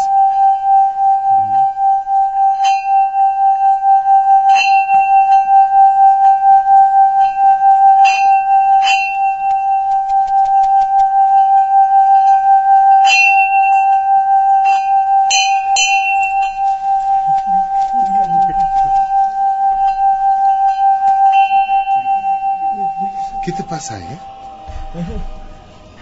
Pasa, 23.86 24.12
eh? 24.12 24.18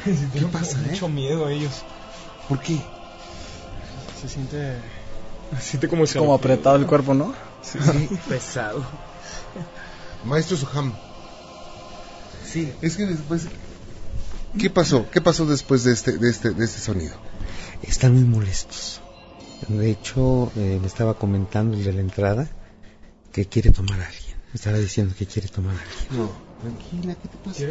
¿Qué 0.32 0.41
pasa, 0.47 0.78
eh? 0.78 0.91
mucho 0.91 1.09
miedo 1.09 1.47
a 1.47 1.53
ellos. 1.53 1.82
¿Por 2.49 2.61
qué? 2.61 2.78
Se 4.20 4.28
siente... 4.28 4.76
Se 5.57 5.62
siente 5.62 5.89
como... 5.89 6.05
Como 6.07 6.35
apretado 6.35 6.76
el 6.76 6.87
cuerpo, 6.87 7.14
¿no? 7.14 7.35
Sí, 7.62 7.78
pesado. 8.28 8.85
Maestro 10.24 10.57
Suham. 10.57 10.93
Sí. 12.45 12.72
Es 12.80 12.97
que 12.97 13.07
después... 13.07 13.47
¿Qué 14.59 14.70
pasó? 14.70 15.11
¿Qué 15.11 15.20
pasó 15.20 15.47
después 15.47 15.85
de 15.85 15.93
este, 15.93 16.12
de 16.12 16.30
este, 16.30 16.51
de 16.51 16.64
este 16.64 16.80
sonido? 16.80 17.14
Están 17.82 18.14
muy 18.14 18.24
molestos. 18.24 19.01
De 19.68 19.91
hecho, 19.91 20.53
eh, 20.57 20.78
me 20.80 20.87
estaba 20.87 21.14
comentando 21.14 21.76
el 21.76 21.85
de 21.85 21.93
la 21.93 22.01
entrada 22.01 22.49
que 23.32 23.47
quiere 23.47 23.70
tomar 23.72 24.01
a 24.01 24.07
alguien. 24.07 24.37
Me 24.53 24.55
estaba 24.55 24.78
diciendo 24.78 25.14
que 25.18 25.26
quiere 25.26 25.49
tomar 25.49 25.74
a 25.74 25.80
alguien. 25.80 26.22
No. 26.22 26.53
Tranquila, 26.64 27.14
¿qué 27.20 27.28
te 27.28 27.36
pasa? 27.44 27.64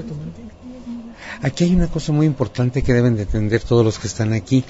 Aquí 1.42 1.64
hay 1.64 1.74
una 1.74 1.88
cosa 1.88 2.12
muy 2.12 2.28
importante 2.28 2.84
que 2.84 2.94
deben 2.94 3.16
de 3.16 3.24
entender 3.24 3.64
todos 3.64 3.84
los 3.84 3.98
que 3.98 4.06
están 4.06 4.34
aquí. 4.34 4.64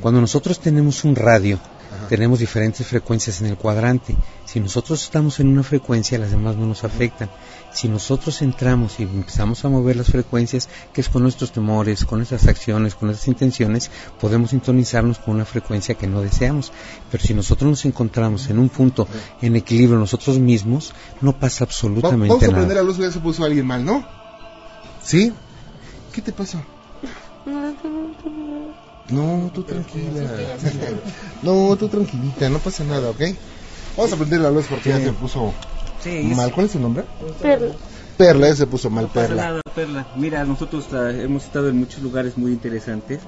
Cuando 0.00 0.20
nosotros 0.20 0.58
tenemos 0.58 1.04
un 1.04 1.14
radio, 1.14 1.60
tenemos 2.08 2.38
diferentes 2.38 2.86
frecuencias 2.86 3.40
en 3.40 3.48
el 3.48 3.56
cuadrante. 3.56 4.16
Si 4.46 4.60
nosotros 4.60 5.04
estamos 5.04 5.38
en 5.40 5.48
una 5.48 5.62
frecuencia, 5.62 6.18
las 6.18 6.30
demás 6.30 6.56
no 6.56 6.66
nos 6.66 6.82
afectan. 6.82 7.30
Si 7.72 7.86
nosotros 7.86 8.40
entramos 8.40 8.98
y 8.98 9.02
empezamos 9.02 9.64
a 9.64 9.68
mover 9.68 9.96
las 9.96 10.08
frecuencias, 10.08 10.68
que 10.92 11.02
es 11.02 11.08
con 11.08 11.22
nuestros 11.22 11.52
temores, 11.52 12.04
con 12.06 12.18
nuestras 12.18 12.46
acciones, 12.48 12.94
con 12.94 13.08
nuestras 13.08 13.28
intenciones, 13.28 13.90
podemos 14.18 14.50
sintonizarnos 14.50 15.18
con 15.18 15.34
una 15.34 15.44
frecuencia 15.44 15.94
que 15.94 16.06
no 16.06 16.22
deseamos. 16.22 16.72
Pero 17.10 17.22
si 17.22 17.34
nosotros 17.34 17.68
nos 17.68 17.84
encontramos 17.84 18.48
en 18.48 18.58
un 18.58 18.70
punto 18.70 19.06
en 19.42 19.56
equilibrio 19.56 19.98
nosotros 19.98 20.38
mismos, 20.38 20.94
no 21.20 21.38
pasa 21.38 21.64
absolutamente 21.64 22.26
nada. 22.26 22.38
Vamos 22.38 22.42
a 22.42 22.56
prender 22.56 22.76
la 22.78 22.82
luz, 22.82 22.96
ya 22.96 23.10
se 23.10 23.20
puso 23.20 23.44
alguien 23.44 23.66
mal, 23.66 23.84
¿no? 23.84 24.06
¿Sí? 25.02 25.32
¿Qué 26.12 26.22
te 26.22 26.32
pasó? 26.32 26.62
No, 29.10 29.50
tú 29.54 29.62
tranquila. 29.62 30.28
no, 31.42 31.76
tú 31.76 31.88
tranquilita, 31.88 32.48
no 32.48 32.58
pasa 32.58 32.84
nada, 32.84 33.10
¿ok? 33.10 33.20
Vamos 33.96 34.12
a 34.12 34.16
prender 34.16 34.40
la 34.40 34.50
luz 34.50 34.66
porque 34.68 34.90
ya 34.90 35.00
se 35.00 35.12
puso 35.12 35.52
mal. 36.34 36.52
¿Cuál 36.52 36.66
es 36.66 36.72
su 36.72 36.78
nombre? 36.78 37.04
Perla. 37.40 37.72
Perla, 38.16 38.54
se 38.54 38.66
puso 38.66 38.90
mal, 38.90 39.08
Perla. 39.08 39.60
Perla. 39.74 40.06
Mira, 40.16 40.44
nosotros 40.44 40.86
ah, 40.92 41.10
hemos 41.10 41.44
estado 41.44 41.68
en 41.68 41.78
muchos 41.78 42.02
lugares 42.02 42.36
muy 42.36 42.52
interesantes 42.52 43.20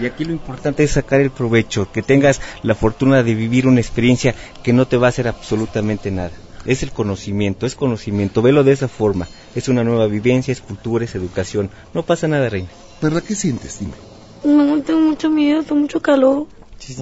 y 0.00 0.06
aquí 0.06 0.24
lo 0.24 0.32
importante 0.32 0.84
es 0.84 0.92
sacar 0.92 1.20
el 1.20 1.30
provecho, 1.30 1.90
que 1.90 2.02
tengas 2.02 2.40
la 2.62 2.74
fortuna 2.74 3.22
de 3.22 3.34
vivir 3.34 3.66
una 3.66 3.80
experiencia 3.80 4.34
que 4.62 4.72
no 4.72 4.86
te 4.86 4.96
va 4.96 5.08
a 5.08 5.10
hacer 5.10 5.28
absolutamente 5.28 6.10
nada. 6.10 6.30
Es 6.66 6.82
el 6.82 6.92
conocimiento, 6.92 7.66
es 7.66 7.74
conocimiento, 7.74 8.42
velo 8.42 8.64
de 8.64 8.72
esa 8.72 8.88
forma. 8.88 9.28
Es 9.54 9.68
una 9.68 9.84
nueva 9.84 10.06
vivencia, 10.06 10.52
es 10.52 10.60
cultura, 10.60 11.04
es 11.04 11.14
educación. 11.14 11.70
No 11.94 12.02
pasa 12.02 12.28
nada, 12.28 12.48
Reina. 12.48 12.68
Perla, 13.00 13.20
¿qué 13.20 13.34
sientes? 13.34 13.78
Dime. 13.80 14.07
No, 14.44 14.82
tengo 14.82 15.00
mucho 15.00 15.30
miedo, 15.30 15.62
tengo 15.62 15.82
mucho 15.82 16.00
calor. 16.00 16.46
Sí, 16.78 16.94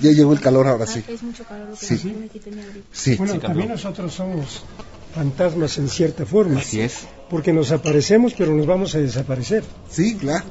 ya 0.00 0.10
llegó 0.10 0.32
el 0.32 0.40
calor 0.40 0.66
ahora 0.66 0.86
sí. 0.86 1.02
Es 1.08 1.22
mucho 1.22 1.44
calor 1.44 1.68
sí. 1.76 1.96
sí. 2.92 3.16
Bueno, 3.16 3.38
también 3.38 3.68
nosotros 3.68 4.12
somos 4.12 4.64
fantasmas 5.14 5.78
en 5.78 5.88
cierta 5.88 6.26
forma. 6.26 6.60
Así 6.60 6.80
es. 6.80 7.06
Porque 7.30 7.52
nos 7.52 7.72
aparecemos, 7.72 8.34
pero 8.36 8.52
nos 8.54 8.66
vamos 8.66 8.94
a 8.94 8.98
desaparecer. 8.98 9.64
Sí, 9.88 10.16
claro. 10.16 10.44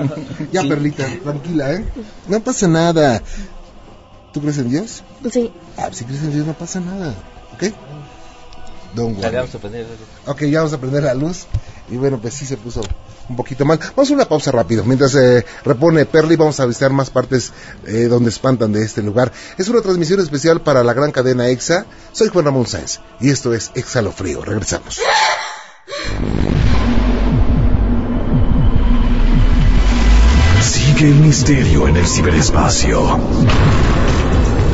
ya, 0.52 0.62
Perlita, 0.62 1.06
tranquila, 1.22 1.72
¿eh? 1.72 1.84
No 2.26 2.42
pasa 2.42 2.68
nada. 2.68 3.22
¿Tú 4.32 4.40
crees 4.40 4.58
en 4.58 4.70
Dios? 4.70 5.02
Sí. 5.30 5.50
Ah, 5.76 5.88
si 5.92 6.04
crees 6.04 6.22
en 6.22 6.32
Dios 6.32 6.46
no 6.46 6.52
pasa 6.52 6.80
nada, 6.80 7.14
¿ok? 7.54 7.72
Don 8.94 9.20
vamos 9.20 9.54
a 9.54 9.58
prender 9.58 9.86
Ok, 10.26 10.42
ya 10.44 10.58
vamos 10.58 10.72
a 10.72 10.78
prender 10.78 11.04
la 11.04 11.14
luz. 11.14 11.46
Y 11.90 11.96
bueno, 11.96 12.20
pues 12.20 12.34
sí 12.34 12.44
se 12.44 12.56
puso 12.56 12.82
un 13.28 13.36
poquito 13.36 13.64
mal. 13.64 13.78
Vamos 13.96 14.10
a 14.10 14.14
una 14.14 14.24
pausa 14.24 14.50
rápido. 14.52 14.84
Mientras 14.84 15.12
se 15.12 15.44
repone 15.64 16.06
Perli, 16.06 16.36
vamos 16.36 16.58
a 16.60 16.66
visitar 16.66 16.92
más 16.92 17.10
partes 17.10 17.52
eh, 17.86 18.06
donde 18.08 18.30
espantan 18.30 18.72
de 18.72 18.84
este 18.84 19.02
lugar. 19.02 19.32
Es 19.56 19.68
una 19.68 19.80
transmisión 19.80 20.18
especial 20.20 20.60
para 20.60 20.82
la 20.82 20.94
gran 20.94 21.12
cadena 21.12 21.46
EXA. 21.48 21.86
Soy 22.12 22.28
Juan 22.28 22.46
Ramón 22.46 22.66
Sáenz 22.66 22.98
y 23.20 23.30
esto 23.30 23.54
es 23.54 23.70
Exalo 23.74 24.10
Frío. 24.12 24.44
Regresamos. 24.44 25.00
Sigue 30.60 31.08
el 31.08 31.16
misterio 31.16 31.88
en 31.88 31.96
el 31.96 32.06
ciberespacio. 32.06 33.18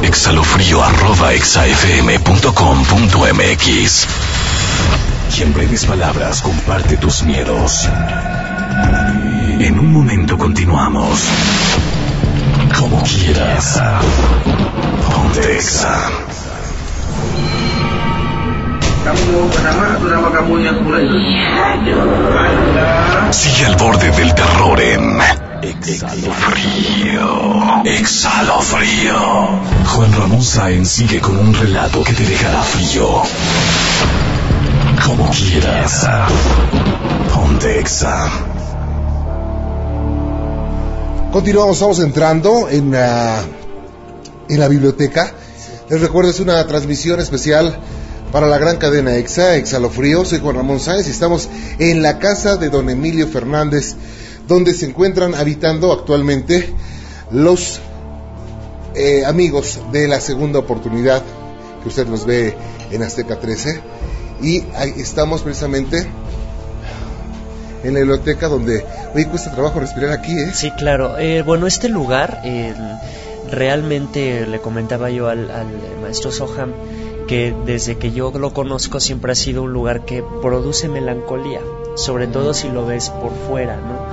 Exhalofrío 0.02 0.82
arroba 0.82 1.32
exafm.com.mx 1.32 4.06
y 5.36 5.42
en 5.42 5.52
breves 5.52 5.84
palabras 5.86 6.42
comparte 6.42 6.96
tus 6.96 7.24
miedos. 7.24 7.88
En 9.60 9.78
un 9.78 9.92
momento 9.92 10.36
continuamos. 10.36 11.28
Como 12.78 13.02
quieras. 13.02 13.80
Pontexa. 15.14 16.10
Sigue 23.30 23.66
al 23.66 23.76
borde 23.76 24.10
del 24.10 24.34
terror 24.34 24.80
en 24.80 25.18
Exhalo 25.62 26.32
frío. 26.32 27.82
Exhalo 27.84 28.60
frío. 28.60 29.60
Juan 29.86 30.12
Ramón 30.12 30.42
Sáenz 30.42 30.88
sigue 30.88 31.20
con 31.20 31.38
un 31.38 31.54
relato 31.54 32.02
que 32.04 32.12
te 32.12 32.24
dejará 32.24 32.62
frío. 32.62 33.22
Como 35.06 35.30
quieras. 35.30 36.06
Ponte 37.32 37.80
Exa. 37.80 38.53
Continuamos, 41.34 41.78
estamos 41.78 41.98
entrando 41.98 42.68
en 42.68 42.92
la, 42.92 43.44
biblioteca. 44.68 45.34
Les 45.90 46.00
recuerdo, 46.00 46.30
es 46.30 46.38
una 46.38 46.64
transmisión 46.68 47.18
especial 47.18 47.76
para 48.30 48.46
la 48.46 48.56
gran 48.56 48.76
cadena 48.76 49.16
EXA, 49.16 49.56
Exhalofrío. 49.56 50.24
Soy 50.24 50.38
Juan 50.38 50.54
Ramón 50.54 50.78
Sáenz 50.78 51.08
y 51.08 51.10
estamos 51.10 51.48
en 51.80 52.02
la 52.02 52.20
casa 52.20 52.56
de 52.56 52.68
don 52.68 52.88
Emilio 52.88 53.26
Fernández, 53.26 53.96
donde 54.46 54.74
se 54.74 54.86
encuentran 54.86 55.34
habitando 55.34 55.90
actualmente 55.90 56.72
los 57.32 57.80
eh, 58.94 59.24
amigos 59.26 59.80
de 59.90 60.06
la 60.06 60.20
segunda 60.20 60.60
oportunidad, 60.60 61.20
que 61.82 61.88
usted 61.88 62.06
los 62.06 62.26
ve 62.26 62.54
en 62.92 63.02
Azteca 63.02 63.40
13. 63.40 63.80
Y 64.40 64.62
ahí 64.76 64.94
estamos 64.98 65.42
precisamente 65.42 66.06
en 67.84 67.94
la 67.94 68.00
biblioteca 68.00 68.48
donde, 68.48 68.84
hoy 69.14 69.24
cuesta 69.26 69.52
trabajo 69.52 69.80
respirar 69.80 70.10
aquí, 70.10 70.32
¿eh? 70.32 70.50
Sí, 70.52 70.70
claro. 70.72 71.18
Eh, 71.18 71.42
bueno, 71.42 71.66
este 71.66 71.88
lugar, 71.88 72.40
realmente 73.50 74.46
le 74.46 74.58
comentaba 74.60 75.10
yo 75.10 75.28
al, 75.28 75.48
maestro 76.02 76.32
Soham 76.32 76.72
que 77.26 77.54
desde 77.64 77.96
que 77.96 78.12
yo 78.12 78.30
lo 78.32 78.52
conozco 78.52 79.00
siempre 79.00 79.32
ha 79.32 79.34
sido 79.34 79.62
un 79.62 79.72
lugar 79.72 80.04
que 80.04 80.22
produce 80.42 80.88
melancolía, 80.88 81.60
sobre 81.94 82.26
todo 82.26 82.52
si 82.52 82.68
lo 82.68 82.84
ves 82.84 83.08
por 83.08 83.32
fuera, 83.48 83.76
¿no? 83.76 84.04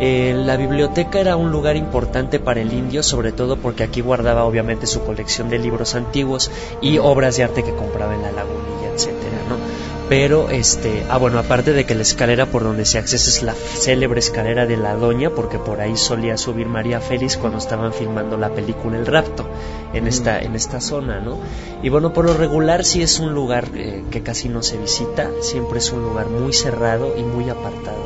Eh, 0.00 0.34
la 0.36 0.56
biblioteca 0.56 1.20
era 1.20 1.36
un 1.36 1.52
lugar 1.52 1.76
importante 1.76 2.40
para 2.40 2.60
el 2.60 2.72
indio, 2.72 3.02
sobre 3.02 3.32
todo 3.32 3.56
porque 3.56 3.84
aquí 3.84 4.00
guardaba 4.00 4.44
obviamente 4.44 4.86
su 4.86 5.02
colección 5.02 5.48
de 5.48 5.58
libros 5.58 5.94
antiguos 5.94 6.50
y 6.80 6.98
obras 6.98 7.36
de 7.36 7.44
arte 7.44 7.62
que 7.62 7.74
compraba 7.74 8.14
en 8.14 8.22
la 8.22 8.32
lagunilla, 8.32 8.92
etcétera, 8.94 9.38
¿no? 9.48 9.95
Pero 10.08 10.50
este 10.50 11.04
ah 11.08 11.18
bueno 11.18 11.38
aparte 11.38 11.72
de 11.72 11.84
que 11.84 11.94
la 11.94 12.02
escalera 12.02 12.46
por 12.46 12.62
donde 12.62 12.84
se 12.84 12.98
accesa 12.98 13.28
es 13.28 13.42
la 13.42 13.54
célebre 13.54 14.20
escalera 14.20 14.64
de 14.64 14.76
la 14.76 14.94
doña 14.94 15.30
porque 15.30 15.58
por 15.58 15.80
ahí 15.80 15.96
solía 15.96 16.36
subir 16.36 16.66
María 16.66 17.00
Félix 17.00 17.36
cuando 17.36 17.58
estaban 17.58 17.92
filmando 17.92 18.36
la 18.36 18.50
película 18.50 18.98
El 18.98 19.06
rapto 19.06 19.48
en 19.92 20.06
esta 20.06 20.40
en 20.40 20.54
esta 20.54 20.80
zona 20.80 21.20
no 21.20 21.40
y 21.82 21.88
bueno 21.88 22.12
por 22.12 22.24
lo 22.24 22.34
regular 22.34 22.84
sí 22.84 23.02
es 23.02 23.18
un 23.18 23.34
lugar 23.34 23.68
eh, 23.74 24.04
que 24.10 24.22
casi 24.22 24.48
no 24.48 24.62
se 24.62 24.78
visita 24.78 25.30
siempre 25.40 25.78
es 25.78 25.90
un 25.90 26.02
lugar 26.02 26.28
muy 26.28 26.52
cerrado 26.52 27.14
y 27.16 27.22
muy 27.22 27.50
apartado. 27.50 28.02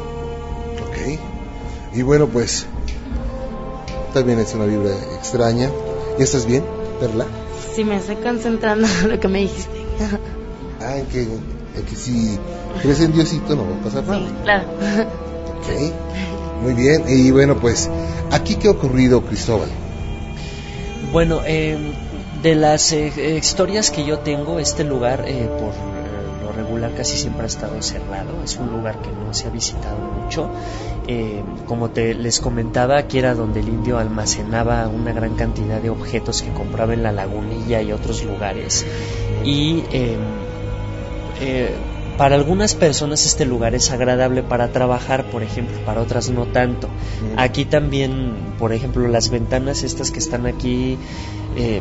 Ok. 0.89 1.19
Y 1.95 2.03
bueno 2.03 2.29
pues 2.29 2.67
también 4.15 4.39
es 4.41 4.55
una 4.55 4.65
vibra 4.65 4.93
extraña. 5.17 5.71
¿ya 6.19 6.25
estás 6.25 6.47
bien 6.47 6.65
Perla? 6.99 7.27
Sí 7.75 7.85
me 7.85 7.97
estoy 7.97 8.17
concentrando 8.17 8.89
en 9.03 9.11
lo 9.11 9.21
que 9.21 9.29
me 9.29 9.41
dijiste. 9.41 9.85
Ah 10.81 10.97
en 10.97 11.60
que 11.75 11.83
que 11.83 11.97
si 11.97 12.39
crees 12.83 13.01
en 13.01 13.13
Diosito 13.13 13.55
no 13.57 13.65
va 13.69 13.77
a 13.77 13.85
pasar 13.85 14.05
nada. 14.05 14.29
claro. 14.43 14.65
Ok, 15.61 16.63
muy 16.63 16.75
bien. 16.75 17.05
Y 17.09 17.31
bueno, 17.31 17.57
pues, 17.57 17.91
¿aquí 18.31 18.57
qué 18.57 18.69
ha 18.69 18.71
ocurrido, 18.73 19.23
Cristóbal? 19.23 19.69
Bueno, 21.13 21.41
eh, 21.45 21.77
de 22.43 22.55
las 22.55 22.93
eh, 22.93 23.37
historias 23.37 23.91
que 23.91 24.05
yo 24.05 24.21
tengo, 24.21 24.59
este 24.59 24.85
lugar, 24.85 25.25
eh, 25.27 25.49
por 25.59 25.75
lo 26.45 26.53
regular, 26.53 26.93
casi 26.95 27.17
siempre 27.17 27.45
ha 27.45 27.47
estado 27.47 27.83
cerrado. 27.83 28.43
Es 28.45 28.57
un 28.57 28.71
lugar 28.71 29.01
que 29.03 29.11
no 29.11 29.35
se 29.35 29.49
ha 29.49 29.51
visitado 29.51 29.99
mucho. 29.99 30.51
como 31.67 31.91
te 31.91 32.15
les 32.15 32.39
comentaba, 32.39 32.97
aquí 32.99 33.19
era 33.19 33.35
donde 33.35 33.61
el 33.61 33.69
indio 33.69 33.99
almacenaba 33.99 34.87
una 34.87 35.13
gran 35.13 35.35
cantidad 35.35 35.81
de 35.81 35.91
objetos 35.91 36.43
que 36.43 36.53
compraba 36.53 36.95
en 36.95 37.03
la 37.03 37.11
lagunilla 37.11 37.83
y 37.83 37.91
otros 37.91 38.23
lugares. 38.25 38.87
Y 39.45 39.83
eh, 39.93 40.17
para 42.21 42.35
algunas 42.35 42.75
personas 42.75 43.25
este 43.25 43.47
lugar 43.47 43.75
es 43.75 43.91
agradable 43.91 44.43
para 44.43 44.69
trabajar, 44.73 45.31
por 45.31 45.43
ejemplo, 45.43 45.79
para 45.87 46.03
otras 46.03 46.29
no 46.29 46.45
tanto. 46.45 46.89
Mm. 46.89 47.39
Aquí 47.39 47.65
también, 47.65 48.35
por 48.59 48.75
ejemplo, 48.75 49.09
las 49.09 49.31
ventanas 49.31 49.83
estas 49.85 50.11
que 50.11 50.19
están 50.19 50.47
aquí 50.47 50.99
eh, 51.57 51.81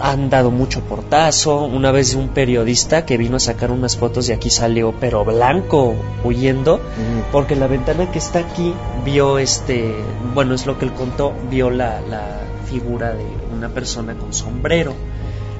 han 0.00 0.30
dado 0.30 0.52
mucho 0.52 0.82
portazo. 0.82 1.64
Una 1.64 1.90
vez 1.90 2.14
un 2.14 2.28
periodista 2.28 3.04
que 3.04 3.16
vino 3.16 3.36
a 3.36 3.40
sacar 3.40 3.72
unas 3.72 3.96
fotos 3.96 4.28
de 4.28 4.34
aquí 4.34 4.48
salió, 4.48 4.94
pero 5.00 5.24
blanco, 5.24 5.96
huyendo, 6.22 6.76
mm. 6.76 7.32
porque 7.32 7.56
la 7.56 7.66
ventana 7.66 8.12
que 8.12 8.20
está 8.20 8.38
aquí 8.38 8.72
vio 9.04 9.38
este, 9.38 9.92
bueno, 10.34 10.54
es 10.54 10.66
lo 10.66 10.78
que 10.78 10.84
él 10.84 10.92
contó, 10.92 11.32
vio 11.50 11.68
la, 11.68 12.00
la 12.00 12.42
figura 12.70 13.12
de 13.12 13.26
una 13.52 13.70
persona 13.70 14.14
con 14.14 14.32
sombrero. 14.32 14.94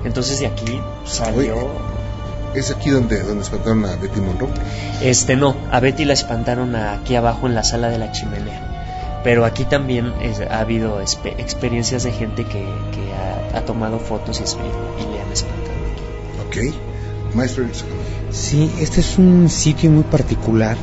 Entonces 0.04 0.38
de 0.38 0.46
aquí 0.46 0.80
salió... 1.04 2.01
¿Es 2.54 2.70
aquí 2.70 2.90
donde, 2.90 3.22
donde 3.22 3.42
espantaron 3.42 3.84
a 3.86 3.96
Betty 3.96 4.20
Monroe? 4.20 4.50
Este 5.00 5.36
no, 5.36 5.56
a 5.70 5.80
Betty 5.80 6.04
la 6.04 6.12
espantaron 6.12 6.76
aquí 6.76 7.14
abajo 7.14 7.46
en 7.46 7.54
la 7.54 7.64
sala 7.64 7.88
de 7.88 7.98
la 7.98 8.12
chimenea. 8.12 9.20
Pero 9.24 9.44
aquí 9.44 9.64
también 9.64 10.12
ha 10.50 10.58
habido 10.58 11.00
experiencias 11.00 12.02
de 12.02 12.12
gente 12.12 12.44
que, 12.44 12.64
ha, 13.54 13.60
tomado 13.62 13.98
fotos 14.00 14.40
y, 14.40 14.42
y, 14.42 15.12
le 15.12 15.20
han 15.22 15.32
espantado 15.32 15.76
aquí. 16.50 16.68
Ok. 16.70 17.34
Maestro. 17.34 17.64
Sí, 18.30 18.70
este 18.80 19.00
es 19.00 19.18
un 19.18 19.48
sitio 19.48 19.90
muy 19.90 20.04
particular. 20.04 20.76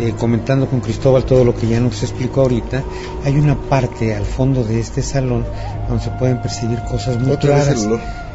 Eh, 0.00 0.12
comentando 0.18 0.66
con 0.66 0.80
Cristóbal 0.80 1.24
todo 1.24 1.44
lo 1.44 1.54
que 1.54 1.68
ya 1.68 1.78
nos 1.78 2.02
explicó 2.02 2.40
ahorita, 2.40 2.82
hay 3.24 3.36
una 3.36 3.54
parte 3.54 4.12
al 4.12 4.24
fondo 4.24 4.64
de 4.64 4.80
este 4.80 5.02
salón 5.02 5.46
donde 5.88 6.02
se 6.02 6.10
pueden 6.10 6.42
percibir 6.42 6.80
cosas 6.82 7.16
muy 7.20 7.36
claras. 7.36 7.86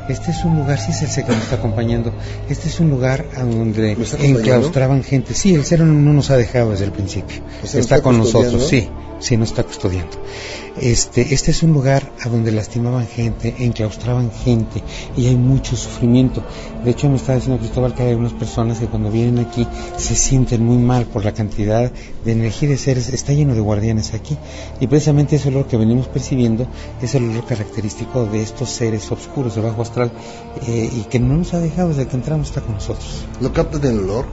Este 0.09 0.31
es 0.31 0.43
un 0.43 0.57
lugar, 0.57 0.79
sí 0.79 0.91
es 0.91 1.17
el 1.17 1.23
que 1.23 1.31
nos 1.31 1.43
está 1.43 1.57
acompañando, 1.57 2.11
este 2.49 2.67
es 2.67 2.79
un 2.79 2.89
lugar 2.89 3.25
a 3.35 3.43
donde 3.43 3.95
enclaustraban 4.19 5.03
gente. 5.03 5.35
Sí, 5.35 5.53
el 5.53 5.63
cero 5.63 5.85
no 5.85 6.13
nos 6.13 6.31
ha 6.31 6.37
dejado 6.37 6.71
desde 6.71 6.85
el 6.85 6.91
principio. 6.91 7.41
está, 7.63 8.01
con 8.01 8.17
nosotros, 8.17 8.67
sí, 8.67 8.89
sí, 9.19 9.37
nos 9.37 9.49
está 9.49 9.63
custodiando. 9.63 10.17
Este, 10.81 11.33
este 11.33 11.51
es 11.51 11.63
un 11.63 11.73
lugar 11.73 12.11
a 12.23 12.29
donde 12.29 12.51
lastimaban 12.51 13.05
gente, 13.05 13.53
enclaustraban 13.59 14.31
gente 14.31 14.81
y 15.17 15.27
hay 15.27 15.35
mucho 15.35 15.75
sufrimiento. 15.75 16.43
De 16.83 16.91
hecho, 16.91 17.09
me 17.09 17.17
está 17.17 17.35
diciendo 17.35 17.59
Cristóbal 17.59 17.93
que 17.93 18.03
hay 18.03 18.09
algunas 18.09 18.33
personas 18.33 18.79
que 18.79 18.87
cuando 18.87 19.11
vienen 19.11 19.39
aquí 19.39 19.67
se 19.97 20.15
sienten 20.15 20.65
muy 20.65 20.77
mal 20.77 21.05
por 21.05 21.25
la 21.25 21.33
cantidad 21.33 21.91
de 22.23 22.31
energía 22.31 22.69
de 22.69 22.77
seres. 22.77 23.09
Está 23.09 23.33
lleno 23.33 23.55
de 23.55 23.61
guardianes 23.61 24.13
aquí 24.13 24.37
y 24.79 24.87
precisamente 24.87 25.35
ese 25.35 25.49
olor 25.49 25.67
que 25.67 25.77
venimos 25.77 26.07
percibiendo 26.07 26.67
es 27.01 27.15
el 27.15 27.29
olor 27.29 27.45
característico 27.45 28.25
de 28.25 28.41
estos 28.41 28.69
seres 28.69 29.11
oscuros 29.11 29.55
de 29.55 29.61
bajo 29.61 29.81
astral 29.81 30.11
eh, 30.67 30.89
y 30.93 31.03
que 31.09 31.19
no 31.19 31.35
nos 31.35 31.53
ha 31.53 31.59
dejado 31.59 31.89
desde 31.89 32.07
que 32.07 32.15
entramos 32.15 32.47
está 32.47 32.61
con 32.61 32.75
nosotros. 32.75 33.25
¿Lo 33.41 33.51
captan 33.51 33.83
el 33.83 33.99
olor? 33.99 34.25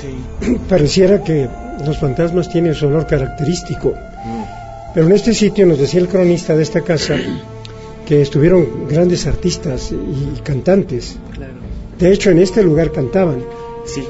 Sí. 0.00 0.58
Pareciera 0.68 1.22
que 1.22 1.48
los 1.84 1.98
fantasmas 1.98 2.48
tienen 2.48 2.74
su 2.74 2.86
olor 2.86 3.06
característico. 3.06 3.94
Pero 4.94 5.06
en 5.06 5.12
este 5.12 5.32
sitio 5.32 5.66
nos 5.66 5.78
decía 5.78 6.00
el 6.00 6.08
cronista 6.08 6.54
de 6.54 6.62
esta 6.62 6.82
casa 6.82 7.16
que 8.06 8.20
estuvieron 8.20 8.88
grandes 8.88 9.26
artistas 9.26 9.92
y 9.92 10.40
cantantes. 10.40 11.16
De 11.98 12.12
hecho, 12.12 12.30
en 12.30 12.38
este 12.38 12.62
lugar 12.62 12.92
cantaban. 12.92 13.42
Sí, 13.86 14.04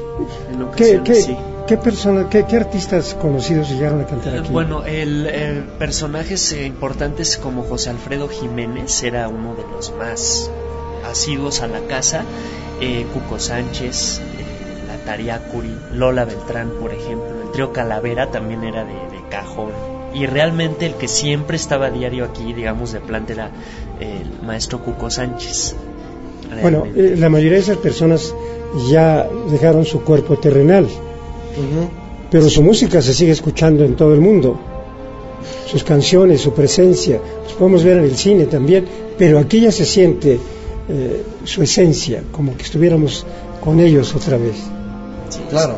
en 0.52 0.70
¿Qué, 0.72 1.00
qué, 1.04 1.14
sí. 1.14 1.36
¿Qué, 1.66 1.76
persona, 1.76 2.28
qué, 2.28 2.44
artistas 2.56 3.14
conocidos 3.14 3.70
llegaron 3.70 4.00
a 4.00 4.06
cantar 4.06 4.38
aquí? 4.38 4.50
Bueno, 4.50 4.84
el, 4.84 5.64
personajes 5.78 6.52
eh, 6.52 6.66
importantes 6.66 7.36
como 7.36 7.62
José 7.62 7.90
Alfredo 7.90 8.28
Jiménez 8.28 9.02
era 9.02 9.28
uno 9.28 9.54
de 9.54 9.62
los 9.70 9.94
más 9.96 10.50
asiduos 11.08 11.62
a 11.62 11.68
la 11.68 11.80
casa. 11.82 12.24
Eh, 12.80 13.06
Cuco 13.12 13.38
Sánchez, 13.38 14.18
eh, 14.18 14.22
la 14.88 15.04
Tariacuri, 15.04 15.74
Lola 15.94 16.24
Beltrán, 16.24 16.70
por 16.80 16.92
ejemplo. 16.92 17.42
El 17.44 17.52
trío 17.52 17.72
Calavera 17.72 18.30
también 18.30 18.64
era 18.64 18.84
de, 18.84 18.94
de 18.94 19.28
cajón 19.30 19.70
y 20.14 20.26
realmente 20.26 20.86
el 20.86 20.94
que 20.94 21.08
siempre 21.08 21.56
estaba 21.56 21.86
a 21.86 21.90
diario 21.90 22.24
aquí, 22.24 22.52
digamos, 22.52 22.92
de 22.92 23.00
planta 23.00 23.32
era 23.32 23.50
el 24.00 24.46
maestro 24.46 24.82
Cuco 24.82 25.10
Sánchez. 25.10 25.74
Bueno, 26.60 26.84
eh, 26.94 27.14
la 27.18 27.28
mayoría 27.28 27.54
de 27.54 27.62
esas 27.62 27.78
personas 27.78 28.34
ya 28.90 29.26
dejaron 29.50 29.84
su 29.84 30.02
cuerpo 30.02 30.38
terrenal, 30.38 30.86
pero 32.30 32.48
su 32.48 32.62
música 32.62 33.00
se 33.00 33.14
sigue 33.14 33.32
escuchando 33.32 33.84
en 33.84 33.96
todo 33.96 34.12
el 34.14 34.20
mundo, 34.20 34.58
sus 35.66 35.84
canciones, 35.84 36.40
su 36.40 36.52
presencia, 36.52 37.20
los 37.44 37.52
podemos 37.54 37.84
ver 37.84 37.98
en 37.98 38.04
el 38.04 38.16
cine 38.16 38.46
también, 38.46 38.84
pero 39.16 39.38
aquí 39.38 39.60
ya 39.60 39.72
se 39.72 39.84
siente 39.84 40.38
eh, 40.88 41.22
su 41.44 41.62
esencia, 41.62 42.22
como 42.30 42.56
que 42.56 42.64
estuviéramos 42.64 43.26
con 43.62 43.80
ellos 43.80 44.14
otra 44.14 44.36
vez. 44.36 44.56
Claro, 45.48 45.76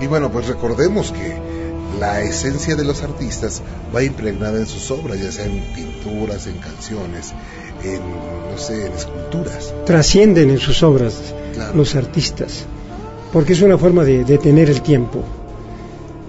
y 0.00 0.06
bueno, 0.06 0.30
pues 0.30 0.46
recordemos 0.46 1.12
que 1.12 1.45
la 1.98 2.22
esencia 2.22 2.76
de 2.76 2.84
los 2.84 3.02
artistas 3.02 3.62
va 3.94 4.02
impregnada 4.02 4.58
en 4.58 4.66
sus 4.66 4.90
obras, 4.90 5.20
ya 5.20 5.32
sea 5.32 5.46
en 5.46 5.60
pinturas, 5.74 6.46
en 6.46 6.58
canciones, 6.58 7.32
en, 7.82 8.00
no 8.00 8.58
sé, 8.58 8.86
en 8.86 8.92
esculturas. 8.92 9.74
Trascienden 9.84 10.50
en 10.50 10.58
sus 10.58 10.82
obras 10.82 11.14
los 11.74 11.94
artistas, 11.94 12.64
porque 13.32 13.54
es 13.54 13.62
una 13.62 13.78
forma 13.78 14.04
de 14.04 14.24
detener 14.24 14.68
el 14.70 14.82
tiempo. 14.82 15.22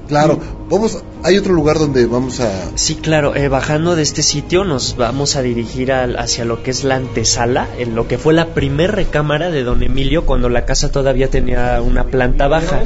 Claro, 0.07 0.39
vamos, 0.70 1.03
hay 1.24 1.38
otro 1.38 1.53
lugar 1.53 1.80
donde 1.80 2.05
vamos 2.05 2.39
a... 2.39 2.78
Sí, 2.78 2.95
claro, 2.95 3.36
eh, 3.36 3.47
bajando 3.47 3.95
de 3.95 4.03
este 4.03 4.24
sitio 4.24 4.63
nos 4.63 4.97
vamos 4.97 5.36
a 5.36 5.41
dirigir 5.41 5.91
hacia 5.91 6.45
lo 6.45 6.63
que 6.63 6.72
es 6.72 6.84
la 6.84 6.95
antesala, 6.95 7.68
en 7.78 7.95
lo 7.95 8.07
que 8.07 8.18
fue 8.18 8.34
la 8.34 8.53
primer 8.53 8.91
recámara 8.91 9.49
de 9.49 9.63
don 9.63 9.84
Emilio 9.84 10.26
cuando 10.26 10.49
la 10.49 10.65
casa 10.65 10.91
todavía 10.91 11.30
tenía 11.30 11.82
una 11.82 12.05
planta 12.05 12.47
baja. 12.47 12.84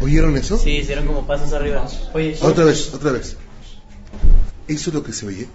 ¿Oyeron 0.00 0.36
eso? 0.36 0.58
Sí, 0.58 0.70
hicieron 0.78 1.06
como 1.06 1.26
pasos 1.26 1.52
arriba. 1.52 1.86
otra 2.40 2.64
vez, 2.64 2.92
otra 2.94 3.12
vez. 3.12 3.36
¿Eso 4.66 4.90
es 4.90 4.94
lo 4.94 5.02
que 5.02 5.12
se 5.12 5.26
oye? 5.26 5.48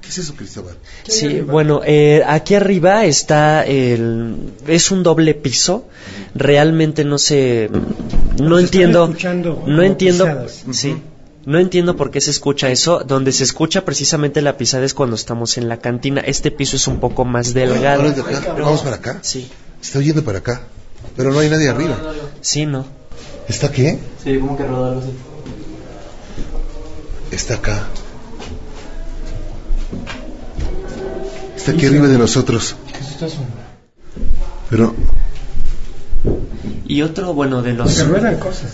¿Qué 0.00 0.10
es 0.10 0.18
eso, 0.18 0.34
Cristóbal? 0.34 0.76
Sí, 1.08 1.40
bueno, 1.40 1.80
eh, 1.84 2.22
aquí 2.26 2.54
arriba 2.54 3.06
está 3.06 3.64
el... 3.64 4.52
es 4.66 4.90
un 4.90 5.02
doble 5.02 5.34
piso. 5.34 5.88
Realmente 6.34 7.04
no 7.04 7.18
sé... 7.18 7.70
No 8.40 8.58
entiendo... 8.58 9.14
No 9.66 9.82
entiendo... 9.82 10.46
Sí. 10.72 10.96
No 11.46 11.58
entiendo 11.58 11.94
por 11.96 12.10
qué 12.10 12.20
se 12.20 12.30
escucha 12.30 12.70
eso. 12.70 13.04
Donde 13.04 13.32
se 13.32 13.44
escucha 13.44 13.84
precisamente 13.84 14.40
la 14.42 14.56
pisada 14.56 14.84
es 14.84 14.94
cuando 14.94 15.16
estamos 15.16 15.58
en 15.58 15.68
la 15.68 15.76
cantina. 15.76 16.20
Este 16.20 16.50
piso 16.50 16.76
es 16.76 16.86
un 16.88 17.00
poco 17.00 17.24
más 17.24 17.52
delgado. 17.54 18.02
¿Vamos 18.58 18.82
para 18.82 18.96
acá? 18.96 19.18
Sí. 19.22 19.50
Está 19.80 19.98
oyendo 19.98 20.24
para 20.24 20.38
acá. 20.38 20.62
Pero 21.16 21.32
no 21.32 21.38
hay 21.38 21.50
nadie 21.50 21.68
arriba. 21.68 21.98
Sí, 22.40 22.66
no. 22.66 22.84
¿Está 23.46 23.70
qué? 23.70 23.98
Sí, 24.22 24.38
como 24.38 24.56
que 24.56 24.64
rodar 24.64 24.98
así. 24.98 25.10
Está 27.30 27.54
acá. 27.54 27.88
Está 31.56 31.72
aquí 31.72 31.86
arriba 31.86 32.08
de 32.08 32.18
nosotros. 32.18 32.74
¿Qué 32.90 32.98
es 32.98 33.10
esto? 33.10 33.42
Pero. 34.70 34.94
Y 36.86 37.02
otro, 37.02 37.34
bueno, 37.34 37.62
de 37.62 37.72
los. 37.72 37.92
Se 37.92 38.04
ruedan 38.04 38.38
cosas. 38.38 38.72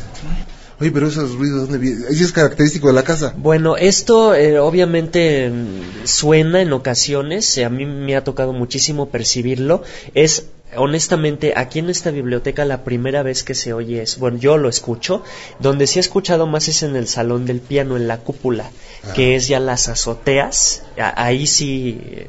Oye, 0.80 0.90
pero 0.92 1.09
esos 1.09 1.34
ruidos, 1.34 1.62
¿dónde 1.62 1.78
vienen? 1.78 2.05
¿Eso 2.11 2.24
es 2.24 2.32
característico 2.32 2.86
de 2.88 2.94
la 2.94 3.03
casa? 3.03 3.34
Bueno, 3.36 3.76
esto 3.76 4.34
eh, 4.34 4.59
obviamente 4.59 5.51
mm, 5.51 6.07
suena 6.07 6.62
en 6.62 6.72
ocasiones, 6.72 7.59
eh, 7.59 7.66
a 7.66 7.68
mí 7.68 7.84
me 7.84 8.16
ha 8.16 8.24
tocado 8.24 8.55
muchísimo 8.55 9.11
percibirlo, 9.11 9.82
es 10.14 10.46
honestamente, 10.76 11.53
aquí 11.55 11.80
en 11.80 11.90
esta 11.90 12.11
biblioteca 12.11 12.64
la 12.64 12.82
primera 12.82 13.22
vez 13.22 13.42
que 13.42 13.55
se 13.55 13.74
oye 13.74 14.01
es, 14.01 14.18
bueno, 14.18 14.38
yo 14.38 14.57
lo 14.57 14.70
escucho, 14.70 15.22
donde 15.59 15.86
sí 15.86 15.98
he 15.98 16.01
escuchado 16.01 16.46
más 16.46 16.68
es 16.68 16.82
en 16.82 16.96
el 16.96 17.09
salón 17.09 17.44
del 17.44 17.61
piano, 17.61 17.98
en 17.98 18.09
la 18.09 18.18
cúpula, 18.18 18.70
que 19.14 19.36
es 19.36 19.48
ya 19.48 19.61
las 19.61 19.88
azoteas, 19.88 20.84
ahí 20.96 21.46
sí 21.46 22.28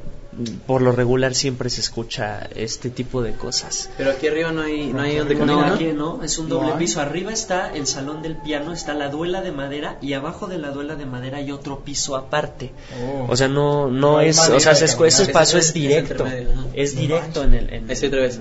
por 0.67 0.81
lo 0.81 0.91
regular 0.91 1.35
siempre 1.35 1.69
se 1.69 1.81
escucha 1.81 2.47
este 2.55 2.89
tipo 2.89 3.21
de 3.21 3.33
cosas. 3.33 3.89
Pero 3.97 4.11
aquí 4.11 4.27
arriba 4.27 4.51
no 4.51 4.61
hay, 4.61 4.93
no 4.93 5.01
hay 5.01 5.17
donde 5.17 5.35
No, 5.35 5.61
aquí 5.61 5.85
no, 5.93 6.23
es 6.23 6.37
un 6.37 6.49
doble 6.49 6.73
piso. 6.73 7.01
Arriba 7.01 7.31
está 7.31 7.73
el 7.73 7.87
salón 7.87 8.21
del 8.21 8.37
piano, 8.37 8.73
está 8.73 8.93
la 8.93 9.09
duela 9.09 9.41
de 9.41 9.51
madera 9.51 9.97
y 10.01 10.13
abajo 10.13 10.47
de 10.47 10.57
la 10.57 10.71
duela 10.71 10.95
de 10.95 11.05
madera 11.05 11.37
hay 11.37 11.51
otro 11.51 11.79
piso 11.79 12.15
aparte. 12.15 12.71
Oh. 13.01 13.27
O 13.29 13.35
sea, 13.35 13.47
no, 13.47 13.89
no, 13.89 14.21
es, 14.21 14.39
o 14.39 14.59
sea, 14.59 14.73
ese, 14.73 14.85
ese 14.85 15.23
espacio 15.23 15.59
es 15.59 15.73
directo, 15.73 16.25
es 16.73 16.95
directo 16.95 17.43
en 17.43 17.53
el. 17.53 17.73
En 17.73 17.91
Ese 17.91 18.07
otra 18.07 18.21
vez. 18.21 18.39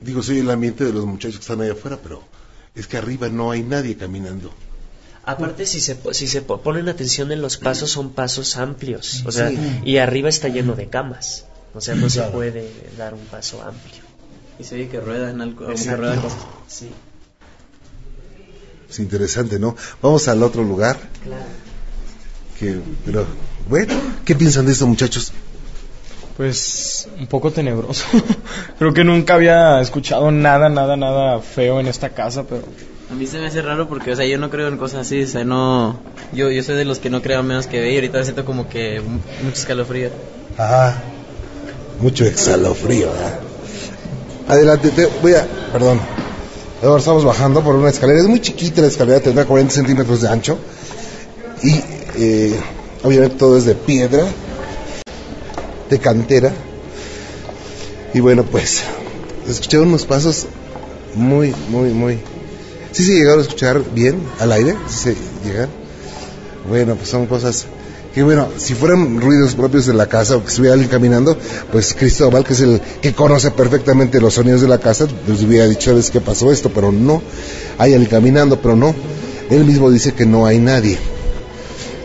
Digo, 0.00 0.22
soy 0.22 0.38
el 0.38 0.50
ambiente 0.50 0.84
de 0.84 0.92
los 0.92 1.04
muchachos 1.04 1.38
que 1.38 1.42
están 1.42 1.60
ahí 1.60 1.70
afuera, 1.70 1.98
pero 2.00 2.22
es 2.76 2.86
que 2.86 2.96
arriba 2.96 3.28
no 3.28 3.50
hay 3.50 3.62
nadie 3.62 3.96
caminando. 3.96 4.52
Aparte, 5.26 5.66
si 5.66 5.80
se, 5.80 5.96
si 6.12 6.28
se 6.28 6.40
po- 6.40 6.60
ponen 6.60 6.88
atención 6.88 7.32
en 7.32 7.42
los 7.42 7.56
pasos, 7.56 7.90
son 7.90 8.10
pasos 8.10 8.56
amplios. 8.56 9.22
O 9.26 9.32
sea, 9.32 9.48
Sí. 9.50 9.58
y 9.84 9.96
arriba 9.98 10.28
está 10.28 10.48
lleno 10.48 10.74
de 10.74 10.86
camas. 10.88 11.44
O 11.74 11.80
sea, 11.80 11.94
no 11.96 12.08
se 12.08 12.22
puede 12.22 12.70
dar 12.96 13.12
un 13.12 13.24
paso 13.26 13.60
amplio. 13.62 14.02
Y 14.58 14.64
se 14.64 14.76
oye 14.76 14.88
que 14.88 15.00
ruedan 15.00 15.40
algo. 15.40 15.66
Sí. 16.68 16.88
Es 18.88 18.98
interesante, 19.00 19.58
¿no? 19.58 19.76
Vamos 20.00 20.28
al 20.28 20.42
otro 20.42 20.62
lugar. 20.62 20.96
Claro. 21.24 21.42
Que, 22.58 22.78
pero, 23.04 23.26
bueno, 23.68 23.94
¿qué 24.24 24.34
piensan 24.36 24.64
de 24.66 24.72
esto, 24.72 24.86
muchachos? 24.86 25.32
Pues 26.36 27.08
un 27.18 27.26
poco 27.26 27.50
tenebroso. 27.50 28.04
Creo 28.78 28.94
que 28.94 29.04
nunca 29.04 29.34
había 29.34 29.80
escuchado 29.80 30.30
nada, 30.30 30.68
nada, 30.68 30.96
nada 30.96 31.40
feo 31.40 31.80
en 31.80 31.88
esta 31.88 32.10
casa, 32.10 32.44
pero 32.44 32.62
A 33.10 33.14
mí 33.14 33.26
se 33.26 33.38
me 33.38 33.46
hace 33.46 33.62
raro 33.62 33.88
porque, 33.88 34.12
o 34.12 34.16
sea, 34.16 34.26
yo 34.26 34.36
no 34.38 34.50
creo 34.50 34.66
en 34.68 34.78
cosas 34.78 35.06
así, 35.06 35.22
o 35.22 35.26
sea, 35.28 35.44
no... 35.44 35.98
Yo, 36.32 36.50
yo 36.50 36.62
soy 36.64 36.74
de 36.74 36.84
los 36.84 36.98
que 36.98 37.08
no 37.08 37.22
creo 37.22 37.42
menos 37.44 37.66
que 37.68 37.80
ve 37.80 37.92
y 37.92 37.94
ahorita 37.96 38.22
siento 38.24 38.44
como 38.44 38.68
que 38.68 39.00
mu- 39.00 39.20
mucho 39.44 39.60
escalofrío. 39.60 40.10
Ah, 40.58 40.94
mucho 42.00 42.24
exhalofrío, 42.24 43.08
¿verdad? 43.12 43.38
Adelante, 44.48 44.90
te 44.90 45.06
voy 45.22 45.34
a, 45.34 45.46
perdón. 45.72 46.00
Ahora 46.82 46.98
estamos 46.98 47.24
bajando 47.24 47.62
por 47.62 47.76
una 47.76 47.90
escalera, 47.90 48.18
es 48.20 48.26
muy 48.26 48.40
chiquita 48.40 48.80
la 48.82 48.88
escalera, 48.88 49.20
tendrá 49.20 49.44
40 49.44 49.72
centímetros 49.72 50.22
de 50.22 50.28
ancho. 50.28 50.58
Y 51.62 51.80
eh, 52.16 52.58
obviamente 53.04 53.36
todo 53.36 53.56
es 53.56 53.64
de 53.66 53.76
piedra, 53.76 54.24
de 55.88 55.98
cantera. 56.00 56.52
Y 58.12 58.18
bueno, 58.20 58.42
pues, 58.44 58.82
escuché 59.48 59.78
unos 59.78 60.04
pasos 60.04 60.46
muy, 61.14 61.54
muy, 61.68 61.90
muy... 61.90 62.18
¿Sí 62.96 63.04
se 63.04 63.12
llegaron 63.12 63.40
a 63.40 63.42
escuchar 63.42 63.82
bien 63.94 64.22
al 64.40 64.52
aire? 64.52 64.74
¿Sí 64.88 64.96
se 64.96 65.16
llegan? 65.46 65.68
Bueno, 66.66 66.94
pues 66.94 67.10
son 67.10 67.26
cosas 67.26 67.66
que 68.14 68.22
bueno, 68.22 68.48
si 68.56 68.72
fueran 68.72 69.20
ruidos 69.20 69.54
propios 69.54 69.84
de 69.84 69.92
la 69.92 70.06
casa 70.06 70.36
o 70.36 70.40
que 70.42 70.48
estuviera 70.48 70.72
alguien 70.72 70.90
caminando, 70.90 71.36
pues 71.70 71.92
Cristóbal, 71.92 72.42
que 72.42 72.54
es 72.54 72.60
el 72.62 72.80
que 73.02 73.12
conoce 73.12 73.50
perfectamente 73.50 74.18
los 74.18 74.32
sonidos 74.32 74.62
de 74.62 74.68
la 74.68 74.78
casa, 74.78 75.06
pues 75.26 75.42
hubiera 75.42 75.66
dicho, 75.66 75.90
¿sabes 75.90 76.10
qué 76.10 76.22
pasó 76.22 76.50
esto? 76.50 76.70
Pero 76.70 76.90
no, 76.90 77.20
hay 77.76 77.92
alguien 77.92 78.08
caminando, 78.08 78.62
pero 78.62 78.74
no. 78.74 78.94
Él 79.50 79.66
mismo 79.66 79.90
dice 79.90 80.14
que 80.14 80.24
no 80.24 80.46
hay 80.46 80.58
nadie. 80.58 80.96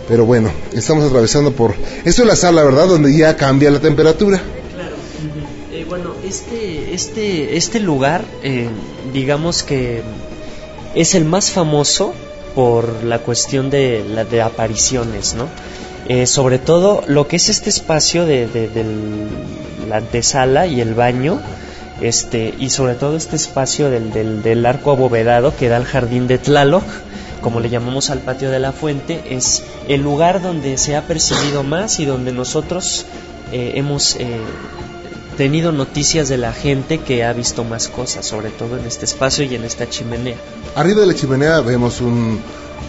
Pero 0.09 0.25
bueno, 0.25 0.51
estamos 0.73 1.05
atravesando 1.05 1.53
por... 1.53 1.73
Esto 2.03 2.23
es 2.23 2.27
la 2.27 2.35
sala, 2.35 2.65
¿verdad? 2.65 2.87
Donde 2.87 3.15
ya 3.15 3.37
cambia 3.37 3.71
la 3.71 3.79
temperatura. 3.79 4.41
Eh, 5.71 5.85
bueno, 5.87 6.15
este, 6.27 6.93
este, 6.93 7.55
este 7.55 7.79
lugar, 7.79 8.25
eh, 8.43 8.67
digamos 9.13 9.63
que 9.63 10.03
es 10.95 11.15
el 11.15 11.25
más 11.25 11.51
famoso 11.51 12.13
por 12.55 13.03
la 13.03 13.19
cuestión 13.19 13.69
de, 13.69 14.03
la, 14.07 14.25
de 14.25 14.41
apariciones, 14.41 15.35
¿no? 15.35 15.47
Eh, 16.07 16.25
sobre 16.27 16.59
todo 16.59 17.03
lo 17.07 17.27
que 17.27 17.37
es 17.37 17.47
este 17.49 17.69
espacio 17.69 18.25
de, 18.25 18.47
de- 18.47 18.69
la 19.87 19.97
antesala 19.97 20.67
y 20.67 20.81
el 20.81 20.93
baño, 20.93 21.39
este, 22.01 22.53
y 22.57 22.69
sobre 22.69 22.95
todo 22.95 23.15
este 23.15 23.35
espacio 23.35 23.89
del, 23.89 24.11
del, 24.11 24.41
del 24.41 24.65
arco 24.65 24.91
abovedado 24.91 25.55
que 25.55 25.69
da 25.69 25.77
al 25.77 25.85
jardín 25.85 26.27
de 26.27 26.37
Tlaloc, 26.37 26.83
como 27.41 27.59
le 27.59 27.69
llamamos 27.69 28.09
al 28.09 28.19
patio 28.19 28.49
de 28.51 28.59
la 28.59 28.71
fuente, 28.71 29.21
es 29.29 29.63
el 29.87 30.01
lugar 30.01 30.41
donde 30.41 30.77
se 30.77 30.95
ha 30.95 31.03
percibido 31.03 31.63
más 31.63 31.99
y 31.99 32.05
donde 32.05 32.31
nosotros 32.31 33.05
eh, 33.51 33.73
hemos 33.75 34.15
eh, 34.17 34.39
tenido 35.41 35.71
noticias 35.71 36.29
de 36.29 36.37
la 36.37 36.53
gente 36.53 36.99
que 36.99 37.23
ha 37.23 37.33
visto 37.33 37.63
más 37.63 37.87
cosas, 37.87 38.27
sobre 38.27 38.51
todo 38.51 38.77
en 38.77 38.85
este 38.85 39.05
espacio 39.05 39.43
y 39.43 39.55
en 39.55 39.63
esta 39.63 39.89
chimenea. 39.89 40.35
Arriba 40.75 41.01
de 41.01 41.07
la 41.07 41.15
chimenea 41.15 41.61
vemos 41.61 41.99
un, 41.99 42.39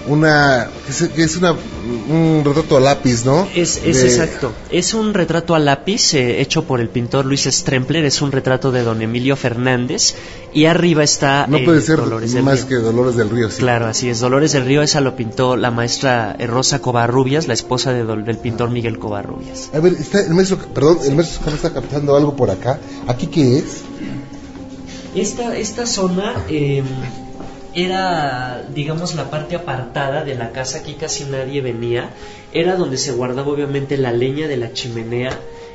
una, 0.09 0.69
que 1.15 1.23
es, 1.23 1.37
una, 1.37 1.53
un 1.53 2.43
retrato 2.45 2.77
a 2.77 2.81
lápiz, 2.81 3.25
¿no? 3.25 3.47
Es, 3.55 3.81
es 3.85 4.03
De- 4.03 4.09
exacto. 4.09 4.53
Es 4.71 4.95
un 4.95 5.15
retrato 5.15 5.55
a 5.55 5.59
lápiz 5.59 6.15
eh, 6.15 6.41
hecho 6.41 6.65
por 6.65 6.81
el 6.81 6.89
pintor 6.89 7.25
Luis 7.25 7.43
Strempler. 7.45 8.05
Es 8.05 8.21
un 8.21 8.33
retrato 8.33 8.73
de 8.73 8.83
don 8.83 9.01
Emilio 9.03 9.37
Fernández. 9.37 10.15
Y 10.55 10.67
arriba 10.67 11.03
está. 11.05 11.47
No 11.47 11.57
eh, 11.59 11.65
puede 11.65 11.81
ser 11.81 11.99
Dolores 11.99 12.33
del 12.35 12.43
más 12.43 12.61
Río. 12.61 12.69
que 12.69 12.75
Dolores 12.77 13.17
del 13.17 13.31
Río, 13.31 13.49
sí. 13.51 13.59
Claro, 13.59 13.87
así 13.87 14.09
es. 14.09 14.21
Dolores 14.21 14.53
del 14.53 14.65
Río, 14.67 14.83
esa 14.83 15.01
lo 15.01 15.17
pintó 15.17 15.57
la 15.57 15.71
maestra 15.71 16.37
eh, 16.39 16.47
Rosa 16.47 16.81
Covarrubias, 16.81 17.47
la 17.47 17.55
esposa 17.55 17.93
de 17.93 18.05
del 18.05 18.39
pintor 18.39 18.71
Miguel 18.71 18.99
Covarrubias. 18.99 19.71
A 19.73 19.79
ver, 19.81 19.95
está 19.95 20.21
el 20.21 20.35
maestro, 20.35 20.59
perdón, 20.59 20.99
el 21.05 21.15
maestro 21.15 21.55
está 21.55 21.73
captando 21.73 22.17
algo 22.17 22.35
por 22.37 22.51
acá. 22.51 22.79
¿Aquí 23.07 23.29
qué 23.29 23.59
es? 23.59 23.83
Esta, 25.15 25.57
esta 25.57 25.87
zona 25.87 26.35
eh, 26.49 26.83
era, 27.75 28.67
digamos, 28.75 29.15
la 29.15 29.31
parte 29.31 29.57
apartada 29.57 30.25
de 30.25 30.35
la 30.35 30.51
casa. 30.53 30.79
Aquí 30.79 30.95
casi 30.95 31.25
nadie 31.25 31.61
venía. 31.61 32.11
Era 32.53 32.77
donde 32.77 32.97
se 32.99 33.13
guardaba, 33.13 33.49
obviamente, 33.53 33.97
la 33.97 34.13
leña 34.13 34.49
de 34.49 34.57
la 34.57 34.73
chimenea. 34.73 35.31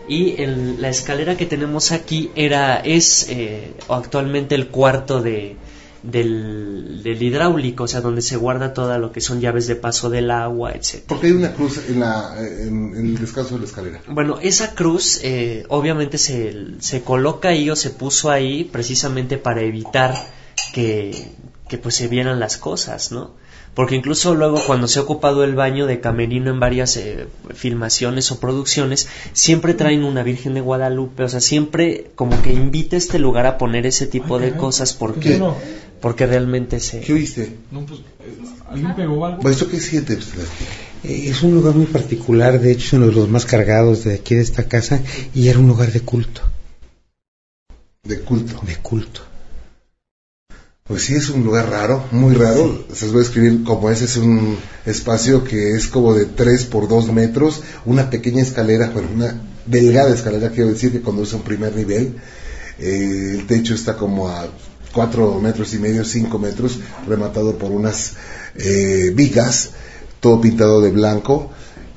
Y 0.07 0.41
el- 0.41 0.81
la 0.81 0.89
escalera 0.89 1.35
que 1.35 1.45
tenemos 1.45 1.91
aquí 1.91 2.31
era, 2.35 2.77
es 2.79 3.27
eh, 3.29 3.73
actualmente 3.89 4.55
el 4.55 4.67
cuarto 4.69 5.21
de, 5.21 5.57
del, 6.03 7.01
del 7.03 7.21
hidráulico, 7.21 7.83
o 7.83 7.87
sea, 7.87 7.99
donde 8.01 8.21
se 8.21 8.37
guarda 8.37 8.73
todo 8.73 8.97
lo 8.99 9.11
que 9.11 9.19
son 9.19 9.41
llaves 9.41 9.67
de 9.67 9.75
paso 9.75 10.09
del 10.09 10.31
agua, 10.31 10.71
etc. 10.71 11.03
Porque 11.07 11.27
hay 11.27 11.33
una 11.33 11.53
cruz 11.53 11.81
en, 11.89 11.99
la, 11.99 12.35
en, 12.39 12.95
en 12.95 13.05
el 13.07 13.17
descanso 13.17 13.55
de 13.55 13.61
la 13.61 13.65
escalera. 13.67 14.01
Bueno, 14.07 14.39
esa 14.41 14.75
cruz 14.75 15.19
eh, 15.23 15.65
obviamente 15.67 16.17
se, 16.17 16.55
se 16.79 17.01
coloca 17.01 17.49
ahí 17.49 17.69
o 17.69 17.75
se 17.75 17.89
puso 17.89 18.29
ahí 18.31 18.63
precisamente 18.63 19.37
para 19.37 19.61
evitar 19.61 20.15
que, 20.73 21.25
que 21.67 21.77
pues 21.77 21.95
se 21.95 22.07
vieran 22.07 22.39
las 22.39 22.57
cosas, 22.57 23.11
¿no? 23.11 23.31
Porque 23.77 23.95
incluso 23.95 24.33
luego 24.33 24.59
cuando 24.65 24.87
se 24.87 24.97
ha 24.97 25.03
ocupado 25.03 25.43
el 25.43 25.53
baño 25.53 25.85
de 25.85 25.99
camerino 25.99 26.49
en 26.49 26.59
varias 26.59 26.97
eh, 26.97 27.27
filmaciones 27.53 28.31
o 28.31 28.39
producciones, 28.39 29.07
siempre 29.33 29.75
traen 29.75 30.03
una 30.03 30.23
Virgen 30.23 30.55
de 30.55 30.61
Guadalupe, 30.61 31.23
o 31.23 31.29
sea, 31.29 31.41
siempre 31.41 32.09
como 32.15 32.41
que 32.41 32.53
invita 32.53 32.95
a 32.95 32.97
este 32.97 33.19
lugar 33.19 33.45
a 33.45 33.59
poner 33.59 33.85
ese 33.85 34.07
tipo 34.07 34.39
de 34.39 34.53
cosas 34.53 34.93
porque, 34.93 35.37
¿Qué? 35.37 35.43
porque 36.01 36.25
realmente 36.25 36.79
se... 36.79 37.01
¿Qué 37.01 37.13
oíste? 37.13 37.55
No, 37.69 37.85
pues, 37.85 37.99
¿alguien 38.67 38.95
pegó 38.95 39.23
algo? 39.23 39.43
Maestro, 39.43 39.67
¿qué? 39.69 39.77
Eh, 39.77 41.29
Es 41.29 41.43
un 41.43 41.53
lugar 41.53 41.75
muy 41.75 41.85
particular, 41.85 42.59
de 42.59 42.71
hecho 42.71 42.87
es 42.87 42.93
uno 42.93 43.05
de 43.05 43.11
los 43.13 43.29
más 43.29 43.45
cargados 43.45 44.03
de 44.05 44.15
aquí 44.15 44.33
de 44.33 44.41
esta 44.41 44.63
casa 44.63 45.03
y 45.35 45.49
era 45.49 45.59
un 45.59 45.67
lugar 45.67 45.91
de 45.91 45.99
culto. 45.99 46.41
De 48.03 48.21
culto. 48.21 48.59
De 48.65 48.75
culto. 48.77 49.21
Pues 50.87 51.03
sí, 51.03 51.15
es 51.15 51.29
un 51.29 51.43
lugar 51.43 51.69
raro, 51.69 52.05
muy 52.11 52.33
raro. 52.33 52.85
Se 52.93 53.05
los 53.05 53.13
voy 53.13 53.21
a 53.21 53.25
escribir 53.25 53.63
como 53.65 53.89
ese 53.89 54.05
es 54.05 54.15
un 54.15 54.57
espacio 54.85 55.43
que 55.43 55.71
es 55.71 55.87
como 55.87 56.13
de 56.13 56.25
3 56.25 56.63
por 56.65 56.87
2 56.87 57.11
metros, 57.11 57.61
una 57.85 58.09
pequeña 58.09 58.41
escalera, 58.41 58.89
bueno, 58.91 59.09
una 59.13 59.41
delgada 59.65 60.15
escalera, 60.15 60.49
quiero 60.51 60.69
decir, 60.69 60.93
que 60.93 61.01
conduce 61.01 61.35
a 61.35 61.39
un 61.39 61.43
primer 61.43 61.75
nivel. 61.75 62.15
Eh, 62.79 63.31
el 63.33 63.47
techo 63.47 63.73
está 63.73 63.97
como 63.97 64.29
a 64.29 64.47
4 64.93 65.41
metros 65.41 65.73
y 65.73 65.79
medio, 65.79 66.05
5 66.05 66.39
metros, 66.39 66.79
rematado 67.05 67.57
por 67.57 67.71
unas 67.71 68.13
eh, 68.55 69.11
vigas, 69.13 69.71
todo 70.21 70.39
pintado 70.39 70.79
de 70.79 70.91
blanco. 70.91 71.51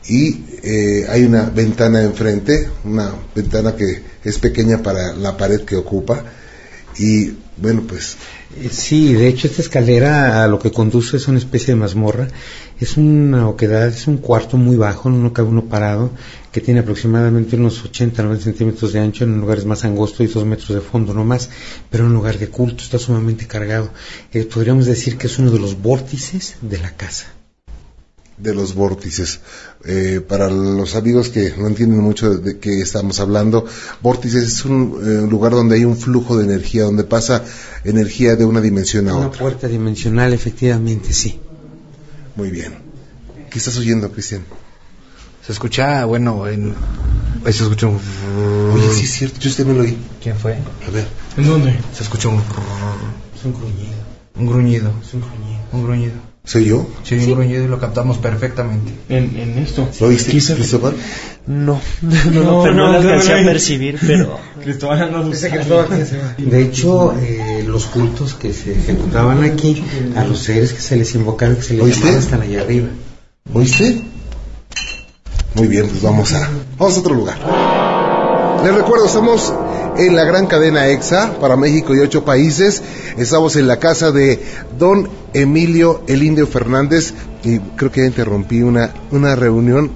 Y 0.08 0.46
eh, 0.64 1.06
hay 1.08 1.22
una 1.22 1.44
ventana 1.44 2.02
enfrente, 2.02 2.68
una 2.82 3.14
ventana 3.36 3.76
que 3.76 4.02
es 4.24 4.38
pequeña 4.38 4.82
para 4.82 5.12
la 5.12 5.36
pared 5.36 5.60
que 5.60 5.76
ocupa. 5.76 6.24
Y 6.98 7.36
bueno, 7.56 7.84
pues 7.86 8.16
Sí, 8.70 9.14
de 9.14 9.28
hecho 9.28 9.46
esta 9.46 9.62
escalera 9.62 10.42
a 10.42 10.48
lo 10.48 10.58
que 10.58 10.72
conduce 10.72 11.16
es 11.16 11.28
una 11.28 11.38
especie 11.38 11.74
de 11.74 11.80
mazmorra. 11.80 12.28
Es 12.80 12.96
una 12.96 13.48
oquedad, 13.48 13.86
es 13.88 14.06
un 14.08 14.16
cuarto 14.16 14.56
muy 14.56 14.76
bajo, 14.76 15.08
no 15.08 15.32
cabe 15.32 15.48
uno 15.48 15.66
parado, 15.66 16.10
que 16.50 16.60
tiene 16.60 16.80
aproximadamente 16.80 17.56
unos 17.56 17.84
80, 17.84 18.22
90 18.22 18.44
centímetros 18.44 18.92
de 18.92 19.00
ancho 19.00 19.24
en 19.24 19.40
lugares 19.40 19.66
más 19.66 19.84
angostos 19.84 20.20
y 20.20 20.26
dos 20.26 20.44
metros 20.44 20.70
de 20.70 20.80
fondo, 20.80 21.14
no 21.14 21.24
más, 21.24 21.50
pero 21.90 22.06
en 22.06 22.12
lugar 22.12 22.38
de 22.38 22.48
culto, 22.48 22.82
está 22.82 22.98
sumamente 22.98 23.46
cargado. 23.46 23.90
Eh, 24.32 24.44
podríamos 24.44 24.86
decir 24.86 25.16
que 25.16 25.28
es 25.28 25.38
uno 25.38 25.50
de 25.50 25.60
los 25.60 25.80
vórtices 25.80 26.56
de 26.60 26.78
la 26.78 26.96
casa. 26.96 27.39
De 28.42 28.54
los 28.54 28.74
vórtices. 28.74 29.40
Eh, 29.84 30.20
para 30.26 30.50
los 30.50 30.94
amigos 30.94 31.28
que 31.30 31.54
no 31.56 31.66
entienden 31.66 32.00
mucho 32.00 32.36
de 32.36 32.58
qué 32.58 32.80
estamos 32.80 33.20
hablando, 33.20 33.66
vórtices 34.02 34.44
es 34.44 34.64
un 34.64 34.98
eh, 35.02 35.30
lugar 35.30 35.52
donde 35.52 35.76
hay 35.76 35.84
un 35.84 35.96
flujo 35.96 36.36
de 36.36 36.44
energía, 36.44 36.84
donde 36.84 37.04
pasa 37.04 37.44
energía 37.84 38.36
de 38.36 38.44
una 38.44 38.60
dimensión 38.60 39.08
a 39.08 39.14
Una 39.16 39.26
otra. 39.28 39.40
puerta 39.40 39.68
dimensional, 39.68 40.32
efectivamente, 40.32 41.12
sí. 41.12 41.40
Muy 42.36 42.50
bien. 42.50 42.74
¿Qué 43.50 43.58
estás 43.58 43.76
oyendo, 43.78 44.10
Cristian? 44.12 44.44
Se 45.44 45.52
escucha, 45.52 46.04
bueno, 46.04 46.46
en... 46.46 46.74
ahí 47.44 47.52
se 47.52 47.62
escucha 47.64 47.86
un... 47.86 47.98
Oye, 48.74 48.92
sí 48.94 49.04
es 49.04 49.10
cierto, 49.12 49.40
yo 49.40 49.48
usted 49.50 49.66
me 49.66 49.74
lo 49.74 49.80
oí. 49.82 49.96
¿Quién 50.22 50.36
fue? 50.36 50.52
A 50.86 50.90
ver. 50.90 51.06
¿En 51.36 51.46
dónde? 51.46 51.78
Se 51.96 52.02
escucha 52.04 52.28
un... 52.28 52.36
Es 52.38 53.44
un 53.44 53.52
gruñido. 53.54 53.94
Un 54.36 54.46
gruñido. 54.46 54.92
Es 55.02 55.14
un 55.14 55.20
gruñido. 55.22 55.60
Un 55.72 55.82
gruñido. 55.84 56.29
¿Soy 56.44 56.64
yo? 56.64 56.86
Sí, 57.04 57.16
un 57.16 57.30
gruñido 57.30 57.64
y 57.64 57.68
lo 57.68 57.78
captamos 57.78 58.18
perfectamente. 58.18 58.92
En, 59.08 59.36
en 59.36 59.58
esto. 59.58 59.88
¿Lo 60.00 60.06
oíste, 60.08 60.32
Cristóbal? 60.54 60.94
No, 61.46 61.80
no, 62.02 62.42
no, 62.42 62.62
pero 62.62 62.74
no, 62.74 62.92
lo 62.92 62.98
alcancé 62.98 63.32
a 63.32 63.42
percibir, 63.42 63.98
pero... 64.06 64.38
Cristóbal 64.62 65.02
anda 65.02 65.86
De 66.38 66.62
hecho, 66.62 67.12
eh, 67.18 67.64
los 67.66 67.86
cultos 67.86 68.34
que 68.34 68.52
se 68.52 68.78
ejecutaban 68.78 69.42
aquí, 69.42 69.82
a 70.16 70.24
los 70.24 70.38
seres 70.40 70.74
que 70.74 70.80
se 70.80 70.96
les 70.96 71.12
invocaban, 71.14 71.56
que 71.56 71.62
se 71.62 71.74
les 71.74 71.82
¿Oíste? 71.82 72.00
llamaban 72.00 72.22
están 72.22 72.42
allá 72.42 72.60
arriba. 72.60 72.88
¿Oíste? 73.52 74.02
Muy 75.54 75.66
bien, 75.66 75.88
pues 75.88 76.02
vamos 76.02 76.32
a, 76.34 76.48
vamos 76.78 76.96
a 76.96 77.00
otro 77.00 77.14
lugar. 77.14 77.38
Les 78.62 78.74
recuerdo, 78.74 79.06
estamos 79.06 79.52
en 80.06 80.16
la 80.16 80.24
gran 80.24 80.46
cadena 80.46 80.88
EXA 80.88 81.38
para 81.40 81.56
México 81.56 81.94
y 81.94 82.00
ocho 82.00 82.24
países. 82.24 82.82
Estamos 83.16 83.56
en 83.56 83.66
la 83.66 83.78
casa 83.78 84.12
de 84.12 84.42
don 84.78 85.08
Emilio 85.34 86.02
El 86.06 86.22
Indio 86.22 86.46
Fernández 86.46 87.14
y 87.44 87.58
creo 87.58 87.90
que 87.90 88.00
ya 88.00 88.06
interrumpí 88.06 88.62
una, 88.62 88.92
una 89.10 89.36
reunión 89.36 89.90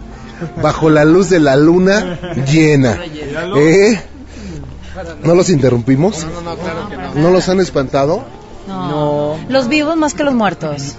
bajo 0.62 0.90
la 0.90 1.04
luz 1.04 1.30
de 1.30 1.40
la 1.40 1.56
luna 1.56 2.18
llena. 2.46 3.00
¿Eh? 3.56 4.00
¿No 5.22 5.34
los 5.34 5.50
interrumpimos? 5.50 6.26
No, 6.32 6.40
no, 6.40 6.56
claro 6.56 6.88
que 6.88 6.96
no. 6.96 7.14
¿No 7.14 7.30
los 7.30 7.48
han 7.48 7.60
espantado? 7.60 8.24
No. 8.74 9.38
Los 9.48 9.68
vivos 9.68 9.96
más 9.96 10.14
que 10.14 10.24
los 10.24 10.34
muertos. 10.34 10.94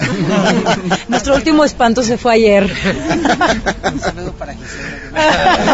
Nuestro 1.08 1.36
último 1.36 1.64
espanto 1.66 2.04
se 2.04 2.18
fue 2.18 2.34
ayer. 2.34 2.72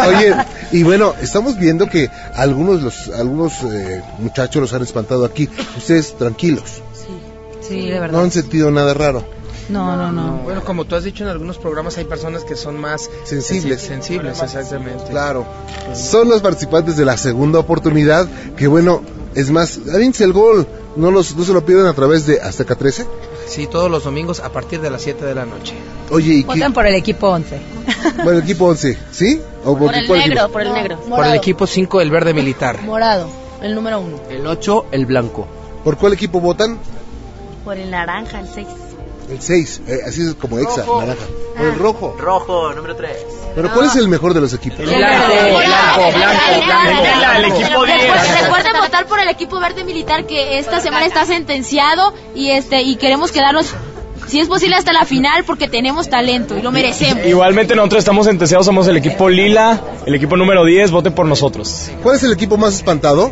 Oye, 0.08 0.36
y 0.72 0.84
bueno, 0.84 1.14
estamos 1.22 1.58
viendo 1.58 1.88
que 1.88 2.10
algunos 2.36 2.82
los 2.82 3.08
algunos 3.10 3.54
eh, 3.64 4.02
muchachos 4.20 4.62
los 4.62 4.74
han 4.74 4.84
espantado 4.84 5.26
aquí. 5.26 5.49
Ustedes 5.78 6.16
tranquilos, 6.18 6.82
Sí, 7.68 7.88
de 7.88 7.95
no 7.95 8.02
verdad. 8.02 8.22
han 8.24 8.32
sentido 8.32 8.72
nada 8.72 8.93
raro. 8.93 9.24
No, 9.70 9.95
no, 9.95 10.12
no. 10.12 10.38
Bueno, 10.43 10.64
como 10.66 10.84
tú 10.86 10.95
has 10.95 11.04
dicho 11.06 11.24
en 11.24 11.30
algunos 11.30 11.58
programas, 11.58 11.97
hay 11.97 12.04
personas 12.04 12.43
que 12.43 12.56
son 12.58 12.78
más 12.78 13.10
Sensibles. 13.24 13.82
Sensibles, 13.82 14.41
exactamente. 14.41 15.06
Claro. 15.10 15.45
Son 15.93 16.28
los 16.28 16.41
participantes 16.41 16.97
de 16.97 17.06
la 17.06 17.16
segunda 17.16 17.60
oportunidad, 17.60 18.28
que 18.58 18.68
bueno, 18.68 19.02
es 19.34 19.49
más, 19.49 19.80
avínse 19.93 20.26
el 20.26 20.34
gol. 20.34 20.68
No, 20.96 21.10
los, 21.10 21.36
no 21.36 21.44
se 21.46 21.54
lo 21.54 21.66
piden 21.66 21.86
a 21.86 21.94
través 21.94 22.26
de 22.26 22.42
Azteca 22.42 22.76
13. 22.76 23.06
Sí, 23.48 23.68
todos 23.68 23.89
los 23.89 24.04
domingos 24.04 24.39
a 24.42 24.50
partir 24.52 24.82
de 24.82 24.89
las 24.89 25.02
7 25.02 25.24
de 25.26 25.36
la 25.36 25.46
noche. 25.46 25.74
Oye, 26.10 26.34
¿y 26.36 26.44
qué? 26.44 26.48
Votan 26.48 26.74
por 26.74 26.86
el 26.86 26.96
equipo 26.96 27.28
11. 27.30 27.60
Bueno, 28.16 28.32
el 28.32 28.44
equipo 28.44 28.66
11, 28.66 28.98
¿sí? 29.12 29.42
¿O 29.64 29.78
Por 29.78 29.94
el 29.96 30.06
cuál 30.08 30.20
negro, 30.20 30.34
equipo? 30.42 30.52
por 30.52 30.62
el 30.62 30.74
negro. 30.74 30.98
Por 31.10 31.26
el 31.26 31.34
equipo 31.36 31.68
5, 31.68 32.02
el 32.02 32.12
verde 32.12 32.34
militar. 32.34 32.82
Morado, 32.82 33.28
el 33.62 33.74
número 33.76 34.00
uno. 34.02 34.20
El 34.30 34.46
8, 34.46 34.86
el 34.92 35.06
blanco. 35.06 35.48
¿Por 35.84 35.98
cuál 35.98 36.14
equipo 36.14 36.39
votan? 36.42 36.78
Por 37.64 37.78
el 37.78 37.89
naranja, 37.89 38.39
el 38.42 38.48
6. 38.50 38.68
El 39.30 39.42
6, 39.42 39.82
eh, 39.88 40.00
así 40.08 40.22
es 40.28 40.36
como 40.36 40.60
exa, 40.60 40.86
naranja. 40.86 41.26
Por 41.58 41.66
el 41.68 41.76
rojo. 41.80 42.16
Rojo, 42.20 42.74
número 42.74 42.96
3. 42.96 43.12
Pero 43.56 43.74
¿cuál 43.74 43.88
es 43.88 43.95
el 43.95 44.08
mejor 44.08 44.34
de 44.34 44.41
los 44.41 44.54
equipos? 44.54 44.80
blanco, 44.80 44.97
blanco, 44.97 46.12
blanco, 46.16 47.02
blanco. 47.02 47.38
El 47.38 47.45
equipo 47.45 47.86
10. 47.86 48.02
Recuerden, 48.02 48.43
recuerden 48.43 48.74
votar 48.82 49.06
por 49.08 49.20
el 49.20 49.30
equipo 49.30 49.60
verde 49.60 49.84
militar 49.84 50.26
que 50.26 50.60
esta 50.60 50.80
semana 50.80 51.06
está 51.06 51.26
sentenciado 51.26 52.14
y 52.36 52.52
este 52.52 52.82
y 52.82 52.95
queremos 52.95 53.32
quedarnos 53.32 53.74
si 54.28 54.39
es 54.39 54.47
posible 54.47 54.76
hasta 54.76 54.93
la 54.93 55.06
final 55.06 55.43
porque 55.43 55.68
tenemos 55.68 56.10
talento 56.10 56.58
y 56.58 56.62
lo 56.62 56.72
merecemos. 56.72 57.26
Igualmente 57.26 57.76
nosotros 57.76 57.99
estamos 57.99 58.26
sentenciados, 58.26 58.66
somos 58.66 58.88
el 58.88 58.97
equipo 58.97 59.30
lila, 59.30 59.82
el 60.06 60.16
equipo 60.16 60.38
número 60.38 60.64
10, 60.64 60.91
voten 60.91 61.14
por 61.14 61.26
nosotros. 61.26 61.91
¿Cuál 62.02 62.16
es 62.16 62.24
el 62.24 62.32
equipo 62.32 62.58
más 62.58 62.76
espantado? 62.76 63.32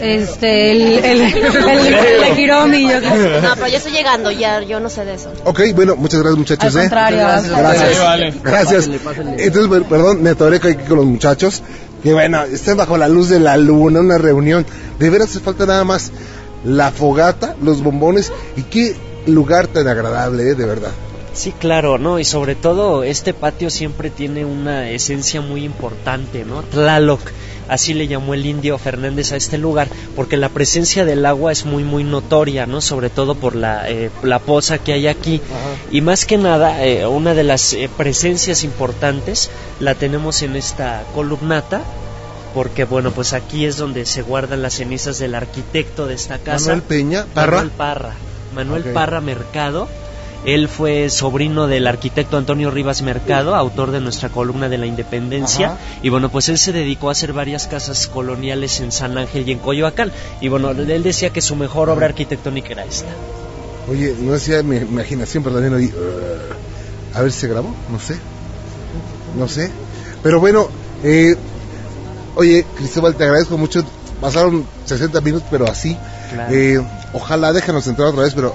Este, 0.00 0.72
el, 0.72 0.82
el, 1.04 1.20
el, 1.20 1.34
el 2.32 2.38
Hiromi, 2.38 2.88
yo 2.88 2.98
creo. 2.98 3.40
No, 3.40 3.54
pero 3.54 3.68
yo 3.68 3.76
estoy 3.76 3.92
llegando, 3.92 4.30
ya 4.30 4.62
yo 4.62 4.80
no 4.80 4.88
sé 4.88 5.04
de 5.04 5.14
eso. 5.14 5.32
Ok, 5.44 5.60
bueno, 5.74 5.96
muchas 5.96 6.20
gracias 6.20 6.38
muchachos. 6.38 6.74
Al 6.74 6.80
¿eh? 6.80 6.84
contrario, 6.84 7.18
gracias. 7.18 7.58
gracias. 7.58 7.94
Sí, 7.94 7.98
vale. 8.00 8.34
Gracias. 8.42 8.90
Entonces, 9.38 9.82
perdón, 9.88 10.22
me 10.22 10.30
atoré 10.30 10.56
aquí 10.56 10.74
con 10.88 10.96
los 10.96 11.06
muchachos. 11.06 11.62
Que 12.02 12.14
bueno, 12.14 12.42
están 12.44 12.78
bajo 12.78 12.96
la 12.96 13.08
luz 13.08 13.28
de 13.28 13.40
la 13.40 13.56
luna, 13.56 14.00
una 14.00 14.16
reunión. 14.16 14.64
De 14.98 15.10
veras 15.10 15.30
hace 15.30 15.40
falta 15.40 15.66
nada 15.66 15.84
más 15.84 16.10
la 16.64 16.90
fogata, 16.90 17.56
los 17.62 17.82
bombones 17.82 18.32
y 18.56 18.62
qué 18.62 18.96
lugar 19.26 19.66
tan 19.66 19.86
agradable, 19.86 20.50
¿eh? 20.50 20.54
de 20.54 20.66
verdad. 20.66 20.92
Sí, 21.40 21.52
claro, 21.52 21.96
¿no? 21.96 22.18
Y 22.18 22.26
sobre 22.26 22.54
todo 22.54 23.02
este 23.02 23.32
patio 23.32 23.70
siempre 23.70 24.10
tiene 24.10 24.44
una 24.44 24.90
esencia 24.90 25.40
muy 25.40 25.64
importante, 25.64 26.44
¿no? 26.44 26.62
Tlaloc, 26.62 27.22
así 27.66 27.94
le 27.94 28.08
llamó 28.08 28.34
el 28.34 28.44
indio 28.44 28.76
Fernández 28.76 29.32
a 29.32 29.36
este 29.36 29.56
lugar, 29.56 29.88
porque 30.14 30.36
la 30.36 30.50
presencia 30.50 31.06
del 31.06 31.24
agua 31.24 31.50
es 31.50 31.64
muy, 31.64 31.82
muy 31.82 32.04
notoria, 32.04 32.66
¿no? 32.66 32.82
Sobre 32.82 33.08
todo 33.08 33.36
por 33.36 33.56
la, 33.56 33.88
eh, 33.88 34.10
la 34.22 34.38
poza 34.38 34.76
que 34.76 34.92
hay 34.92 35.06
aquí. 35.06 35.40
Y 35.90 36.02
más 36.02 36.26
que 36.26 36.36
nada, 36.36 36.84
eh, 36.84 37.06
una 37.06 37.32
de 37.32 37.44
las 37.44 37.72
eh, 37.72 37.88
presencias 37.96 38.62
importantes 38.62 39.48
la 39.78 39.94
tenemos 39.94 40.42
en 40.42 40.56
esta 40.56 41.04
columnata, 41.14 41.80
porque 42.52 42.84
bueno, 42.84 43.12
pues 43.12 43.32
aquí 43.32 43.64
es 43.64 43.78
donde 43.78 44.04
se 44.04 44.20
guardan 44.20 44.60
las 44.60 44.74
cenizas 44.74 45.18
del 45.18 45.34
arquitecto 45.34 46.06
de 46.06 46.16
esta 46.16 46.36
casa. 46.36 46.66
Manuel 46.66 46.82
Peña, 46.82 47.24
Parra. 47.32 47.56
Manuel 47.56 47.70
Parra. 47.70 48.14
Manuel. 48.54 48.84
Parra 48.92 49.22
Mercado. 49.22 49.88
Él 50.44 50.68
fue 50.68 51.10
sobrino 51.10 51.66
del 51.66 51.86
arquitecto 51.86 52.36
Antonio 52.38 52.70
Rivas 52.70 53.02
Mercado, 53.02 53.54
autor 53.54 53.90
de 53.90 54.00
nuestra 54.00 54.30
columna 54.30 54.68
de 54.68 54.78
la 54.78 54.86
Independencia. 54.86 55.72
Ajá. 55.72 55.78
Y 56.02 56.08
bueno, 56.08 56.30
pues 56.30 56.48
él 56.48 56.56
se 56.58 56.72
dedicó 56.72 57.08
a 57.10 57.12
hacer 57.12 57.32
varias 57.32 57.66
casas 57.66 58.06
coloniales 58.06 58.80
en 58.80 58.90
San 58.90 59.18
Ángel 59.18 59.46
y 59.48 59.52
en 59.52 59.58
Coyoacán. 59.58 60.12
Y 60.40 60.48
bueno, 60.48 60.70
él 60.70 61.02
decía 61.02 61.30
que 61.30 61.42
su 61.42 61.56
mejor 61.56 61.90
obra 61.90 62.06
arquitectónica 62.06 62.70
era 62.72 62.84
esta. 62.84 63.10
Oye, 63.90 64.14
no 64.18 64.32
decía 64.32 64.62
mi 64.62 64.76
imaginación, 64.76 65.42
pero 65.42 65.56
también 65.56 65.74
oí. 65.74 65.86
"Ugh". 65.86 66.56
a 67.16 67.22
ver 67.22 67.32
si 67.32 67.40
se 67.40 67.48
grabó, 67.48 67.74
no 67.90 67.98
sé. 67.98 68.16
No 69.36 69.48
sé. 69.48 69.70
Pero 70.22 70.40
bueno, 70.40 70.68
eh, 71.04 71.34
oye, 72.36 72.64
Cristóbal, 72.76 73.14
te 73.14 73.24
agradezco 73.24 73.58
mucho. 73.58 73.82
Pasaron 74.20 74.64
60 74.84 75.20
minutos, 75.20 75.48
pero 75.50 75.66
así. 75.68 75.96
Claro. 76.32 76.54
Eh, 76.54 76.80
ojalá 77.12 77.52
déjanos 77.52 77.86
entrar 77.86 78.08
otra 78.08 78.22
vez, 78.22 78.34
pero 78.34 78.54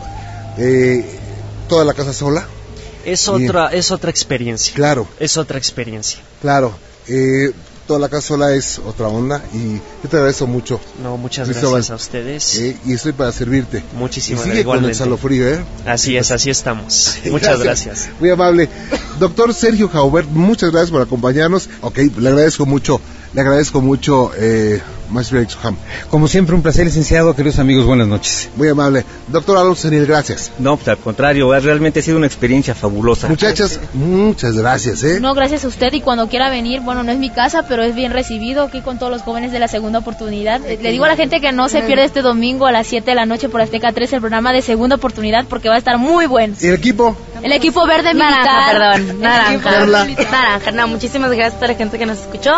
eh, 0.58 1.20
toda 1.68 1.86
la 1.86 1.94
casa 1.94 2.14
sola. 2.14 2.48
Es 3.06 3.28
otra, 3.28 3.68
es 3.68 3.92
otra 3.92 4.10
experiencia. 4.10 4.74
Claro. 4.74 5.08
Es 5.20 5.38
otra 5.38 5.58
experiencia. 5.58 6.20
Claro. 6.42 6.76
Eh, 7.08 7.52
toda 7.86 8.00
la 8.00 8.10
casa 8.10 8.30
sola 8.30 8.54
es 8.54 8.80
otra 8.80 9.08
onda 9.08 9.44
y 9.54 9.76
yo 9.76 10.10
te 10.10 10.18
agradezco 10.18 10.48
mucho. 10.48 10.80
No, 11.04 11.18
muchas 11.18 11.48
Cristóbal. 11.48 11.76
gracias 11.76 11.92
a 11.92 11.96
ustedes. 11.96 12.58
Eh, 12.58 12.78
y 12.86 12.94
estoy 12.94 13.14
para 13.14 13.32
servirte. 13.32 13.84
Muchísimas 13.98 14.44
sigue 14.44 14.64
con 14.64 14.84
el 14.84 14.96
salofrío, 14.96 15.48
¿eh? 15.48 15.60
Así 15.86 16.18
es, 16.18 16.32
así 16.32 16.50
estamos. 16.50 17.16
Muchas 17.30 17.60
gracias. 17.60 18.10
Muy 18.20 18.30
amable. 18.30 18.70
Doctor 19.20 19.54
Sergio 19.54 19.88
Jaubert, 19.88 20.28
muchas 20.30 20.72
gracias 20.72 20.92
por 20.92 21.02
acompañarnos. 21.02 21.70
Ok, 21.82 22.00
le 22.18 22.30
agradezco 22.30 22.66
mucho, 22.66 23.00
le 23.34 23.42
agradezco 23.42 23.82
mucho, 23.82 24.32
eh, 24.36 24.82
Maestro 25.10 25.40
Exham. 25.40 25.76
Como 26.10 26.28
siempre, 26.28 26.56
un 26.56 26.62
placer, 26.62 26.86
licenciado, 26.86 27.36
queridos 27.36 27.60
amigos, 27.60 27.86
buenas 27.86 28.08
noches. 28.08 28.50
Muy 28.56 28.68
amable. 28.70 29.06
Doctor 29.28 29.58
Alonso 29.58 29.84
Senil, 29.84 30.06
gracias. 30.06 30.52
No, 30.60 30.76
pues 30.78 30.88
al 30.88 30.98
contrario, 30.98 31.52
ha- 31.54 31.60
realmente 31.60 32.00
ha 32.00 32.04
sido 32.04 32.18
una 32.18 32.28
experiencia 32.28 32.74
fabulosa. 32.76 33.28
Muchachas, 33.28 33.80
muchas 33.94 34.56
gracias, 34.58 35.04
¿eh? 35.04 35.20
No, 35.20 35.34
gracias 35.34 35.66
a 35.66 35.68
usted 35.68 35.94
y 35.94 36.02
cuando 36.02 36.28
quiera 36.30 36.50
venir, 36.50 36.82
bueno, 36.82 37.04
no 37.04 37.12
es 37.12 37.18
mi 37.18 37.30
casa, 37.30 37.64
pero 37.68 37.84
es 37.84 37.96
bien 37.96 38.12
recibido 38.12 38.64
aquí 38.64 38.82
con 38.82 38.98
todos 39.00 39.12
los 39.12 39.22
jóvenes 39.22 39.52
de 39.52 39.60
la 39.60 39.68
segunda 39.68 40.00
oportunidad. 40.00 40.62
Eh, 40.66 40.80
Le 40.82 40.92
digo 40.92 41.06
a 41.06 41.08
la 41.10 41.16
gente 41.16 41.40
que 41.42 41.52
no 41.52 41.70
se 41.70 41.82
pierde 41.82 42.04
este 42.06 42.22
domingo 42.22 42.68
a 42.68 42.72
las 42.72 42.88
7 42.88 43.12
de 43.12 43.16
la 43.16 43.26
noche 43.26 43.50
por 43.50 43.62
Azteca 43.62 43.92
3 43.92 44.14
el 44.14 44.20
programa 44.20 44.52
de 44.54 44.62
segunda 44.62 44.96
oportunidad 44.96 45.46
porque 45.50 45.70
va 45.70 45.76
a 45.76 45.78
estar 45.80 45.98
muy 45.98 46.26
bueno. 46.28 46.56
¿Y 46.62 46.68
el 46.68 46.76
equipo? 46.76 47.16
El 47.42 47.52
equipo 47.52 47.86
verde 47.86 48.14
Naranja, 48.14 48.40
militar. 48.40 48.96
perdón, 49.02 49.22
naranja. 49.22 50.06
militar. 50.06 50.32
Naranja, 50.32 50.72
no, 50.72 50.88
muchísimas 50.88 51.32
gracias 51.32 51.62
a 51.62 51.68
la 51.68 51.76
gente 51.76 52.00
que 52.00 52.06
nos 52.06 52.18
escuchó 52.20 52.52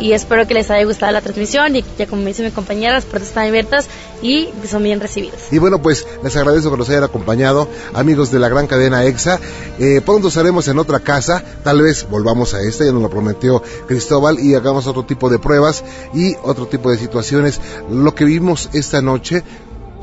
y 0.00 0.12
espero 0.12 0.46
que 0.46 0.54
les 0.54 0.70
haya 0.70 0.84
gustado 0.84 1.12
la 1.12 1.20
transmisión 1.22 1.76
y 1.78 1.84
ya 1.98 2.06
como 2.06 2.22
me 2.22 2.28
dice 2.28 2.42
mi 2.42 2.50
compañera, 2.50 2.94
las 2.94 3.04
puertas 3.04 3.28
están 3.28 3.46
abiertas 3.48 3.88
y 4.22 4.48
son 4.68 4.82
bien 4.82 5.00
recibidas. 5.00 5.52
Y 5.52 5.58
bueno, 5.58 5.80
pues 5.80 6.06
les 6.22 6.36
agradezco 6.36 6.70
que 6.70 6.76
nos 6.76 6.88
hayan 6.88 7.04
acompañado, 7.04 7.68
amigos 7.94 8.30
de 8.30 8.38
la 8.38 8.48
gran 8.48 8.66
cadena 8.66 9.04
EXA. 9.04 9.38
Eh, 9.78 10.00
pronto 10.04 10.28
estaremos 10.28 10.66
en 10.68 10.78
otra 10.78 11.00
casa, 11.00 11.42
tal 11.62 11.82
vez 11.82 12.06
volvamos 12.08 12.54
a 12.54 12.62
esta, 12.62 12.84
ya 12.84 12.92
nos 12.92 13.02
lo 13.02 13.10
prometió 13.10 13.62
Cristóbal, 13.86 14.40
y 14.40 14.54
hagamos 14.54 14.86
otro 14.86 15.04
tipo 15.04 15.30
de 15.30 15.38
pruebas 15.38 15.84
y 16.14 16.34
otro 16.42 16.66
tipo 16.66 16.90
de 16.90 16.98
situaciones. 16.98 17.60
Lo 17.90 18.14
que 18.14 18.24
vimos 18.24 18.70
esta 18.72 19.00
noche 19.00 19.44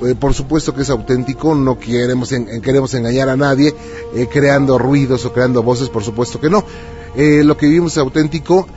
eh, 0.05 0.13
por 0.13 0.33
supuesto 0.33 0.75
que 0.75 0.81
es 0.81 0.89
auténtico, 0.89 1.55
no 1.55 1.79
queremos, 1.79 2.29
queremos 2.61 2.93
engañar 2.93 3.29
a 3.29 3.37
nadie 3.37 3.73
eh, 4.13 4.27
creando 4.29 4.77
ruidos 4.77 5.23
o 5.23 5.31
creando 5.31 5.63
voces, 5.63 5.87
por 5.87 6.03
supuesto 6.03 6.39
que 6.39 6.49
no. 6.49 6.65
Lo 7.17 7.55
que 7.55 7.67
vivimos 7.67 7.93
es 7.93 7.99
auténtico, 7.99 8.67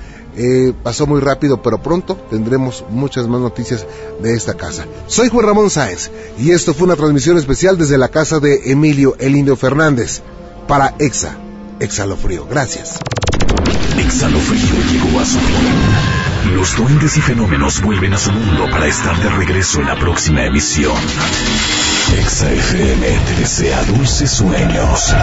pasó 0.83 1.07
muy 1.07 1.21
rápido, 1.21 1.63
pero 1.63 1.83
pronto 1.83 2.17
tendremos 2.31 2.85
muchas 2.91 3.27
más 3.27 3.41
noticias 3.41 3.87
de 4.21 4.35
esta 4.35 4.55
casa. 4.55 4.87
Soy 5.07 5.29
Juan 5.29 5.47
Ramón 5.47 5.71
Sáenz 5.71 6.11
y 6.39 6.51
esto 6.51 6.75
fue 6.75 6.87
una 6.87 6.97
transmisión 6.97 7.39
especial 7.39 7.77
desde 7.79 7.99
la 7.99 8.09
casa 8.09 8.41
de 8.41 8.71
Emilio 8.71 9.17
El 9.19 9.37
Indio 9.37 9.57
Fernández 9.57 10.23
para 10.67 10.95
Exa, 10.99 11.37
Exhalofrío. 11.81 12.47
Gracias. 12.47 12.99
Exhalofrío 13.99 14.83
llegó 14.93 15.21
a 15.21 15.25
su 15.25 15.39
fin. 15.39 16.55
Los 16.55 16.77
duendes 16.77 17.17
y 17.17 17.21
fenómenos 17.21 17.83
vuelven 17.83 18.15
a 18.15 18.19
su 18.19 18.31
mundo 18.33 18.67
para 18.71 18.87
estar 18.87 19.17
de 19.21 19.29
regreso 19.31 19.81
en 19.81 19.87
la 19.87 19.99
próxima 19.99 20.45
emisión. 20.45 20.97
Exa 22.17 22.51
FM 22.51 23.07
te 23.27 23.41
desea 23.41 23.83
dulces 23.85 24.31
sueños. 24.31 25.15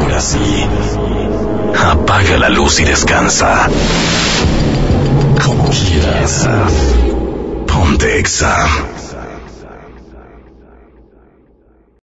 Ahora 0.00 0.20
sí. 0.20 0.66
Apaga 1.78 2.38
la 2.38 2.48
luz 2.48 2.80
y 2.80 2.84
descansa. 2.84 3.68
Como 5.44 5.68
quieras. 5.68 6.48
Ponte 7.66 8.18
Exa. 8.18 8.66